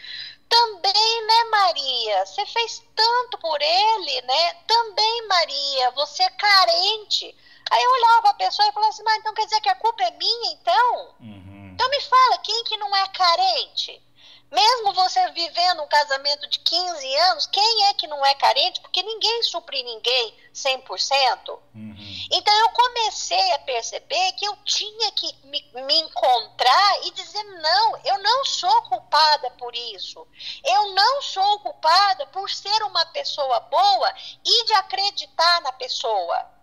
também, 0.47 1.27
né, 1.27 1.43
Maria? 1.51 2.25
Você 2.25 2.45
fez 2.45 2.83
tanto 2.95 3.37
por 3.37 3.61
ele, 3.61 4.21
né? 4.21 4.53
Também, 4.67 5.27
Maria, 5.27 5.91
você 5.91 6.23
é 6.23 6.29
carente. 6.29 7.35
Aí 7.69 7.83
eu 7.83 7.91
olhava 7.91 8.29
a 8.29 8.33
pessoa 8.33 8.67
e 8.67 8.71
falava 8.71 8.89
assim: 8.89 9.03
mas 9.03 9.17
então 9.17 9.33
quer 9.33 9.45
dizer 9.45 9.61
que 9.61 9.69
a 9.69 9.75
culpa 9.75 10.03
é 10.03 10.11
minha, 10.11 10.51
então? 10.53 11.15
Uhum. 11.19 11.71
Então 11.73 11.89
me 11.89 12.01
fala, 12.01 12.37
quem 12.39 12.63
que 12.65 12.77
não 12.77 12.95
é 12.95 13.07
carente? 13.07 14.03
Mesmo 14.51 14.93
você 14.93 15.29
vivendo 15.31 15.83
um 15.83 15.87
casamento 15.87 16.47
de 16.49 16.57
15 16.59 17.15
anos, 17.17 17.45
quem 17.45 17.85
é 17.85 17.93
que 17.93 18.07
não 18.07 18.25
é 18.25 18.33
carente? 18.33 18.81
Porque 18.81 19.03
ninguém 19.03 19.43
supre 19.43 19.83
ninguém 19.83 20.35
100%. 20.53 21.59
Uhum. 21.75 21.95
Então 22.31 22.53
eu 22.59 22.69
comecei 22.69 23.51
a 23.53 23.59
perceber 23.59 24.31
que 24.33 24.45
eu 24.45 24.55
tinha 24.65 25.11
que 25.11 25.35
me, 25.43 25.63
me, 25.83 25.99
encontrar 25.99 27.05
e 27.05 27.11
dizer: 27.11 27.43
não, 27.43 27.97
eu 28.03 28.17
não 28.23 28.43
sou 28.43 28.81
culpada 28.83 29.51
por 29.51 29.75
isso. 29.75 30.27
Eu 30.65 30.93
não 30.93 31.21
sou 31.21 31.59
culpada 31.59 32.25
por 32.27 32.49
ser 32.49 32.83
uma 32.83 33.05
pessoa 33.07 33.59
boa 33.61 34.13
e 34.43 34.65
de 34.65 34.73
acreditar 34.73 35.61
na 35.61 35.71
pessoa. 35.73 36.58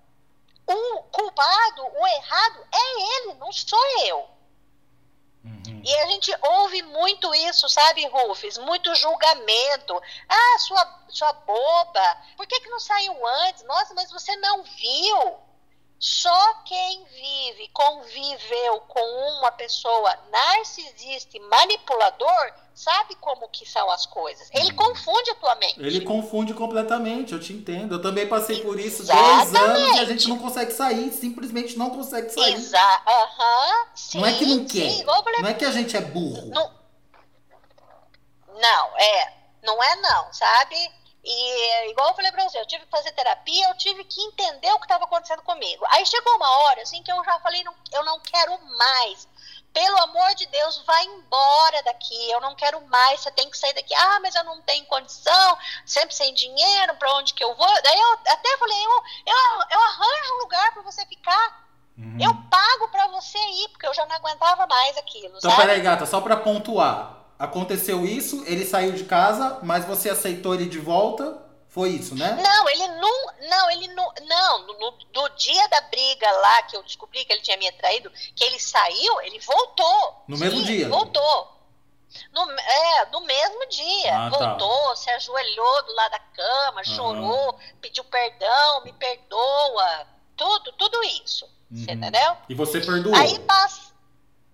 O 0.66 1.02
culpado, 1.04 1.82
o 1.94 2.06
errado 2.06 2.66
é 2.72 3.02
ele, 3.16 3.34
não 3.34 3.52
sou 3.52 3.78
eu. 4.06 4.28
Uhum. 5.44 5.82
E 5.84 5.94
a 5.98 6.06
gente 6.08 6.36
ouve 6.42 6.82
muito 6.82 7.32
isso, 7.34 7.68
sabe, 7.68 8.04
Rufus? 8.08 8.58
Muito 8.58 8.92
julgamento. 8.96 10.02
Ah, 10.28 10.58
sua, 10.58 11.04
sua 11.08 11.32
boba, 11.32 12.22
por 12.36 12.46
que, 12.46 12.60
que 12.60 12.68
não 12.68 12.80
saiu 12.80 13.14
antes? 13.46 13.62
Nossa, 13.62 13.94
mas 13.94 14.10
você 14.10 14.34
não 14.36 14.64
viu. 14.64 15.45
Só 15.98 16.54
quem 16.66 17.04
vive, 17.04 17.68
conviveu 17.72 18.80
com 18.86 19.38
uma 19.38 19.50
pessoa 19.52 20.14
narcisista 20.30 21.38
e 21.38 21.40
manipulador, 21.40 22.52
sabe 22.74 23.14
como 23.14 23.48
que 23.48 23.66
são 23.66 23.90
as 23.90 24.04
coisas. 24.04 24.50
Ele 24.52 24.72
hum. 24.72 24.76
confunde 24.76 25.30
a 25.30 25.34
tua 25.36 25.54
mente. 25.54 25.80
Ele 25.80 26.02
confunde 26.02 26.52
completamente, 26.52 27.32
eu 27.32 27.40
te 27.40 27.54
entendo. 27.54 27.94
Eu 27.94 28.02
também 28.02 28.28
passei 28.28 28.62
por 28.62 28.78
isso 28.78 29.02
Exatamente. 29.02 29.52
dois 29.52 29.62
anos 29.62 29.96
e 29.96 30.00
a 30.00 30.04
gente 30.04 30.28
não 30.28 30.38
consegue 30.38 30.72
sair, 30.72 31.10
simplesmente 31.12 31.78
não 31.78 31.88
consegue 31.88 32.28
sair. 32.28 32.54
Exato. 32.54 33.10
Uhum. 33.10 33.86
Sim, 33.94 34.18
não 34.18 34.26
é 34.26 34.32
que 34.34 34.46
não 34.46 34.64
quer. 34.66 34.90
Sim. 34.90 35.04
Não 35.04 35.48
é 35.48 35.54
que 35.54 35.64
a 35.64 35.70
gente 35.70 35.96
é 35.96 36.00
burro. 36.02 36.50
Não, 36.50 36.70
não 38.60 38.98
é. 38.98 39.34
Não 39.62 39.82
é 39.82 39.96
não, 39.96 40.32
sabe? 40.32 40.76
E 41.28 41.90
igual 41.90 42.10
eu 42.10 42.14
falei 42.14 42.30
pra 42.30 42.44
você, 42.44 42.60
eu 42.60 42.66
tive 42.66 42.84
que 42.84 42.90
fazer 42.90 43.10
terapia, 43.10 43.68
eu 43.68 43.76
tive 43.76 44.04
que 44.04 44.22
entender 44.22 44.72
o 44.72 44.78
que 44.78 44.84
estava 44.84 45.04
acontecendo 45.04 45.42
comigo. 45.42 45.84
Aí 45.90 46.06
chegou 46.06 46.36
uma 46.36 46.48
hora, 46.48 46.82
assim, 46.82 47.02
que 47.02 47.10
eu 47.10 47.24
já 47.24 47.40
falei, 47.40 47.64
não, 47.64 47.74
eu 47.92 48.04
não 48.04 48.20
quero 48.20 48.56
mais. 48.78 49.26
Pelo 49.72 49.98
amor 50.04 50.34
de 50.36 50.46
Deus, 50.46 50.84
vai 50.86 51.04
embora 51.04 51.82
daqui. 51.82 52.30
Eu 52.30 52.40
não 52.40 52.54
quero 52.54 52.80
mais. 52.86 53.20
Você 53.20 53.30
tem 53.32 53.50
que 53.50 53.58
sair 53.58 53.74
daqui. 53.74 53.92
Ah, 53.92 54.20
mas 54.20 54.36
eu 54.36 54.44
não 54.44 54.62
tenho 54.62 54.86
condição, 54.86 55.58
sempre 55.84 56.14
sem 56.14 56.32
dinheiro, 56.32 56.94
para 56.94 57.12
onde 57.16 57.34
que 57.34 57.42
eu 57.42 57.52
vou? 57.56 57.82
Daí 57.82 58.00
eu 58.00 58.12
até 58.12 58.56
falei, 58.56 58.86
eu, 58.86 59.02
eu, 59.26 59.36
eu 59.72 59.82
arranjo 59.82 60.34
um 60.34 60.42
lugar 60.44 60.72
para 60.74 60.82
você 60.82 61.04
ficar. 61.06 61.66
Uhum. 61.98 62.18
Eu 62.20 62.32
pago 62.48 62.88
para 62.88 63.08
você 63.08 63.36
ir, 63.36 63.68
porque 63.70 63.86
eu 63.88 63.94
já 63.94 64.06
não 64.06 64.14
aguentava 64.14 64.64
mais 64.68 64.96
aquilo. 64.96 65.38
Então, 65.38 65.50
sabe? 65.50 65.62
peraí, 65.62 65.80
gata, 65.80 66.06
só 66.06 66.20
para 66.20 66.36
pontuar 66.36 67.25
aconteceu 67.38 68.04
isso, 68.04 68.42
ele 68.46 68.64
saiu 68.64 68.92
de 68.92 69.04
casa, 69.04 69.58
mas 69.62 69.84
você 69.84 70.10
aceitou 70.10 70.54
ele 70.54 70.66
de 70.66 70.78
volta. 70.78 71.42
Foi 71.68 71.90
isso, 71.90 72.14
né? 72.14 72.40
Não, 72.42 72.68
ele 72.70 72.88
não. 72.88 73.26
Não, 73.50 73.70
ele 73.70 73.88
não. 73.88 74.12
Não, 74.26 74.66
no, 74.66 74.98
no, 75.14 75.28
dia 75.36 75.68
da 75.68 75.82
briga 75.82 76.30
lá, 76.30 76.62
que 76.62 76.74
eu 76.74 76.82
descobri 76.82 77.22
que 77.24 77.32
ele 77.32 77.42
tinha 77.42 77.58
me 77.58 77.70
traído, 77.72 78.10
que 78.34 78.42
ele 78.42 78.58
saiu, 78.58 79.20
ele 79.20 79.38
voltou. 79.40 80.24
No 80.26 80.38
Sim, 80.38 80.44
mesmo 80.44 80.62
dia? 80.64 80.88
Voltou. 80.88 81.54
No, 82.32 82.50
é, 82.50 83.06
no 83.12 83.20
mesmo 83.26 83.68
dia. 83.68 84.16
Ah, 84.16 84.30
tá. 84.30 84.38
voltou, 84.38 84.88
tá. 84.88 84.96
se 84.96 85.10
ajoelhou 85.10 85.82
do 85.84 85.94
lado 85.94 86.12
da 86.12 86.18
cama, 86.18 86.78
uhum. 86.78 86.84
chorou, 86.84 87.58
pediu 87.82 88.04
perdão, 88.04 88.84
me 88.84 88.94
perdoa. 88.94 90.06
Tudo, 90.34 90.72
tudo 90.72 91.02
isso. 91.02 91.44
Uhum. 91.70 91.84
Você 91.84 91.92
entendeu? 91.92 92.36
E 92.48 92.54
você 92.54 92.80
perdoou? 92.80 93.14
Aí 93.14 93.38
passa 93.40 93.85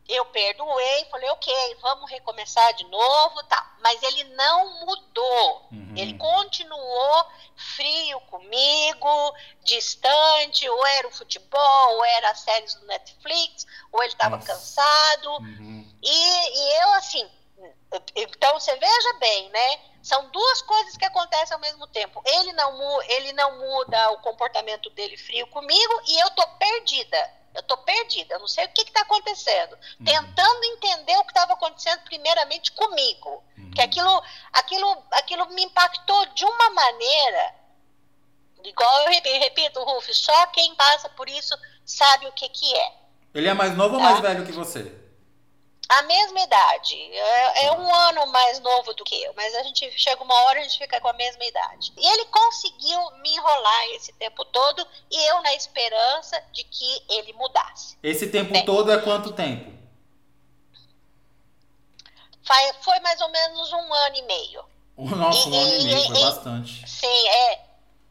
eu 0.09 0.25
perdoei, 0.27 1.05
falei, 1.11 1.31
ok, 1.31 1.77
vamos 1.81 2.11
recomeçar 2.11 2.73
de 2.75 2.85
novo, 2.85 3.43
tá. 3.45 3.77
Mas 3.81 4.03
ele 4.03 4.25
não 4.35 4.85
mudou. 4.85 5.69
Uhum. 5.73 5.95
Ele 5.97 6.15
continuou 6.19 7.27
frio 7.57 8.21
comigo, 8.23 9.35
distante, 9.63 10.69
ou 10.69 10.87
era 10.87 11.09
o 11.09 11.13
futebol, 11.13 11.97
ou 11.97 12.05
era 12.05 12.31
as 12.31 12.41
séries 12.41 12.75
do 12.75 12.87
Netflix, 12.87 13.67
ou 13.93 14.03
ele 14.03 14.13
estava 14.13 14.39
cansado. 14.39 15.31
Uhum. 15.39 15.89
E, 16.03 16.11
e 16.11 16.83
eu, 16.83 16.93
assim, 16.95 17.31
então 18.15 18.59
você 18.59 18.75
veja 18.77 19.13
bem, 19.19 19.51
né? 19.51 19.81
São 20.03 20.29
duas 20.31 20.63
coisas 20.63 20.97
que 20.97 21.05
acontecem 21.05 21.55
ao 21.55 21.61
mesmo 21.61 21.87
tempo. 21.87 22.21
Ele 22.27 22.53
não, 22.53 23.03
ele 23.03 23.33
não 23.33 23.59
muda 23.59 24.11
o 24.13 24.19
comportamento 24.19 24.91
dele 24.91 25.17
frio 25.17 25.47
comigo 25.47 26.03
e 26.07 26.19
eu 26.19 26.31
tô 26.31 26.47
perdida. 26.59 27.42
Eu 27.55 27.63
tô 27.65 27.77
perdida, 27.79 28.35
eu 28.35 28.41
não 28.41 28.49
sei 28.49 28.65
o 28.65 28.69
que 28.69 28.83
está 28.83 29.03
acontecendo. 29.03 29.73
Uhum. 30.01 30.05
Tentando 30.07 30.65
entender 30.65 31.17
o 31.19 31.25
que 31.25 31.31
estava 31.31 31.53
acontecendo 31.53 32.01
primeiramente 32.05 32.73
comigo. 32.73 33.45
Uhum. 33.59 33.71
Que 33.73 33.83
aquilo, 33.83 34.23
aquilo, 34.53 35.03
aquilo 35.13 35.47
me 35.51 35.65
impactou 35.65 36.27
de 36.27 36.45
uma 36.45 36.71
maneira, 36.71 37.55
igual 38.65 39.03
eu 39.03 39.11
repito, 39.11 39.83
Ruf, 39.83 40.15
só 40.15 40.47
quem 40.47 40.75
passa 40.75 41.09
por 41.11 41.29
isso 41.29 41.55
sabe 41.85 42.27
o 42.27 42.33
que, 42.33 42.49
que 42.49 42.75
é. 42.75 42.93
Ele 43.35 43.49
é 43.49 43.55
mais 43.55 43.77
novo 43.77 43.97
tá? 43.97 43.97
ou 43.97 44.03
mais 44.03 44.21
velho 44.21 44.47
que 44.47 44.53
você? 44.53 45.02
A 45.93 46.03
mesma 46.03 46.41
idade. 46.41 46.97
É, 46.97 47.67
é, 47.67 47.73
um 47.73 47.95
ano 47.95 48.27
mais 48.29 48.59
novo 48.61 48.95
do 48.95 49.05
que 49.05 49.15
eu, 49.23 49.35
mas 49.37 49.55
a 49.55 49.63
gente 49.63 49.91
chega 49.99 50.23
uma 50.23 50.35
hora 50.45 50.61
a 50.61 50.63
gente 50.63 50.79
fica 50.79 50.99
com 51.01 51.09
a 51.09 51.13
mesma 51.13 51.45
idade. 51.45 51.93
E 51.99 52.07
ele 52.07 52.25
conseguiu 52.27 52.99
me 53.23 53.35
enrolar 53.35 53.85
esse 53.91 54.11
tempo 54.15 54.43
todo 54.47 54.87
e 55.11 55.31
eu 55.31 55.43
na 55.43 55.53
esperança 55.55 56.43
de 56.51 56.65
que 56.65 57.03
ele 57.11 57.35
mudasse. 57.35 57.99
Esse 58.03 58.29
tempo 58.29 58.53
Bem, 58.53 58.65
todo 58.65 58.91
é 58.91 59.03
quanto 59.03 59.33
tempo? 59.33 59.71
Foi 62.81 62.99
mais 63.01 63.21
ou 63.21 63.29
menos 63.29 63.73
um 63.73 63.93
ano 63.93 64.17
e 64.17 64.23
meio. 64.23 64.65
Nossa, 64.97 65.49
um 65.49 65.53
e, 65.53 65.59
ano 65.59 65.75
e 65.75 65.85
meio, 65.85 66.07
foi 66.07 66.17
e, 66.17 66.25
bastante. 66.25 66.89
Sim, 66.89 67.29
é. 67.29 67.61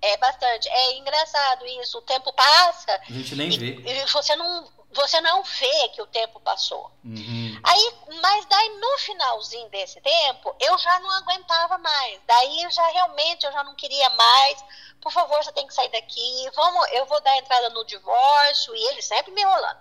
É 0.04 0.18
bastante. 0.18 0.68
É 0.70 0.98
engraçado 0.98 1.66
isso. 1.82 1.98
O 1.98 2.02
tempo 2.02 2.32
passa. 2.34 3.02
A 3.08 3.12
gente 3.12 3.36
nem 3.36 3.50
vê. 3.50 3.76
E 3.86 4.06
você 4.08 4.36
não, 4.36 4.68
você 4.94 5.22
não 5.22 5.44
vê 5.44 5.90
que 5.90 6.02
o 6.02 6.08
tempo 6.08 6.40
passou. 6.42 6.92
Uhum. 7.04 7.60
Aí, 7.64 7.94
mas 8.22 8.46
daí 8.46 8.70
no 8.78 8.98
finalzinho 9.00 9.70
desse 9.70 10.02
tempo, 10.02 10.56
eu 10.60 10.78
já 10.78 11.00
não 11.00 11.10
aguentava 11.12 11.78
mais. 11.78 12.20
Daí 12.28 12.70
já 12.70 12.86
realmente 12.88 13.46
eu 13.46 13.52
já 13.52 13.64
não 13.64 13.76
queria 13.76 14.10
mais. 14.10 14.64
Por 15.00 15.12
favor, 15.12 15.44
você 15.44 15.52
tem 15.54 15.66
que 15.66 15.74
sair 15.74 15.90
daqui. 15.90 16.50
Vamos, 16.56 16.92
eu 16.92 17.06
vou 17.06 17.22
dar 17.22 17.38
entrada 17.38 17.70
no 17.70 17.86
divórcio 17.86 18.76
e 18.76 18.88
ele 18.90 19.02
sempre 19.02 19.32
me 19.32 19.42
enrolando. 19.42 19.80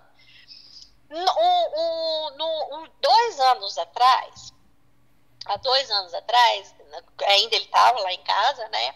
Um, 1.12 2.30
no, 2.36 2.78
um, 2.78 2.88
dois 3.00 3.40
anos 3.40 3.76
atrás, 3.76 4.54
há 5.44 5.56
dois 5.56 5.90
anos 5.90 6.14
atrás, 6.14 6.74
ainda 7.26 7.56
ele 7.56 7.64
estava 7.64 7.98
lá 7.98 8.12
em 8.12 8.22
casa, 8.22 8.68
né? 8.68 8.94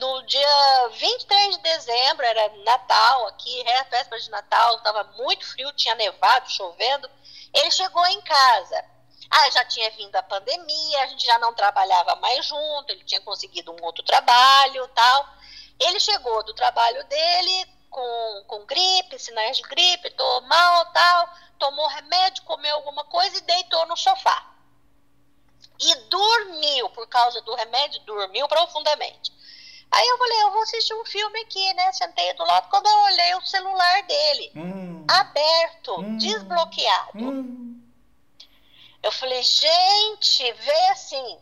No 0.00 0.22
dia 0.22 0.88
23 0.92 1.56
de 1.56 1.62
dezembro, 1.62 2.24
era 2.24 2.56
Natal 2.64 3.26
aqui, 3.28 3.62
véspera 3.90 4.20
de 4.20 4.30
Natal, 4.30 4.76
estava 4.76 5.04
muito 5.18 5.46
frio, 5.46 5.70
tinha 5.72 5.94
nevado, 5.94 6.50
chovendo. 6.50 7.08
Ele 7.52 7.70
chegou 7.70 8.04
em 8.06 8.20
casa. 8.22 8.84
Ah, 9.30 9.50
já 9.50 9.64
tinha 9.66 9.90
vindo 9.90 10.16
a 10.16 10.22
pandemia, 10.22 11.02
a 11.02 11.06
gente 11.06 11.24
já 11.24 11.38
não 11.38 11.54
trabalhava 11.54 12.16
mais 12.16 12.44
junto, 12.46 12.90
ele 12.90 13.04
tinha 13.04 13.20
conseguido 13.20 13.70
um 13.72 13.84
outro 13.84 14.02
trabalho 14.02 14.88
tal. 14.88 15.28
Ele 15.78 16.00
chegou 16.00 16.42
do 16.44 16.54
trabalho 16.54 17.04
dele 17.04 17.66
com, 17.90 18.44
com 18.46 18.66
gripe, 18.66 19.18
sinais 19.18 19.58
de 19.58 19.62
gripe, 19.62 20.10
tô 20.10 20.40
mal 20.42 20.86
tal, 20.92 21.28
tomou 21.58 21.86
remédio, 21.88 22.42
comeu 22.44 22.74
alguma 22.76 23.04
coisa 23.04 23.36
e 23.36 23.42
deitou 23.42 23.86
no 23.86 23.96
sofá. 23.96 24.46
E 25.78 25.94
dormiu, 26.08 26.90
por 26.90 27.06
causa 27.06 27.40
do 27.42 27.54
remédio, 27.54 28.00
dormiu 28.00 28.48
profundamente. 28.48 29.39
Aí 29.92 30.06
eu 30.06 30.18
falei, 30.18 30.42
eu 30.42 30.50
vou 30.52 30.62
assistir 30.62 30.94
um 30.94 31.04
filme 31.04 31.40
aqui, 31.40 31.74
né? 31.74 31.92
Sentei 31.92 32.32
do 32.34 32.44
lado, 32.44 32.68
quando 32.70 32.86
eu 32.86 32.98
olhei 33.00 33.34
o 33.34 33.46
celular 33.46 34.02
dele, 34.04 34.52
hum. 34.54 35.04
aberto, 35.08 36.00
hum. 36.00 36.16
desbloqueado. 36.16 37.18
Hum. 37.18 37.82
Eu 39.02 39.10
falei, 39.10 39.42
gente, 39.42 40.52
vê 40.52 40.86
assim, 40.90 41.38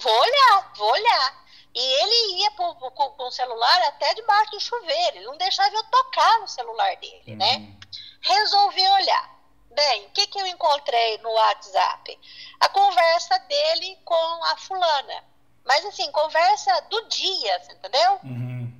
vou 0.00 0.20
olhar, 0.20 0.72
vou 0.76 0.90
olhar. 0.92 1.48
E 1.74 1.80
ele 1.80 2.42
ia 2.42 2.50
com, 2.52 2.74
com, 2.74 2.90
com, 2.90 3.24
o 3.24 3.30
celular 3.30 3.82
até 3.88 4.14
debaixo 4.14 4.52
do 4.52 4.60
chuveiro, 4.60 5.16
ele 5.16 5.26
não 5.26 5.36
deixava 5.36 5.74
eu 5.74 5.84
tocar 5.84 6.40
no 6.40 6.48
celular 6.48 6.96
dele, 6.96 7.36
né? 7.36 7.56
Uhum. 7.56 7.80
Resolvi 8.20 8.88
olhar. 8.88 9.38
Bem, 9.70 10.06
o 10.06 10.10
que, 10.10 10.26
que 10.26 10.40
eu 10.40 10.46
encontrei 10.46 11.18
no 11.18 11.30
WhatsApp? 11.30 12.18
A 12.58 12.68
conversa 12.68 13.38
dele 13.40 13.96
com 14.04 14.44
a 14.44 14.56
fulana. 14.56 15.24
Mas 15.68 15.84
assim, 15.84 16.10
conversa 16.10 16.72
do 16.88 17.08
dia, 17.08 17.60
entendeu? 17.70 18.20
Uhum. 18.24 18.72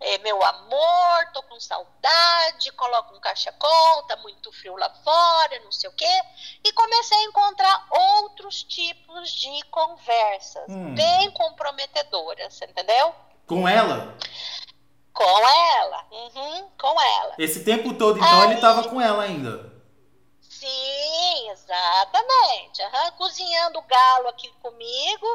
É, 0.00 0.18
meu 0.18 0.42
amor, 0.42 1.26
tô 1.32 1.40
com 1.44 1.60
saudade, 1.60 2.72
coloca 2.72 3.14
um 3.14 3.20
cachecol, 3.20 4.02
tá 4.08 4.16
muito 4.16 4.50
frio 4.50 4.76
lá 4.76 4.90
fora, 5.04 5.60
não 5.62 5.70
sei 5.70 5.88
o 5.88 5.92
quê. 5.92 6.22
E 6.64 6.72
comecei 6.72 7.16
a 7.16 7.22
encontrar 7.22 7.86
outros 7.90 8.64
tipos 8.64 9.30
de 9.30 9.62
conversas, 9.70 10.64
hum. 10.68 10.96
bem 10.96 11.30
comprometedoras, 11.30 12.60
entendeu? 12.60 13.14
Com 13.46 13.68
ela? 13.68 14.16
Com 15.12 15.48
ela, 15.48 16.06
uhum, 16.10 16.68
com 16.76 17.00
ela. 17.00 17.36
Esse 17.38 17.64
tempo 17.64 17.94
todo, 17.94 18.18
então, 18.18 18.40
Aí, 18.42 18.50
ele 18.50 18.60
tava 18.60 18.88
com 18.88 19.00
ela 19.00 19.22
ainda? 19.22 19.71
Sim, 20.62 21.50
exatamente. 21.50 22.82
Uhum. 22.82 23.12
Cozinhando 23.18 23.82
galo 23.82 24.28
aqui 24.28 24.48
comigo. 24.62 25.26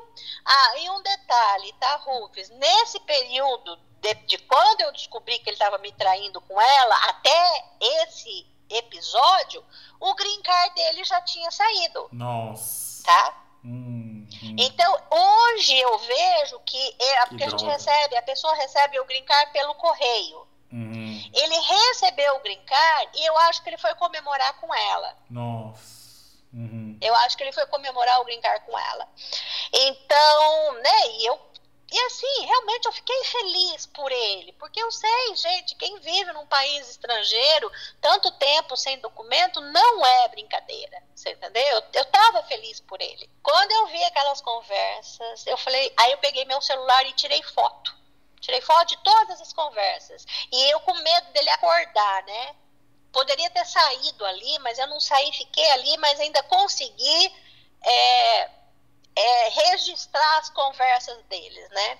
Ah, 0.46 0.78
e 0.78 0.90
um 0.90 1.04
detalhe, 1.04 1.74
tá, 1.74 1.98
Rufus? 1.98 2.50
Nesse 2.52 2.98
período 3.02 3.78
de, 4.00 4.14
de 4.26 4.38
quando 4.38 4.82
eu 4.82 4.94
descobri 4.94 5.38
que 5.40 5.50
ele 5.50 5.56
estava 5.56 5.78
me 5.80 5.92
traindo 5.92 6.40
com 6.40 6.62
ela, 6.62 6.96
até 7.10 7.66
esse 7.82 8.48
episódio, 8.70 9.66
o 10.00 10.16
green 10.16 10.42
card 10.42 10.76
dele 10.76 11.04
já 11.04 11.20
tinha 11.20 11.52
saído. 11.52 12.08
Nossa. 12.14 13.04
Tá? 13.04 13.44
Hum, 13.66 14.26
hum. 14.44 14.56
Então, 14.58 14.98
hoje 15.12 15.78
eu 15.78 16.00
vejo 16.00 16.60
que, 16.62 16.96
é, 17.00 17.22
que 17.24 17.30
porque 17.30 17.44
a 17.44 17.50
gente 17.50 17.66
recebe, 17.66 18.16
a 18.16 18.22
pessoa 18.22 18.56
recebe 18.56 18.98
o 18.98 19.06
green 19.06 19.26
card 19.26 19.52
pelo 19.52 19.76
correio. 19.76 20.48
Uhum. 20.72 21.32
Ele 21.34 21.59
recebeu 21.59 22.36
o 22.36 22.39
green 22.41 22.61
card 22.65 23.11
e 23.15 23.26
eu 23.26 23.38
acho 23.39 23.63
que 23.63 23.70
ele 23.70 23.78
foi 23.78 23.93
comemorar 23.95 24.53
com 24.59 24.74
ela. 24.74 25.18
Nossa. 25.30 25.97
Uhum. 26.53 26.97
Eu 27.01 27.15
acho 27.15 27.38
que 27.38 27.43
ele 27.43 27.51
foi 27.51 27.65
comemorar 27.68 28.20
o 28.22 28.26
green 28.26 28.41
card 28.41 28.65
com 28.65 28.78
ela. 28.78 29.07
Então, 29.74 30.74
né, 30.82 31.07
e 31.11 31.26
eu 31.26 31.47
e 31.89 31.99
assim, 32.01 32.45
realmente 32.45 32.86
eu 32.86 32.91
fiquei 32.91 33.24
feliz 33.24 33.86
por 33.86 34.11
ele, 34.11 34.51
porque 34.53 34.82
eu 34.82 34.91
sei, 34.91 35.36
gente, 35.38 35.74
quem 35.76 35.97
vive 35.99 36.34
num 36.34 36.45
país 36.45 36.89
estrangeiro 36.89 37.72
tanto 38.01 38.30
tempo 38.34 38.76
sem 38.76 38.99
documento 38.99 39.61
não 39.61 40.05
é 40.05 40.28
brincadeira, 40.28 41.01
você 41.15 41.32
entendeu? 41.32 41.63
Eu, 41.63 41.84
eu 41.93 42.05
tava 42.05 42.43
feliz 42.43 42.82
por 42.82 43.01
ele. 43.01 43.30
Quando 43.41 43.72
eu 43.72 43.88
vi 43.88 44.03
aquelas 44.03 44.41
conversas, 44.41 45.47
eu 45.47 45.57
falei, 45.57 45.93
aí 45.95 46.11
eu 46.11 46.18
peguei 46.18 46.43
meu 46.43 46.61
celular 46.61 47.05
e 47.05 47.13
tirei 47.13 47.41
foto. 47.41 47.95
Tirei 48.40 48.62
foto 48.62 48.90
de 48.90 48.98
todas 49.04 49.42
as 49.42 49.54
conversas. 49.54 50.26
E 50.52 50.70
eu 50.72 50.80
com 50.82 50.94
medo 50.94 51.32
dele 51.32 51.50
acordar, 51.50 52.24
né? 52.24 52.56
Poderia 53.12 53.50
ter 53.50 53.66
saído 53.66 54.26
ali, 54.26 54.60
mas 54.60 54.78
eu 54.78 54.88
não 54.88 55.00
saí, 55.00 55.32
fiquei 55.34 55.70
ali, 55.72 55.98
mas 55.98 56.20
ainda 56.20 56.44
consegui 56.44 57.34
é, 57.82 58.50
é, 59.16 59.50
registrar 59.50 60.38
as 60.38 60.50
conversas 60.52 61.24
deles, 61.24 61.70
né? 61.72 62.00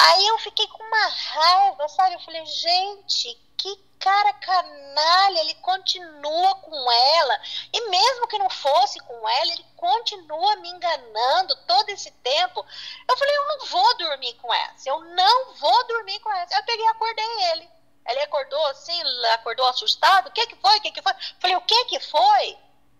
Aí 0.00 0.26
eu 0.28 0.38
fiquei 0.38 0.66
com 0.68 0.82
uma 0.82 1.08
raiva, 1.08 1.88
sabe? 1.88 2.14
Eu 2.14 2.20
falei, 2.20 2.46
gente, 2.46 3.34
que 3.56 3.76
cara 3.98 4.32
canalha, 4.34 5.40
ele 5.40 5.54
continua 5.54 6.54
com 6.56 6.92
ela. 6.92 7.40
E 7.72 7.90
mesmo 7.90 8.28
que 8.28 8.38
não 8.38 8.48
fosse 8.48 9.00
com 9.00 9.28
ela, 9.28 9.52
ele 9.52 9.66
continua 9.76 10.56
me 10.56 10.68
enganando 10.70 11.56
todo 11.66 11.88
esse 11.90 12.12
tempo. 12.12 12.64
Eu 13.08 13.16
falei, 13.16 13.36
eu 13.36 13.46
não 13.48 13.66
vou 13.66 13.98
dormir 13.98 14.34
com 14.34 14.54
essa. 14.54 14.88
Eu 14.88 15.00
não 15.00 15.54
vou 15.54 15.86
dormir 15.88 16.20
com 16.20 16.32
essa. 16.32 16.56
Eu 16.56 16.62
peguei 16.62 16.84
e 16.84 16.88
acordei 16.88 17.42
ele. 17.50 17.68
Ele 18.06 18.20
acordou 18.20 18.66
assim, 18.66 19.02
acordou 19.34 19.66
assustado. 19.66 20.28
O 20.28 20.32
que 20.32 20.46
que 20.46 20.56
foi? 20.56 20.78
O 20.78 20.80
que 20.80 20.92
que 20.92 21.02
foi? 21.02 21.12
Eu 21.12 21.18
falei, 21.40 21.56
o 21.56 21.60
que 21.62 21.84
que 21.86 22.00
foi? 22.00 22.58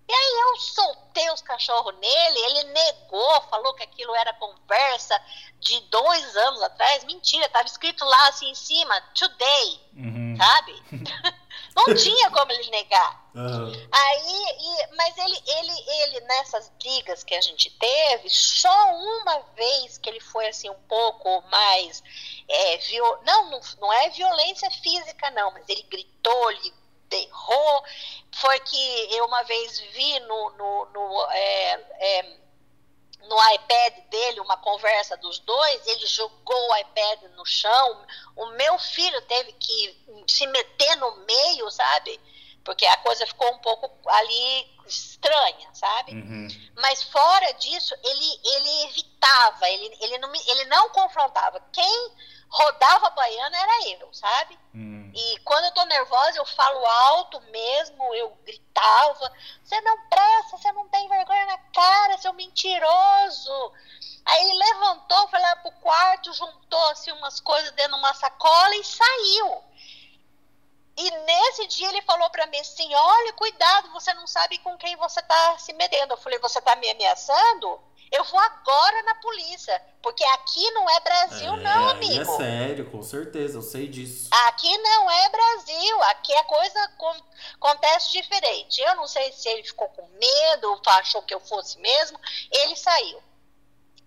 E 0.08 0.12
aí 0.12 0.40
eu 0.40 0.56
soltei 0.56 1.30
os 1.30 1.42
cachorros 1.42 1.94
nele, 1.98 2.38
ele 2.38 2.64
negou, 2.72 3.42
falou 3.42 3.74
que 3.74 3.82
aquilo 3.82 4.14
era 4.14 4.32
conversa 4.34 5.20
de 5.60 5.78
dois 5.80 6.36
anos 6.36 6.62
atrás. 6.62 7.04
Mentira, 7.04 7.44
estava 7.44 7.66
escrito 7.66 8.04
lá 8.06 8.28
assim 8.28 8.48
em 8.48 8.54
cima, 8.54 8.98
today, 9.14 9.80
uhum. 9.94 10.34
sabe? 10.38 10.82
Não 11.76 11.94
tinha 11.94 12.30
como 12.30 12.50
ele 12.52 12.70
negar. 12.70 13.30
Uhum. 13.34 13.70
Aí, 13.92 14.56
e, 14.58 14.96
mas 14.96 15.16
ele, 15.18 15.42
ele, 15.46 15.90
ele, 16.00 16.20
nessas 16.20 16.72
brigas 16.82 17.22
que 17.22 17.34
a 17.34 17.40
gente 17.42 17.70
teve, 17.78 18.30
só 18.30 18.94
uma 18.94 19.40
vez 19.54 19.98
que 19.98 20.08
ele 20.08 20.20
foi 20.20 20.48
assim 20.48 20.70
um 20.70 20.82
pouco 20.88 21.42
mais. 21.50 22.02
É, 22.48 22.78
viol... 22.78 23.18
não, 23.24 23.50
não, 23.50 23.60
não 23.78 23.92
é 23.92 24.08
violência 24.08 24.70
física, 24.70 25.30
não, 25.32 25.50
mas 25.50 25.68
ele 25.68 25.82
gritou, 25.82 26.50
ele 26.50 26.72
berrou. 27.08 27.84
Foi 28.32 28.58
que 28.60 29.14
eu 29.14 29.24
uma 29.26 29.42
vez 29.44 29.80
vi 29.80 30.20
no, 30.20 30.50
no, 30.50 30.86
no, 30.86 31.30
é, 31.30 31.72
é, 31.98 32.36
no 33.28 33.52
iPad 33.54 33.94
dele 34.10 34.40
uma 34.40 34.56
conversa 34.56 35.16
dos 35.16 35.38
dois, 35.40 35.86
ele 35.86 36.06
jogou 36.06 36.70
o 36.70 36.76
iPad 36.76 37.22
no 37.36 37.44
chão. 37.44 38.06
O 38.36 38.46
meu 38.52 38.78
filho 38.78 39.20
teve 39.22 39.52
que 39.52 40.24
se 40.26 40.46
meter 40.46 40.96
no 40.96 41.16
meio, 41.24 41.70
sabe? 41.70 42.20
Porque 42.64 42.84
a 42.86 42.96
coisa 42.98 43.26
ficou 43.26 43.50
um 43.52 43.58
pouco 43.58 43.90
ali 44.08 44.78
estranha, 44.86 45.68
sabe? 45.72 46.12
Uhum. 46.12 46.48
Mas 46.76 47.02
fora 47.04 47.52
disso, 47.54 47.94
ele, 48.02 48.40
ele 48.44 48.82
evitava, 48.84 49.68
ele, 49.68 49.96
ele, 50.00 50.18
não, 50.18 50.32
ele 50.34 50.64
não 50.66 50.90
confrontava. 50.90 51.62
Quem 51.72 52.12
rodava 52.48 53.08
a 53.08 53.10
baiana 53.10 53.56
era 53.56 53.88
eu, 53.90 54.12
sabe? 54.12 54.58
Hum. 54.74 55.12
E 55.14 55.38
quando 55.40 55.64
eu 55.66 55.72
tô 55.72 55.84
nervosa, 55.84 56.38
eu 56.38 56.46
falo 56.46 56.84
alto 56.86 57.40
mesmo, 57.50 58.14
eu 58.14 58.30
gritava: 58.44 59.32
Você 59.62 59.80
não 59.80 60.08
presta, 60.08 60.56
você 60.56 60.72
não 60.72 60.88
tem 60.88 61.08
vergonha 61.08 61.46
na 61.46 61.58
cara, 61.58 62.18
seu 62.18 62.32
mentiroso. 62.32 63.72
Aí 64.24 64.44
ele 64.44 64.58
levantou, 64.58 65.28
foi 65.28 65.40
lá 65.40 65.56
pro 65.56 65.72
quarto, 65.72 66.32
juntou 66.34 66.88
assim 66.90 67.12
umas 67.12 67.40
coisas 67.40 67.70
dentro 67.72 67.92
de 67.92 67.98
uma 67.98 68.14
sacola 68.14 68.74
e 68.76 68.84
saiu. 68.84 69.64
E 70.96 71.10
nesse 71.10 71.66
dia 71.68 71.88
ele 71.88 72.02
falou 72.02 72.28
para 72.30 72.46
mim 72.46 72.58
assim: 72.58 72.92
Olha, 72.94 73.32
cuidado, 73.34 73.90
você 73.92 74.12
não 74.14 74.26
sabe 74.26 74.58
com 74.58 74.76
quem 74.76 74.96
você 74.96 75.22
tá 75.22 75.58
se 75.58 75.72
metendo. 75.72 76.12
Eu 76.14 76.18
falei: 76.18 76.38
Você 76.40 76.60
tá 76.60 76.74
me 76.76 76.90
ameaçando? 76.90 77.80
Eu 78.10 78.24
vou 78.24 78.40
agora 78.40 79.02
na 79.02 79.14
polícia, 79.16 79.82
porque 80.02 80.24
aqui 80.24 80.70
não 80.70 80.88
é 80.88 81.00
Brasil, 81.00 81.54
é, 81.54 81.56
não, 81.56 81.88
amigo. 81.90 82.22
É 82.22 82.36
sério, 82.36 82.90
com 82.90 83.02
certeza, 83.02 83.58
eu 83.58 83.62
sei 83.62 83.86
disso. 83.86 84.28
Aqui 84.46 84.78
não 84.78 85.10
é 85.10 85.28
Brasil, 85.28 86.02
aqui 86.04 86.34
a 86.34 86.44
coisa 86.44 86.90
acontece 87.54 88.12
diferente. 88.12 88.80
Eu 88.80 88.96
não 88.96 89.06
sei 89.06 89.30
se 89.32 89.48
ele 89.48 89.62
ficou 89.62 89.88
com 89.88 90.06
medo, 90.18 90.80
achou 90.86 91.22
que 91.22 91.34
eu 91.34 91.40
fosse 91.40 91.78
mesmo. 91.78 92.18
Ele 92.50 92.76
saiu. 92.76 93.22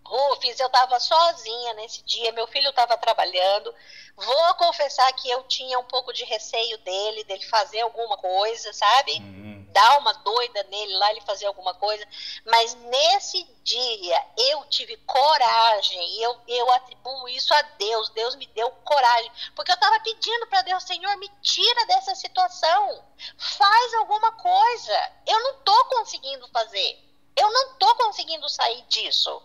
Rufus, 0.04 0.60
eu 0.60 0.68
estava 0.68 1.00
sozinha 1.00 1.74
nesse 1.76 2.04
dia, 2.04 2.34
meu 2.34 2.46
filho 2.48 2.70
estava 2.70 2.98
trabalhando. 2.98 3.74
Vou 4.18 4.56
confessar 4.56 5.12
que 5.14 5.30
eu 5.30 5.44
tinha 5.44 5.80
um 5.80 5.86
pouco 5.86 6.12
de 6.12 6.26
receio 6.26 6.78
dele, 6.80 7.24
dele 7.24 7.46
fazer 7.46 7.80
alguma 7.80 8.18
coisa, 8.18 8.74
sabe? 8.74 9.14
Uhum. 9.14 9.61
Dar 9.72 10.00
uma 10.00 10.14
doida 10.14 10.64
nele 10.64 10.94
lá, 10.96 11.12
ele 11.12 11.22
fazer 11.22 11.46
alguma 11.46 11.74
coisa. 11.74 12.06
Mas 12.46 12.74
nesse 12.76 13.44
dia 13.64 14.26
eu 14.38 14.66
tive 14.66 14.98
coragem, 14.98 16.18
e 16.18 16.24
eu, 16.24 16.40
eu 16.48 16.72
atribuo 16.72 17.30
isso 17.30 17.54
a 17.54 17.62
Deus. 17.62 18.10
Deus 18.10 18.36
me 18.36 18.46
deu 18.48 18.70
coragem. 18.84 19.32
Porque 19.56 19.72
eu 19.72 19.76
estava 19.76 20.00
pedindo 20.02 20.48
para 20.48 20.62
Deus, 20.62 20.84
Senhor, 20.84 21.16
me 21.18 21.30
tira 21.42 21.86
dessa 21.86 22.16
situação. 22.16 23.04
Faz 23.38 23.94
alguma 23.96 24.32
coisa. 24.34 25.12
Eu 25.26 25.40
não 25.40 25.52
estou 25.52 25.86
conseguindo 25.86 26.48
fazer. 26.50 27.12
Eu 27.36 27.50
não 27.50 27.72
estou 27.72 27.96
conseguindo 27.96 28.48
sair 28.50 28.82
disso. 28.84 29.42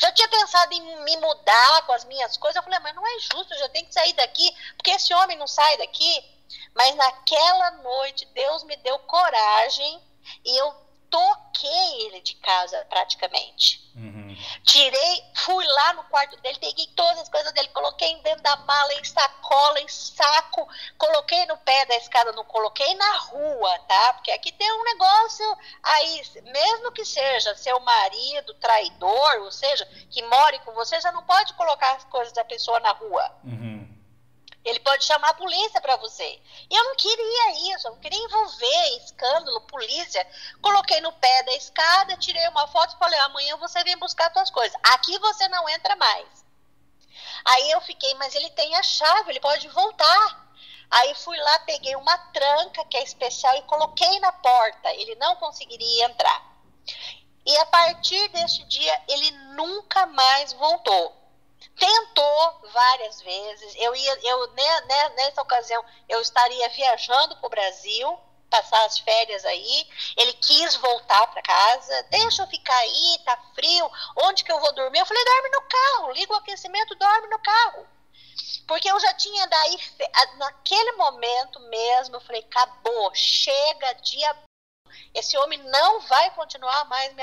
Já 0.00 0.10
tinha 0.12 0.28
pensado 0.28 0.72
em 0.74 1.04
me 1.04 1.16
mudar 1.18 1.86
com 1.86 1.92
as 1.92 2.04
minhas 2.04 2.36
coisas. 2.36 2.56
Eu 2.56 2.62
falei, 2.62 2.78
mas 2.80 2.94
não 2.94 3.06
é 3.06 3.18
justo, 3.20 3.54
eu 3.54 3.58
já 3.58 3.68
tenho 3.68 3.86
que 3.86 3.94
sair 3.94 4.12
daqui, 4.14 4.54
porque 4.76 4.90
esse 4.90 5.12
homem 5.14 5.36
não 5.38 5.46
sai 5.46 5.76
daqui. 5.78 6.24
Mas 6.74 6.94
naquela 6.94 7.70
noite, 7.82 8.26
Deus 8.26 8.64
me 8.64 8.76
deu 8.78 8.98
coragem 9.00 10.02
e 10.44 10.56
eu 10.56 10.82
toquei 11.12 12.06
ele 12.06 12.22
de 12.22 12.34
casa 12.36 12.86
praticamente. 12.88 13.82
Uhum. 13.94 14.34
Tirei, 14.64 15.24
fui 15.36 15.66
lá 15.66 15.92
no 15.92 16.04
quarto 16.04 16.40
dele, 16.40 16.58
peguei 16.58 16.86
todas 16.96 17.18
as 17.18 17.28
coisas 17.28 17.52
dele, 17.52 17.68
coloquei 17.68 18.16
dentro 18.22 18.42
da 18.42 18.56
mala, 18.56 18.94
em 18.94 19.04
sacola, 19.04 19.78
em 19.78 19.88
saco, 19.88 20.66
coloquei 20.96 21.44
no 21.44 21.58
pé 21.58 21.84
da 21.84 21.96
escada, 21.96 22.32
não 22.32 22.44
coloquei 22.46 22.94
na 22.94 23.18
rua, 23.18 23.78
tá? 23.80 24.14
Porque 24.14 24.30
aqui 24.30 24.52
tem 24.52 24.72
um 24.72 24.84
negócio 24.84 25.58
aí, 25.82 26.22
mesmo 26.44 26.90
que 26.92 27.04
seja 27.04 27.54
seu 27.56 27.78
marido 27.80 28.54
traidor, 28.54 29.42
ou 29.42 29.52
seja, 29.52 29.84
que 30.10 30.22
more 30.22 30.58
com 30.60 30.72
você, 30.72 30.98
você 30.98 31.10
não 31.10 31.22
pode 31.24 31.52
colocar 31.52 31.92
as 31.96 32.04
coisas 32.04 32.32
da 32.32 32.44
pessoa 32.44 32.80
na 32.80 32.92
rua. 32.92 33.36
Uhum. 33.44 33.91
Ele 34.64 34.78
pode 34.80 35.04
chamar 35.04 35.30
a 35.30 35.34
polícia 35.34 35.80
para 35.80 35.96
você. 35.96 36.40
E 36.70 36.74
eu 36.74 36.84
não 36.84 36.94
queria 36.94 37.74
isso, 37.74 37.88
eu 37.88 37.92
não 37.92 37.98
queria 37.98 38.18
envolver 38.18 38.96
escândalo, 38.98 39.60
polícia. 39.62 40.24
Coloquei 40.60 41.00
no 41.00 41.12
pé 41.14 41.42
da 41.42 41.54
escada, 41.54 42.16
tirei 42.16 42.46
uma 42.48 42.68
foto 42.68 42.94
e 42.94 42.98
falei: 42.98 43.18
amanhã 43.20 43.56
você 43.56 43.82
vem 43.82 43.96
buscar 43.96 44.32
suas 44.32 44.50
coisas. 44.50 44.78
Aqui 44.84 45.18
você 45.18 45.48
não 45.48 45.68
entra 45.68 45.96
mais. 45.96 46.44
Aí 47.44 47.70
eu 47.72 47.80
fiquei, 47.80 48.14
mas 48.14 48.34
ele 48.36 48.50
tem 48.50 48.74
a 48.76 48.82
chave, 48.82 49.30
ele 49.30 49.40
pode 49.40 49.68
voltar. 49.68 50.42
Aí 50.88 51.14
fui 51.16 51.36
lá, 51.36 51.58
peguei 51.60 51.96
uma 51.96 52.16
tranca 52.32 52.84
que 52.84 52.96
é 52.96 53.02
especial 53.02 53.56
e 53.56 53.62
coloquei 53.62 54.20
na 54.20 54.30
porta. 54.30 54.92
Ele 54.94 55.16
não 55.16 55.34
conseguiria 55.36 56.04
entrar. 56.04 56.52
E 57.44 57.56
a 57.56 57.66
partir 57.66 58.28
deste 58.28 58.62
dia, 58.64 59.02
ele 59.08 59.30
nunca 59.56 60.06
mais 60.06 60.52
voltou 60.52 61.21
tentou 61.76 62.60
várias 62.72 63.20
vezes. 63.22 63.74
Eu 63.76 63.94
ia, 63.94 64.18
eu 64.22 64.52
né, 64.52 65.08
nessa 65.16 65.42
ocasião 65.42 65.84
eu 66.08 66.20
estaria 66.20 66.68
viajando 66.70 67.36
para 67.36 67.46
o 67.46 67.50
Brasil, 67.50 68.18
passar 68.50 68.84
as 68.84 68.98
férias 68.98 69.44
aí. 69.44 69.88
Ele 70.16 70.32
quis 70.34 70.76
voltar 70.76 71.26
para 71.28 71.42
casa. 71.42 72.02
Deixa 72.10 72.42
eu 72.42 72.46
ficar 72.46 72.76
aí, 72.76 73.18
tá 73.24 73.36
frio. 73.54 73.90
Onde 74.16 74.44
que 74.44 74.52
eu 74.52 74.60
vou 74.60 74.72
dormir? 74.74 74.98
Eu 74.98 75.06
falei, 75.06 75.24
dorme 75.24 75.48
no 75.50 75.62
carro. 75.62 76.12
Liga 76.12 76.32
o 76.32 76.36
aquecimento, 76.36 76.94
dorme 76.94 77.28
no 77.28 77.38
carro. 77.38 77.86
Porque 78.66 78.90
eu 78.90 78.98
já 79.00 79.12
tinha 79.14 79.46
daí, 79.46 79.78
naquele 80.36 80.92
momento 80.92 81.60
mesmo, 81.60 82.16
eu 82.16 82.20
falei, 82.20 82.42
acabou, 82.42 83.12
chega 83.14 83.94
de 83.94 84.18
esse 85.14 85.36
homem 85.38 85.58
não 85.58 86.00
vai 86.00 86.30
continuar 86.30 86.84
mais 86.86 87.12
me 87.14 87.22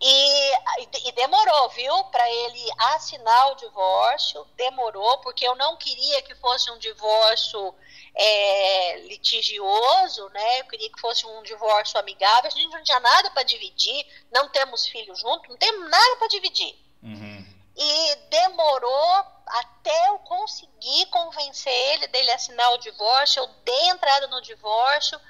e, 0.00 1.08
e 1.08 1.12
demorou, 1.12 1.68
viu, 1.70 2.04
para 2.04 2.28
ele 2.30 2.70
assinar 2.94 3.52
o 3.52 3.54
divórcio, 3.54 4.46
demorou, 4.56 5.18
porque 5.18 5.46
eu 5.46 5.54
não 5.54 5.76
queria 5.76 6.20
que 6.22 6.34
fosse 6.34 6.70
um 6.70 6.78
divórcio 6.78 7.74
é, 8.14 8.98
litigioso, 9.08 10.28
né? 10.30 10.60
Eu 10.60 10.64
queria 10.66 10.90
que 10.90 11.00
fosse 11.00 11.26
um 11.26 11.42
divórcio 11.42 11.98
amigável. 11.98 12.46
A 12.46 12.50
gente 12.50 12.70
não 12.70 12.82
tinha 12.82 13.00
nada 13.00 13.30
para 13.30 13.42
dividir, 13.44 14.06
não 14.30 14.48
temos 14.48 14.86
filhos 14.86 15.18
juntos, 15.18 15.48
não 15.48 15.56
temos 15.56 15.88
nada 15.88 16.16
para 16.16 16.28
dividir. 16.28 16.76
Uhum. 17.02 17.46
E 17.76 18.16
demorou 18.30 19.24
até 19.46 20.08
eu 20.08 20.18
conseguir 20.20 21.06
convencer 21.06 21.72
ele 21.72 22.06
dele 22.08 22.30
assinar 22.30 22.72
o 22.72 22.78
divórcio. 22.78 23.42
Eu 23.42 23.48
dei 23.64 23.88
entrada 23.88 24.26
no 24.28 24.40
divórcio 24.40 25.20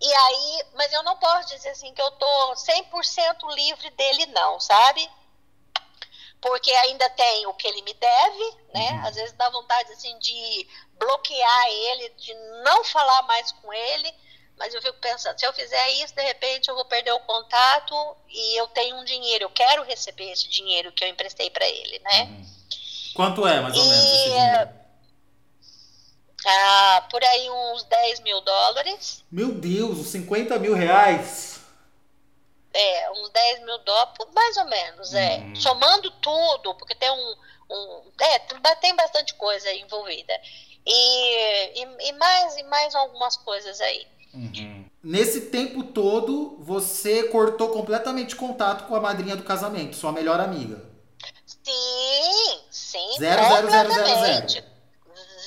e 0.00 0.14
aí, 0.14 0.64
mas 0.74 0.92
eu 0.92 1.02
não 1.02 1.16
posso 1.16 1.48
dizer 1.48 1.70
assim 1.70 1.92
que 1.92 2.00
eu 2.00 2.10
tô 2.12 2.54
100% 2.54 3.54
livre 3.54 3.90
dele 3.90 4.26
não, 4.26 4.60
sabe? 4.60 5.08
Porque 6.40 6.70
ainda 6.70 7.08
tem 7.10 7.46
o 7.46 7.54
que 7.54 7.66
ele 7.66 7.82
me 7.82 7.92
deve, 7.94 8.56
né? 8.72 8.92
Uhum. 8.92 9.06
Às 9.06 9.16
vezes 9.16 9.32
dá 9.32 9.50
vontade 9.50 9.92
assim 9.92 10.16
de 10.18 10.68
bloquear 10.98 11.66
ele, 11.66 12.08
de 12.10 12.34
não 12.62 12.84
falar 12.84 13.22
mais 13.22 13.50
com 13.52 13.72
ele, 13.72 14.14
mas 14.56 14.72
eu 14.72 14.82
fico 14.82 14.98
pensando, 14.98 15.38
se 15.38 15.46
eu 15.46 15.52
fizer 15.52 15.88
isso, 16.02 16.14
de 16.14 16.22
repente 16.22 16.68
eu 16.68 16.76
vou 16.76 16.84
perder 16.84 17.12
o 17.12 17.20
contato 17.20 17.94
e 18.28 18.60
eu 18.60 18.68
tenho 18.68 18.96
um 18.96 19.04
dinheiro, 19.04 19.44
eu 19.44 19.50
quero 19.50 19.82
receber 19.84 20.30
esse 20.30 20.48
dinheiro 20.48 20.92
que 20.92 21.04
eu 21.04 21.08
emprestei 21.08 21.50
para 21.50 21.66
ele, 21.66 21.98
né? 22.00 22.22
Uhum. 22.22 22.46
Quanto 23.14 23.46
é, 23.46 23.60
mais 23.60 23.76
ou 23.76 23.84
menos, 23.84 24.04
esse 24.04 24.28
Ah, 26.50 27.06
por 27.10 27.22
aí 27.22 27.50
uns 27.50 27.82
10 27.84 28.20
mil 28.20 28.40
dólares. 28.40 29.22
Meu 29.30 29.52
Deus, 29.52 29.98
uns 29.98 30.06
50 30.06 30.58
mil 30.58 30.72
reais. 30.72 31.60
É, 32.72 33.10
uns 33.10 33.28
10 33.28 33.64
mil 33.64 33.78
dólares, 33.78 34.14
mais 34.34 34.56
ou 34.56 34.64
menos, 34.64 35.12
é. 35.12 35.40
Hum. 35.40 35.54
Somando 35.54 36.10
tudo, 36.10 36.74
porque 36.76 36.94
tem 36.94 37.10
um. 37.10 37.34
um 37.70 38.02
é, 38.18 38.38
tem 38.80 38.96
bastante 38.96 39.34
coisa 39.34 39.70
envolvida. 39.74 40.32
E, 40.86 41.82
e, 41.82 42.08
e, 42.08 42.12
mais 42.12 42.56
e 42.56 42.62
mais 42.62 42.94
algumas 42.94 43.36
coisas 43.36 43.78
aí. 43.82 44.06
Uhum. 44.32 44.86
Nesse 45.02 45.50
tempo 45.50 45.82
todo, 45.82 46.56
você 46.60 47.24
cortou 47.24 47.68
completamente 47.70 48.34
contato 48.34 48.86
com 48.88 48.96
a 48.96 49.00
madrinha 49.00 49.36
do 49.36 49.42
casamento, 49.42 49.96
sua 49.96 50.12
melhor 50.12 50.40
amiga. 50.40 50.82
Sim, 51.44 52.60
sim. 52.70 53.18
Zero, 53.18 53.42
zero, 53.42 53.70
zero, 53.70 53.92
zero, 53.92 54.48
zero 54.48 54.77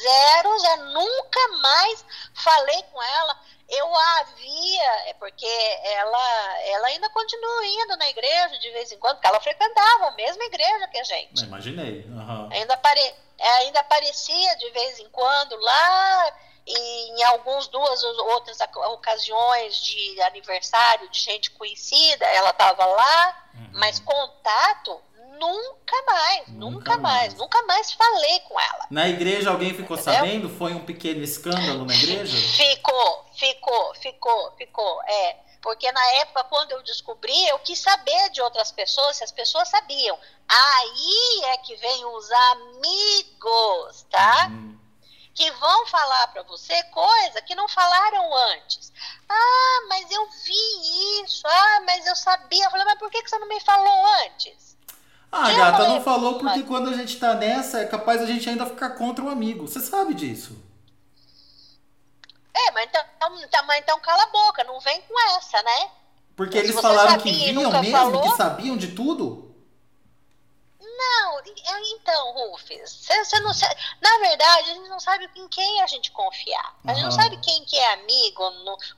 zero, 0.02 0.60
já 0.60 0.78
nunca 0.78 1.48
mais 1.62 2.06
falei 2.34 2.84
com 2.92 3.02
ela. 3.02 3.40
Eu 3.70 3.96
a 3.96 4.20
havia, 4.20 5.10
é 5.10 5.14
porque 5.14 5.46
ela, 5.46 6.60
ela 6.66 6.88
ainda 6.88 7.10
continua 7.10 7.66
indo 7.66 7.96
na 7.96 8.10
igreja 8.10 8.60
de 8.60 8.70
vez 8.72 8.92
em 8.92 9.00
quando, 9.00 9.16
porque 9.16 9.28
ela 9.28 9.40
frequentava 9.40 10.08
a 10.08 10.12
mesma 10.12 10.44
igreja 10.44 10.88
que 10.90 10.98
a 10.98 11.04
gente. 11.06 11.46
Imaginei. 11.46 12.06
Uhum. 12.06 12.50
Ainda, 12.52 12.74
apare, 12.74 13.16
ainda 13.60 13.80
aparecia 13.80 14.58
de 14.58 14.70
vez 14.72 15.00
em 15.00 15.10
quando 15.10 15.56
lá, 15.56 16.34
e 16.68 17.12
em 17.12 17.24
algumas 17.24 17.68
duas 17.68 18.04
outras 18.04 18.58
ocasiões 18.92 19.78
de 19.78 20.22
aniversário 20.22 21.10
de 21.10 21.20
gente 21.20 21.50
conhecida, 21.52 22.26
ela 22.26 22.50
estava 22.50 22.86
lá, 22.86 23.50
uhum. 23.54 23.70
mas 23.74 24.00
contato 24.00 25.02
nunca 25.42 26.04
mais, 26.06 26.48
nunca, 26.50 26.56
nunca 26.56 26.98
mais. 26.98 27.02
mais. 27.02 27.34
nunca 27.36 27.62
mais 27.64 27.92
falei 27.92 28.40
com 28.42 28.60
ela. 28.60 28.88
Na 28.92 29.10
igreja 29.10 29.50
alguém 29.50 29.74
ficou 29.74 29.98
Entendeu? 29.98 30.14
sabendo? 30.14 30.50
Foi 30.50 30.74
um 30.74 30.86
pequeno 30.86 31.24
escândalo 31.24 31.84
na 31.84 31.96
igreja? 31.96 32.38
Ficou, 32.38 33.26
ficou, 33.34 33.96
ficou, 33.96 34.52
ficou, 34.58 35.04
é. 35.04 35.38
Porque 35.62 35.92
na 35.92 36.06
época, 36.14 36.44
quando 36.46 36.72
eu 36.72 36.82
descobri, 36.84 37.48
eu 37.48 37.60
quis 37.60 37.80
saber 37.80 38.30
de 38.32 38.42
outras 38.42 38.72
pessoas, 38.72 39.18
se 39.18 39.24
as 39.24 39.32
pessoas 39.32 39.68
sabiam. 39.70 40.18
Aí 40.48 41.42
é 41.46 41.58
que 41.58 41.76
vem 41.76 42.06
os 42.06 42.32
amigos, 42.32 44.06
tá? 44.10 44.48
Uhum. 44.50 44.80
Que 45.36 45.52
vão 45.52 45.88
falar 45.88 46.28
para 46.28 46.44
você 46.44 46.82
coisa 46.86 47.42
que 47.44 47.56
não 47.56 47.68
falaram 47.70 48.36
antes. 48.54 48.92
Ah, 49.30 49.86
mas 49.88 50.10
eu 50.12 50.28
vi 50.30 51.24
isso. 51.24 51.48
Ah, 51.48 51.82
mas 51.86 52.08
eu 52.08 52.16
sabia. 52.16 52.66
Eu 52.66 52.72
falei, 52.72 52.86
mas 52.86 53.00
por 53.00 53.12
que, 53.12 53.22
que 53.22 53.30
você 53.30 53.38
não 53.38 53.48
me 53.48 53.60
falou 53.62 54.06
antes? 54.26 54.72
Ah, 55.32 55.54
gata, 55.54 55.88
não 55.88 56.02
falou 56.02 56.38
porque 56.38 56.64
quando 56.64 56.90
a 56.90 56.94
gente 56.94 57.18
tá 57.18 57.34
nessa, 57.36 57.80
é 57.80 57.86
capaz 57.86 58.22
a 58.22 58.26
gente 58.26 58.50
ainda 58.50 58.66
ficar 58.66 58.92
contra 58.92 59.24
o 59.24 59.28
um 59.28 59.32
amigo. 59.32 59.68
Você 59.68 59.80
sabe 59.80 60.14
disso. 60.14 60.62
É, 62.54 62.72
mas 62.72 62.90
então, 62.90 63.02
então, 63.44 63.66
mas 63.66 63.80
então 63.80 64.00
cala 64.02 64.24
a 64.24 64.28
boca, 64.28 64.64
não 64.66 64.80
vem 64.82 65.02
com 65.04 65.38
essa, 65.38 65.62
né? 65.64 65.90
Porque 66.36 66.58
eles 66.58 66.80
falaram 66.80 67.18
que 67.20 67.32
viam 67.32 67.72
mesmo, 67.72 67.92
falou... 67.92 68.22
que 68.24 68.36
sabiam 68.36 68.76
de 68.76 68.90
tudo? 68.90 69.50
Não, 70.80 71.42
então, 71.96 72.34
Rufus, 72.34 73.06
você 73.08 73.40
não 73.40 73.54
sabe, 73.54 73.76
na 74.02 74.18
verdade, 74.20 74.70
a 74.70 74.74
gente 74.74 74.90
não 74.90 75.00
sabe 75.00 75.30
em 75.36 75.48
quem 75.48 75.82
a 75.82 75.88
gente 75.88 76.12
confiar. 76.12 76.76
A 76.86 76.94
gente 76.94 77.04
não 77.04 77.12
sabe 77.12 77.38
quem 77.38 77.64
que 77.66 77.78
é 77.78 77.94
amigo 77.94 78.44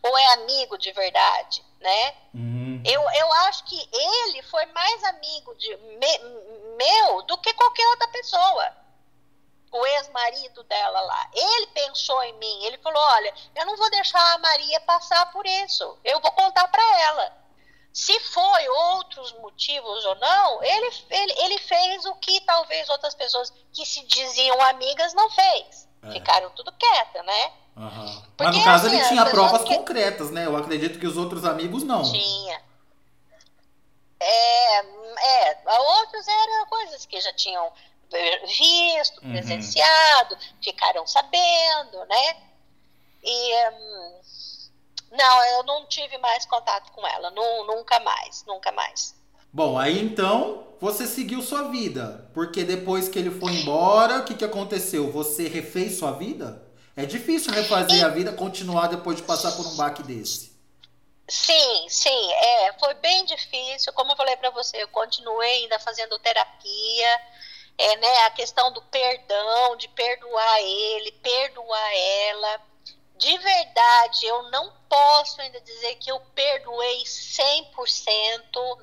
ou 0.02 0.18
é 0.18 0.34
amigo 0.34 0.78
de 0.78 0.92
verdade, 0.92 1.64
né? 1.84 2.16
Uhum. 2.34 2.82
Eu, 2.86 3.02
eu 3.02 3.34
acho 3.48 3.66
que 3.66 3.90
ele 3.92 4.42
foi 4.44 4.66
mais 4.68 5.04
amigo 5.04 5.54
de 5.56 5.76
me, 5.76 6.18
meu 6.78 7.22
do 7.24 7.38
que 7.38 7.54
qualquer 7.54 7.88
outra 7.90 8.08
pessoa. 8.08 8.84
O 9.72 9.86
ex-marido 9.86 10.64
dela 10.64 11.02
lá. 11.02 11.30
Ele 11.34 11.68
pensou 11.68 12.22
em 12.24 12.34
mim. 12.34 12.64
Ele 12.66 12.78
falou: 12.78 13.02
Olha, 13.02 13.34
eu 13.56 13.66
não 13.66 13.76
vou 13.76 13.90
deixar 13.90 14.34
a 14.34 14.38
Maria 14.38 14.80
passar 14.82 15.32
por 15.32 15.46
isso. 15.46 15.98
Eu 16.04 16.20
vou 16.22 16.32
contar 16.32 16.68
para 16.68 17.02
ela. 17.02 17.44
Se 17.92 18.20
foi 18.20 18.70
outros 18.70 19.32
motivos 19.34 20.06
ou 20.06 20.16
não, 20.16 20.64
ele, 20.64 20.90
ele, 21.10 21.34
ele 21.44 21.58
fez 21.60 22.06
o 22.06 22.16
que 22.16 22.42
talvez 22.42 22.90
outras 22.90 23.14
pessoas 23.14 23.54
que 23.72 23.86
se 23.86 24.04
diziam 24.06 24.60
amigas 24.62 25.14
não 25.14 25.30
fez. 25.30 25.88
É. 26.04 26.12
Ficaram 26.12 26.50
tudo 26.52 26.72
quietas, 26.74 27.26
né? 27.26 27.52
Uhum. 27.76 28.22
Porque, 28.38 28.44
Mas 28.44 28.58
no 28.58 28.64
caso 28.64 28.88
assim, 28.88 28.98
ele 28.98 29.08
tinha 29.08 29.26
provas 29.26 29.64
que... 29.64 29.76
concretas, 29.76 30.32
né? 30.32 30.46
Eu 30.46 30.56
acredito 30.56 31.00
que 31.00 31.08
os 31.08 31.18
outros 31.18 31.46
amigos 31.46 31.84
não. 31.84 32.04
Tinha. 32.04 32.62
É, 34.20 34.80
é, 34.80 35.80
outros 35.80 36.28
eram 36.28 36.66
coisas 36.68 37.06
que 37.06 37.20
já 37.20 37.34
tinham 37.34 37.72
visto, 38.46 39.24
uhum. 39.24 39.32
presenciado, 39.32 40.38
ficaram 40.62 41.06
sabendo, 41.08 42.06
né? 42.06 42.38
E. 43.24 43.70
Hum, 43.70 44.20
não, 45.12 45.46
eu 45.46 45.64
não 45.64 45.86
tive 45.86 46.18
mais 46.18 46.46
contato 46.46 46.92
com 46.92 47.06
ela. 47.06 47.30
nunca 47.32 48.00
mais, 48.00 48.44
nunca 48.46 48.72
mais. 48.72 49.16
Bom, 49.54 49.78
aí 49.78 50.04
então 50.04 50.68
você 50.82 51.06
seguiu 51.06 51.42
sua 51.42 51.70
vida. 51.70 52.28
Porque 52.34 52.64
depois 52.64 53.08
que 53.08 53.20
ele 53.20 53.30
foi 53.30 53.54
embora, 53.54 54.18
o 54.18 54.26
que, 54.26 54.34
que 54.34 54.44
aconteceu? 54.44 55.12
Você 55.12 55.48
refez 55.48 55.98
sua 56.00 56.12
vida? 56.12 56.62
É 56.96 57.06
difícil 57.06 57.54
refazer 57.54 58.04
a 58.04 58.10
vida, 58.10 58.32
continuar 58.34 58.88
depois 58.88 59.18
de 59.18 59.24
passar 59.24 59.52
por 59.54 59.66
um 59.66 59.76
baque 59.76 60.02
desse. 60.04 60.52
Sim, 61.28 61.88
sim, 61.88 62.34
é, 62.34 62.74
foi 62.80 62.94
bem 62.96 63.26
difícil. 63.26 63.94
Como 63.94 64.12
eu 64.12 64.16
falei 64.18 64.36
para 64.36 64.50
você, 64.50 64.82
eu 64.84 64.88
continuei 64.90 65.64
ainda 65.64 65.80
fazendo 65.80 66.20
terapia. 66.20 67.20
É, 67.76 67.98
né, 67.98 68.18
a 68.26 68.30
questão 68.32 68.72
do 68.72 68.82
perdão, 68.84 69.76
de 69.78 69.88
perdoar 69.88 70.62
ele, 70.62 71.12
perdoar 71.14 71.92
ela 72.30 72.62
de 73.24 73.38
verdade, 73.38 74.26
eu 74.26 74.44
não 74.50 74.74
posso 74.90 75.40
ainda 75.40 75.62
dizer 75.62 75.96
que 75.96 76.12
eu 76.12 76.20
perdoei 76.36 77.04
100%, 77.04 78.78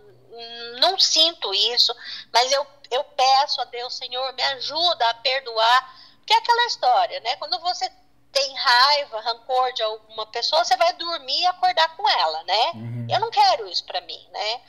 não 0.80 0.98
sinto 0.98 1.52
isso, 1.52 1.94
mas 2.32 2.50
eu, 2.52 2.66
eu 2.90 3.04
peço 3.04 3.60
a 3.60 3.64
Deus, 3.64 3.94
Senhor, 3.96 4.32
me 4.32 4.42
ajuda 4.42 5.08
a 5.10 5.14
perdoar, 5.14 5.96
porque 6.18 6.32
é 6.32 6.36
aquela 6.36 6.66
história, 6.66 7.20
né? 7.20 7.36
Quando 7.36 7.58
você 7.60 7.90
tem 8.32 8.54
raiva, 8.54 9.20
rancor 9.20 9.72
de 9.72 9.82
alguma 9.82 10.26
pessoa, 10.26 10.64
você 10.64 10.76
vai 10.76 10.92
dormir 10.94 11.40
e 11.40 11.46
acordar 11.46 11.96
com 11.96 12.08
ela, 12.08 12.44
né? 12.44 12.70
Uhum. 12.74 13.06
Eu 13.10 13.20
não 13.20 13.30
quero 13.30 13.68
isso 13.68 13.84
para 13.84 14.00
mim, 14.02 14.28
né? 14.30 14.60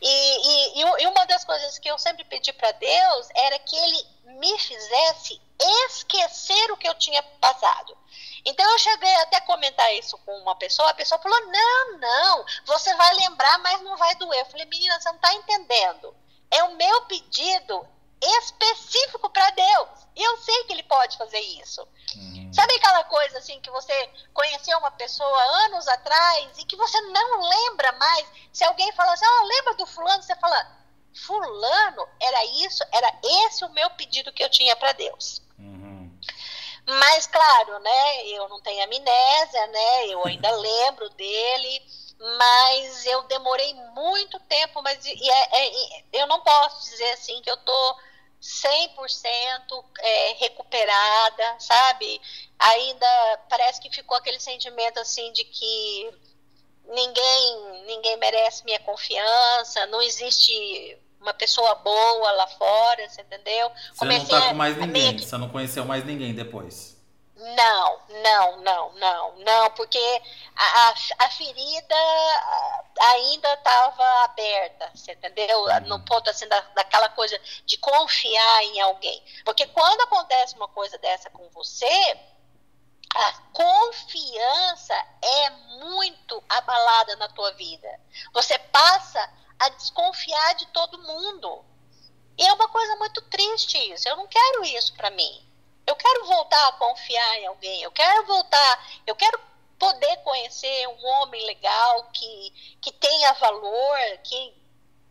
E, 0.00 0.78
e, 0.78 1.02
e, 1.02 1.06
uma 1.06 1.26
das 1.26 1.44
coisas 1.44 1.78
que 1.78 1.88
eu 1.88 1.98
sempre 1.98 2.24
pedi 2.24 2.52
para 2.52 2.72
Deus 2.72 3.28
era 3.34 3.58
que 3.58 3.76
Ele 3.76 4.13
me 4.34 4.58
fizesse 4.58 5.40
esquecer 5.86 6.70
o 6.72 6.76
que 6.76 6.88
eu 6.88 6.94
tinha 6.94 7.22
passado. 7.40 7.96
Então 8.44 8.70
eu 8.70 8.78
cheguei 8.78 9.14
até 9.16 9.38
a 9.38 9.42
comentar 9.42 9.94
isso 9.94 10.18
com 10.18 10.36
uma 10.38 10.54
pessoa, 10.56 10.90
a 10.90 10.94
pessoa 10.94 11.20
falou: 11.20 11.40
não, 11.46 11.98
não, 11.98 12.44
você 12.66 12.94
vai 12.94 13.14
lembrar, 13.14 13.58
mas 13.58 13.80
não 13.82 13.96
vai 13.96 14.14
doer. 14.16 14.40
Eu 14.40 14.46
falei, 14.46 14.66
menina, 14.66 15.00
você 15.00 15.08
não 15.08 15.16
está 15.16 15.34
entendendo. 15.34 16.14
É 16.50 16.62
o 16.64 16.76
meu 16.76 17.02
pedido 17.02 17.86
específico 18.20 19.28
para 19.30 19.50
Deus. 19.50 19.88
E 20.16 20.22
eu 20.22 20.36
sei 20.38 20.64
que 20.64 20.72
ele 20.72 20.82
pode 20.84 21.16
fazer 21.16 21.40
isso. 21.40 21.86
Uhum. 22.16 22.50
Sabe 22.52 22.74
aquela 22.76 23.02
coisa 23.04 23.38
assim 23.38 23.60
que 23.60 23.70
você 23.70 24.10
conheceu 24.32 24.78
uma 24.78 24.90
pessoa 24.92 25.42
anos 25.64 25.88
atrás 25.88 26.58
e 26.58 26.64
que 26.64 26.76
você 26.76 27.00
não 27.00 27.40
lembra 27.40 27.92
mais? 27.92 28.26
Se 28.52 28.64
alguém 28.64 28.92
fala 28.92 29.12
assim, 29.12 29.26
oh, 29.26 29.44
lembra 29.44 29.74
do 29.74 29.86
fulano? 29.86 30.22
Você 30.22 30.34
fala, 30.36 30.83
fulano, 31.14 32.06
era 32.20 32.44
isso, 32.66 32.84
era 32.92 33.20
esse 33.46 33.64
o 33.64 33.72
meu 33.72 33.88
pedido 33.90 34.32
que 34.32 34.42
eu 34.42 34.50
tinha 34.50 34.74
para 34.76 34.92
Deus. 34.92 35.42
Mas, 36.86 37.26
claro, 37.26 37.78
né, 37.78 38.26
eu 38.26 38.48
não 38.48 38.60
tenho 38.60 38.84
amnésia, 38.84 39.66
né, 39.68 40.06
eu 40.08 40.26
ainda 40.26 40.50
lembro 40.56 41.08
dele, 41.10 41.82
mas 42.38 43.06
eu 43.06 43.22
demorei 43.22 43.72
muito 43.94 44.38
tempo, 44.40 44.82
mas 44.82 45.04
e 45.04 45.30
é, 45.30 45.48
é, 45.52 46.04
eu 46.12 46.26
não 46.26 46.40
posso 46.40 46.90
dizer 46.90 47.10
assim 47.12 47.40
que 47.40 47.50
eu 47.50 47.56
tô 47.58 47.96
100% 48.40 49.84
é, 49.98 50.32
recuperada, 50.34 51.56
sabe? 51.58 52.20
Ainda 52.58 53.40
parece 53.48 53.80
que 53.80 53.90
ficou 53.90 54.16
aquele 54.16 54.38
sentimento 54.38 55.00
assim 55.00 55.32
de 55.32 55.44
que 55.44 56.10
ninguém 56.86 57.84
ninguém 57.86 58.16
merece 58.18 58.64
minha 58.64 58.80
confiança, 58.80 59.86
não 59.86 60.02
existe 60.02 60.98
uma 61.24 61.32
pessoa 61.32 61.74
boa 61.76 62.30
lá 62.32 62.46
fora, 62.46 63.08
você 63.08 63.22
entendeu? 63.22 63.70
Você 63.92 63.98
Comecei 63.98 64.34
não 64.34 64.40
tá 64.40 64.48
com 64.48 64.54
mais 64.54 64.76
ninguém, 64.76 65.18
você 65.18 65.36
não 65.38 65.48
conheceu 65.48 65.84
mais 65.84 66.04
ninguém 66.04 66.34
depois. 66.34 66.94
Não, 67.34 67.98
não, 68.22 68.60
não, 68.62 68.92
não, 68.92 69.38
não, 69.38 69.70
porque 69.70 70.22
a, 70.54 70.88
a, 70.88 70.94
a 71.18 71.30
ferida 71.30 71.96
ainda 73.00 73.52
estava 73.54 74.04
aberta, 74.24 74.90
você 74.94 75.12
entendeu? 75.12 75.64
Uhum. 75.64 75.80
No 75.88 76.04
ponto 76.04 76.30
assim 76.30 76.46
da, 76.46 76.60
daquela 76.74 77.08
coisa 77.08 77.40
de 77.64 77.76
confiar 77.78 78.62
em 78.64 78.80
alguém. 78.80 79.22
Porque 79.44 79.66
quando 79.66 80.02
acontece 80.02 80.54
uma 80.54 80.68
coisa 80.68 80.96
dessa 80.98 81.28
com 81.30 81.48
você, 81.50 82.18
a 83.14 83.32
confiança 83.52 84.94
é 85.22 85.50
muito 85.80 86.42
abalada 86.48 87.16
na 87.16 87.28
tua 87.28 87.52
vida. 87.52 87.88
Você 88.32 88.58
passa 88.58 89.28
a 89.58 89.68
desconfiar 89.70 90.54
de 90.54 90.66
todo 90.66 91.02
mundo. 91.02 91.64
E 92.36 92.44
é 92.44 92.52
uma 92.52 92.68
coisa 92.68 92.96
muito 92.96 93.22
triste 93.22 93.78
isso. 93.92 94.08
Eu 94.08 94.16
não 94.16 94.26
quero 94.26 94.64
isso 94.64 94.92
para 94.94 95.10
mim. 95.10 95.44
Eu 95.86 95.94
quero 95.96 96.26
voltar 96.26 96.68
a 96.68 96.72
confiar 96.72 97.38
em 97.38 97.46
alguém. 97.46 97.82
Eu 97.82 97.92
quero 97.92 98.26
voltar. 98.26 98.88
Eu 99.06 99.14
quero 99.14 99.38
poder 99.78 100.16
conhecer 100.18 100.88
um 100.88 101.06
homem 101.06 101.44
legal 101.46 102.04
que, 102.12 102.76
que 102.80 102.92
tenha 102.92 103.32
valor, 103.34 104.18
que, 104.22 104.54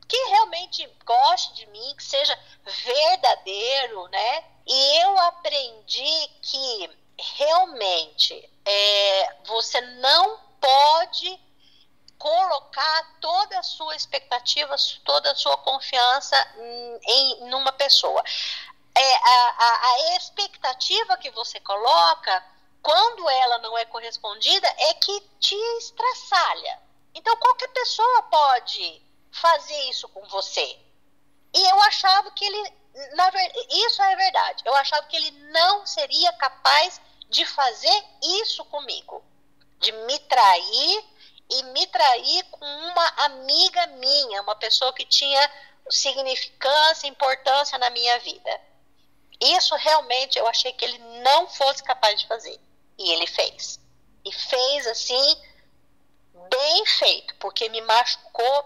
que 0.07 0.17
realmente 0.29 0.85
goste 1.05 1.53
de 1.53 1.65
mim, 1.67 1.95
que 1.95 2.03
seja 2.03 2.37
verdadeiro, 2.65 4.07
né? 4.09 4.43
E 4.65 5.03
eu 5.03 5.17
aprendi 5.19 6.27
que 6.41 6.89
realmente 7.17 8.49
é, 8.65 9.35
você 9.45 9.79
não 9.81 10.39
pode 10.59 11.39
colocar 12.23 13.17
toda 13.19 13.59
a 13.59 13.63
sua 13.63 13.97
expectativa, 13.97 14.73
toda 15.03 15.29
a 15.29 15.35
sua 15.35 15.57
confiança 15.57 16.37
em 17.05 17.49
numa 17.49 17.73
pessoa. 17.73 18.23
É, 18.95 19.15
a, 19.15 19.55
a, 19.57 19.91
a 19.91 20.15
expectativa 20.15 21.17
que 21.17 21.29
você 21.31 21.59
coloca, 21.59 22.45
quando 22.81 23.29
ela 23.29 23.57
não 23.57 23.77
é 23.77 23.83
correspondida, 23.83 24.65
é 24.67 24.93
que 24.93 25.19
te 25.37 25.55
estraçalha. 25.79 26.79
Então, 27.13 27.35
qualquer 27.35 27.67
pessoa 27.73 28.23
pode 28.23 29.01
fazer 29.29 29.89
isso 29.89 30.07
com 30.07 30.25
você. 30.27 30.79
E 31.53 31.61
eu 31.71 31.81
achava 31.81 32.31
que 32.31 32.45
ele, 32.45 32.73
na 33.15 33.31
isso 33.69 34.01
é 34.01 34.15
verdade, 34.15 34.63
eu 34.65 34.73
achava 34.75 35.05
que 35.07 35.17
ele 35.17 35.31
não 35.51 35.85
seria 35.85 36.31
capaz 36.33 37.01
de 37.29 37.45
fazer 37.45 38.05
isso 38.41 38.63
comigo, 38.65 39.21
de 39.81 39.91
me 39.91 40.19
trair 40.19 41.12
e 41.53 41.63
me 41.63 41.85
trair 41.87 42.43
com 42.51 42.65
uma 42.65 43.07
amiga 43.25 43.87
minha, 43.87 44.41
uma 44.41 44.55
pessoa 44.55 44.93
que 44.93 45.05
tinha 45.05 45.51
significância, 45.89 47.07
importância 47.07 47.77
na 47.77 47.89
minha 47.89 48.19
vida. 48.19 48.61
Isso 49.39 49.75
realmente 49.75 50.39
eu 50.39 50.47
achei 50.47 50.71
que 50.73 50.85
ele 50.85 50.97
não 51.21 51.47
fosse 51.47 51.83
capaz 51.83 52.19
de 52.19 52.27
fazer. 52.27 52.59
E 52.97 53.11
ele 53.11 53.27
fez. 53.27 53.79
E 54.25 54.31
fez 54.31 54.87
assim, 54.87 55.41
bem 56.49 56.85
feito, 56.85 57.35
porque 57.35 57.67
me 57.69 57.81
machucou 57.81 58.63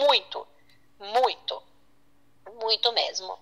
muito, 0.00 0.46
muito, 0.98 1.62
muito 2.60 2.92
mesmo. 2.92 3.38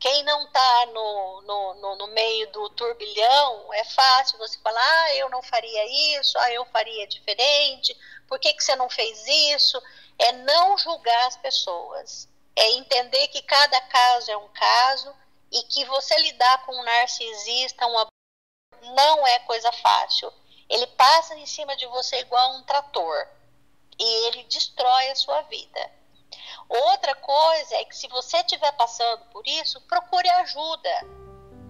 Quem 0.00 0.22
não 0.22 0.44
está 0.44 0.86
no, 0.86 1.42
no, 1.42 1.74
no, 1.74 1.96
no, 1.96 2.06
meio 2.06 2.50
do 2.52 2.70
turbilhão, 2.70 3.72
é 3.74 3.84
fácil 3.84 4.38
você 4.38 4.58
falar, 4.60 4.80
ah, 4.80 5.14
eu 5.16 5.28
não 5.28 5.42
faria 5.42 6.18
isso, 6.18 6.38
ah, 6.38 6.50
eu 6.50 6.64
faria 6.66 7.06
diferente, 7.06 7.94
por 8.26 8.38
que, 8.38 8.54
que 8.54 8.64
você 8.64 8.74
não 8.76 8.88
fez 8.88 9.26
isso? 9.26 9.80
É 10.18 10.32
não 10.32 10.78
julgar 10.78 11.26
as 11.26 11.36
pessoas. 11.36 12.26
é 12.56 12.70
entender 12.72 13.28
que 13.28 13.42
cada 13.42 13.80
caso 13.82 14.30
é 14.30 14.36
um 14.36 14.48
caso 14.48 15.14
e 15.52 15.62
que 15.64 15.84
você 15.84 16.16
lidar 16.18 16.64
com 16.64 16.72
um 16.72 16.82
narcisista, 16.82 17.86
um 17.86 18.06
não 18.94 19.26
é 19.26 19.38
coisa 19.40 19.70
fácil. 19.72 20.32
Ele 20.68 20.86
passa 20.86 21.34
em 21.36 21.46
cima 21.46 21.76
de 21.76 21.86
você 21.86 22.20
igual 22.20 22.54
um 22.54 22.62
trator 22.62 23.28
e 23.98 24.26
ele 24.28 24.44
destrói 24.44 25.10
a 25.10 25.16
sua 25.16 25.42
vida. 25.42 25.99
Outra 26.70 27.16
coisa 27.16 27.74
é 27.78 27.84
que 27.84 27.96
se 27.96 28.06
você 28.06 28.36
estiver 28.36 28.70
passando 28.72 29.22
por 29.32 29.42
isso, 29.44 29.80
procure 29.88 30.28
ajuda. 30.30 30.88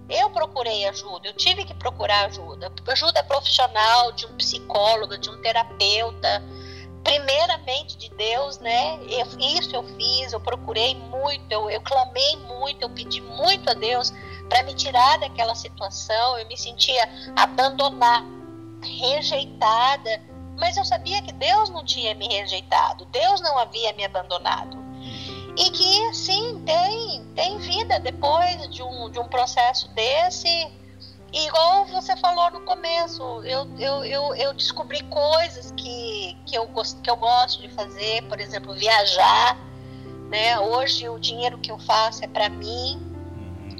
Eu 0.07 0.29
procurei 0.29 0.85
ajuda, 0.87 1.27
eu 1.27 1.33
tive 1.33 1.65
que 1.65 1.73
procurar 1.73 2.25
ajuda. 2.25 2.71
Ajuda 2.87 3.23
profissional, 3.23 4.11
de 4.11 4.27
um 4.27 4.37
psicólogo, 4.37 5.17
de 5.17 5.27
um 5.27 5.41
terapeuta. 5.41 6.43
Primeiramente 7.03 7.97
de 7.97 8.09
Deus, 8.09 8.59
né? 8.59 8.99
Eu, 9.09 9.25
isso 9.39 9.75
eu 9.75 9.81
fiz, 9.97 10.33
eu 10.33 10.39
procurei 10.39 10.93
muito, 10.93 11.51
eu, 11.51 11.67
eu 11.67 11.81
clamei 11.81 12.35
muito, 12.37 12.83
eu 12.83 12.89
pedi 12.91 13.21
muito 13.21 13.71
a 13.71 13.73
Deus 13.73 14.13
para 14.47 14.61
me 14.61 14.75
tirar 14.75 15.17
daquela 15.17 15.55
situação. 15.55 16.37
Eu 16.37 16.45
me 16.45 16.55
sentia 16.55 17.09
abandonada, 17.35 18.27
rejeitada, 18.83 20.21
mas 20.59 20.77
eu 20.77 20.85
sabia 20.85 21.23
que 21.23 21.31
Deus 21.31 21.71
não 21.71 21.83
tinha 21.83 22.13
me 22.13 22.27
rejeitado, 22.27 23.05
Deus 23.05 23.41
não 23.41 23.57
havia 23.57 23.93
me 23.93 24.05
abandonado. 24.05 24.90
E 25.57 25.69
que 25.69 26.13
sim, 26.13 26.61
tem, 26.65 27.25
tem 27.35 27.57
vida 27.59 27.99
depois 27.99 28.69
de 28.69 28.81
um, 28.81 29.09
de 29.09 29.19
um 29.19 29.27
processo 29.27 29.89
desse. 29.89 30.47
E 31.33 31.47
igual 31.47 31.85
você 31.85 32.15
falou 32.17 32.51
no 32.51 32.61
começo, 32.61 33.21
eu, 33.43 33.67
eu, 33.79 34.03
eu, 34.03 34.35
eu 34.35 34.53
descobri 34.53 35.01
coisas 35.03 35.71
que, 35.71 36.37
que, 36.45 36.57
eu, 36.57 36.67
que 37.01 37.09
eu 37.09 37.15
gosto 37.15 37.61
de 37.61 37.69
fazer, 37.69 38.23
por 38.23 38.39
exemplo, 38.39 38.73
viajar. 38.73 39.57
Né? 40.29 40.59
Hoje 40.59 41.07
o 41.07 41.19
dinheiro 41.19 41.57
que 41.57 41.71
eu 41.71 41.79
faço 41.79 42.23
é 42.23 42.27
para 42.27 42.49
mim, 42.49 42.99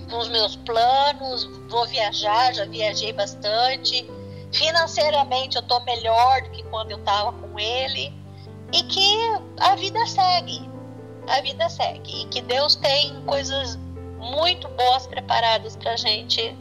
nos 0.10 0.30
meus 0.30 0.56
planos, 0.56 1.46
vou 1.70 1.88
viajar, 1.88 2.54
já 2.54 2.66
viajei 2.66 3.12
bastante. 3.12 4.10
Financeiramente 4.54 5.56
eu 5.56 5.62
estou 5.62 5.82
melhor 5.86 6.42
do 6.44 6.52
que 6.52 6.64
quando 6.64 6.92
eu 6.92 7.00
estava 7.00 7.32
com 7.34 7.60
ele. 7.60 8.14
E 8.74 8.84
que 8.84 9.18
a 9.60 9.76
vida 9.76 10.06
segue. 10.06 10.71
A 11.28 11.42
vida 11.42 11.70
segue. 11.70 12.24
E 12.24 12.26
que 12.28 12.42
Deus 12.42 12.76
tem 12.76 13.22
coisas 13.26 13.78
muito 14.18 14.68
boas 14.70 15.08
preparadas 15.08 15.76
para 15.76 15.96
gente 15.96 16.56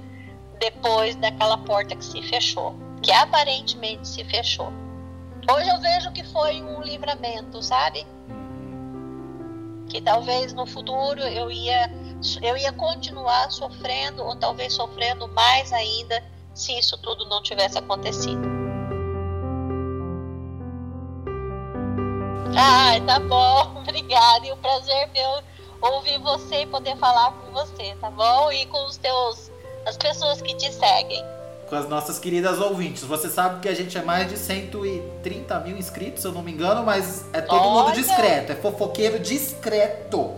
depois 0.58 1.16
daquela 1.16 1.58
porta 1.58 1.96
que 1.96 2.04
se 2.04 2.22
fechou. 2.22 2.74
Que 3.02 3.12
aparentemente 3.12 4.06
se 4.06 4.24
fechou. 4.24 4.72
Hoje 5.50 5.68
eu 5.68 5.80
vejo 5.80 6.12
que 6.12 6.22
foi 6.24 6.62
um 6.62 6.82
livramento, 6.82 7.62
sabe? 7.62 8.06
Que 9.88 10.00
talvez 10.00 10.52
no 10.52 10.66
futuro 10.66 11.20
eu 11.20 11.50
ia 11.50 11.90
eu 12.42 12.54
ia 12.56 12.70
continuar 12.72 13.50
sofrendo 13.50 14.22
ou 14.22 14.36
talvez 14.36 14.74
sofrendo 14.74 15.26
mais 15.28 15.72
ainda 15.72 16.22
se 16.54 16.78
isso 16.78 16.98
tudo 16.98 17.26
não 17.26 17.42
tivesse 17.42 17.78
acontecido. 17.78 18.59
Ah, 22.56 23.00
tá 23.06 23.20
bom, 23.20 23.80
obrigada. 23.80 24.46
E 24.46 24.52
o 24.52 24.56
prazer 24.56 24.94
é 24.94 25.06
meu 25.06 25.42
ouvir 25.80 26.18
você 26.18 26.62
e 26.62 26.66
poder 26.66 26.96
falar 26.96 27.32
com 27.32 27.52
você, 27.52 27.94
tá 28.00 28.10
bom? 28.10 28.50
E 28.52 28.66
com 28.66 28.84
os 28.86 28.96
teus 28.98 29.50
as 29.86 29.96
pessoas 29.96 30.42
que 30.42 30.54
te 30.54 30.70
seguem. 30.72 31.24
Com 31.68 31.76
as 31.76 31.88
nossas 31.88 32.18
queridas 32.18 32.60
ouvintes. 32.60 33.04
Você 33.04 33.30
sabe 33.30 33.60
que 33.60 33.68
a 33.68 33.74
gente 33.74 33.96
é 33.96 34.02
mais 34.02 34.28
de 34.28 34.36
130 34.36 35.60
mil 35.60 35.76
inscritos, 35.76 36.22
se 36.22 36.28
eu 36.28 36.32
não 36.32 36.42
me 36.42 36.50
engano, 36.52 36.82
mas 36.82 37.24
é 37.32 37.40
todo 37.40 37.62
Olha. 37.62 37.84
mundo 37.84 37.94
discreto, 37.94 38.50
é 38.52 38.56
fofoqueiro 38.56 39.20
discreto. 39.20 40.34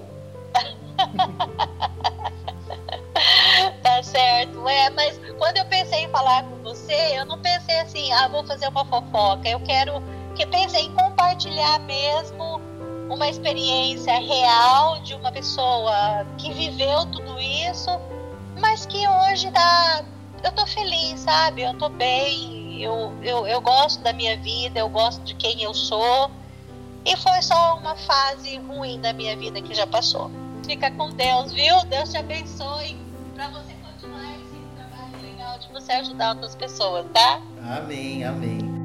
tá 3.83 4.03
certo, 4.03 4.69
é, 4.69 4.91
mas 4.91 5.19
quando 5.39 5.57
eu 5.57 5.65
pensei 5.65 6.01
em 6.01 6.11
falar 6.11 6.45
com 6.45 6.59
você, 6.59 7.19
eu 7.19 7.25
não 7.25 7.41
pensei 7.41 7.81
assim, 7.81 8.13
ah, 8.13 8.29
vou 8.29 8.47
fazer 8.47 8.69
uma 8.69 8.85
fofoca. 8.85 9.49
Eu 9.49 9.61
quero 9.61 10.03
que 10.35 10.47
pensei 10.47 10.83
em 10.83 10.95
compartilhar 10.95 11.79
mesmo 11.81 12.61
uma 13.09 13.29
experiência 13.29 14.19
real 14.19 15.01
de 15.01 15.15
uma 15.15 15.31
pessoa 15.31 16.27
que 16.39 16.53
viveu 16.53 17.05
tudo 17.07 17.39
isso, 17.39 17.91
mas 18.59 18.87
que 18.87 19.07
hoje 19.07 19.51
tá, 19.51 20.05
eu 20.43 20.53
tô 20.53 20.67
feliz, 20.67 21.21
sabe? 21.21 21.63
Eu 21.63 21.77
tô 21.77 21.89
bem, 21.89 22.83
eu, 22.83 23.13
eu, 23.23 23.47
eu 23.47 23.61
gosto 23.61 24.03
da 24.03 24.13
minha 24.13 24.37
vida, 24.39 24.81
eu 24.81 24.89
gosto 24.89 25.23
de 25.25 25.35
quem 25.35 25.63
eu 25.63 25.75
sou. 25.75 26.31
E 27.05 27.17
foi 27.17 27.43
só 27.43 27.77
uma 27.79 27.97
fase 27.97 28.59
ruim 28.59 29.01
da 29.01 29.13
minha 29.13 29.37
vida 29.37 29.61
que 29.61 29.75
já 29.75 29.87
passou. 29.87 30.31
Fica 30.65 30.91
com 30.93 31.11
Deus, 31.11 31.53
viu? 31.53 31.85
Deus 31.87 32.11
te 32.11 32.17
abençoe 32.17 32.97
para 33.35 33.49
você 33.49 33.75
continuar 33.75 34.37
esse 34.37 34.61
trabalho 34.77 35.23
legal 35.23 35.59
de 35.59 35.69
você 35.73 35.93
ajudar 35.93 36.31
outras 36.35 36.55
pessoas, 36.55 37.05
tá? 37.13 37.41
Amém, 37.77 38.25
amém. 38.25 38.82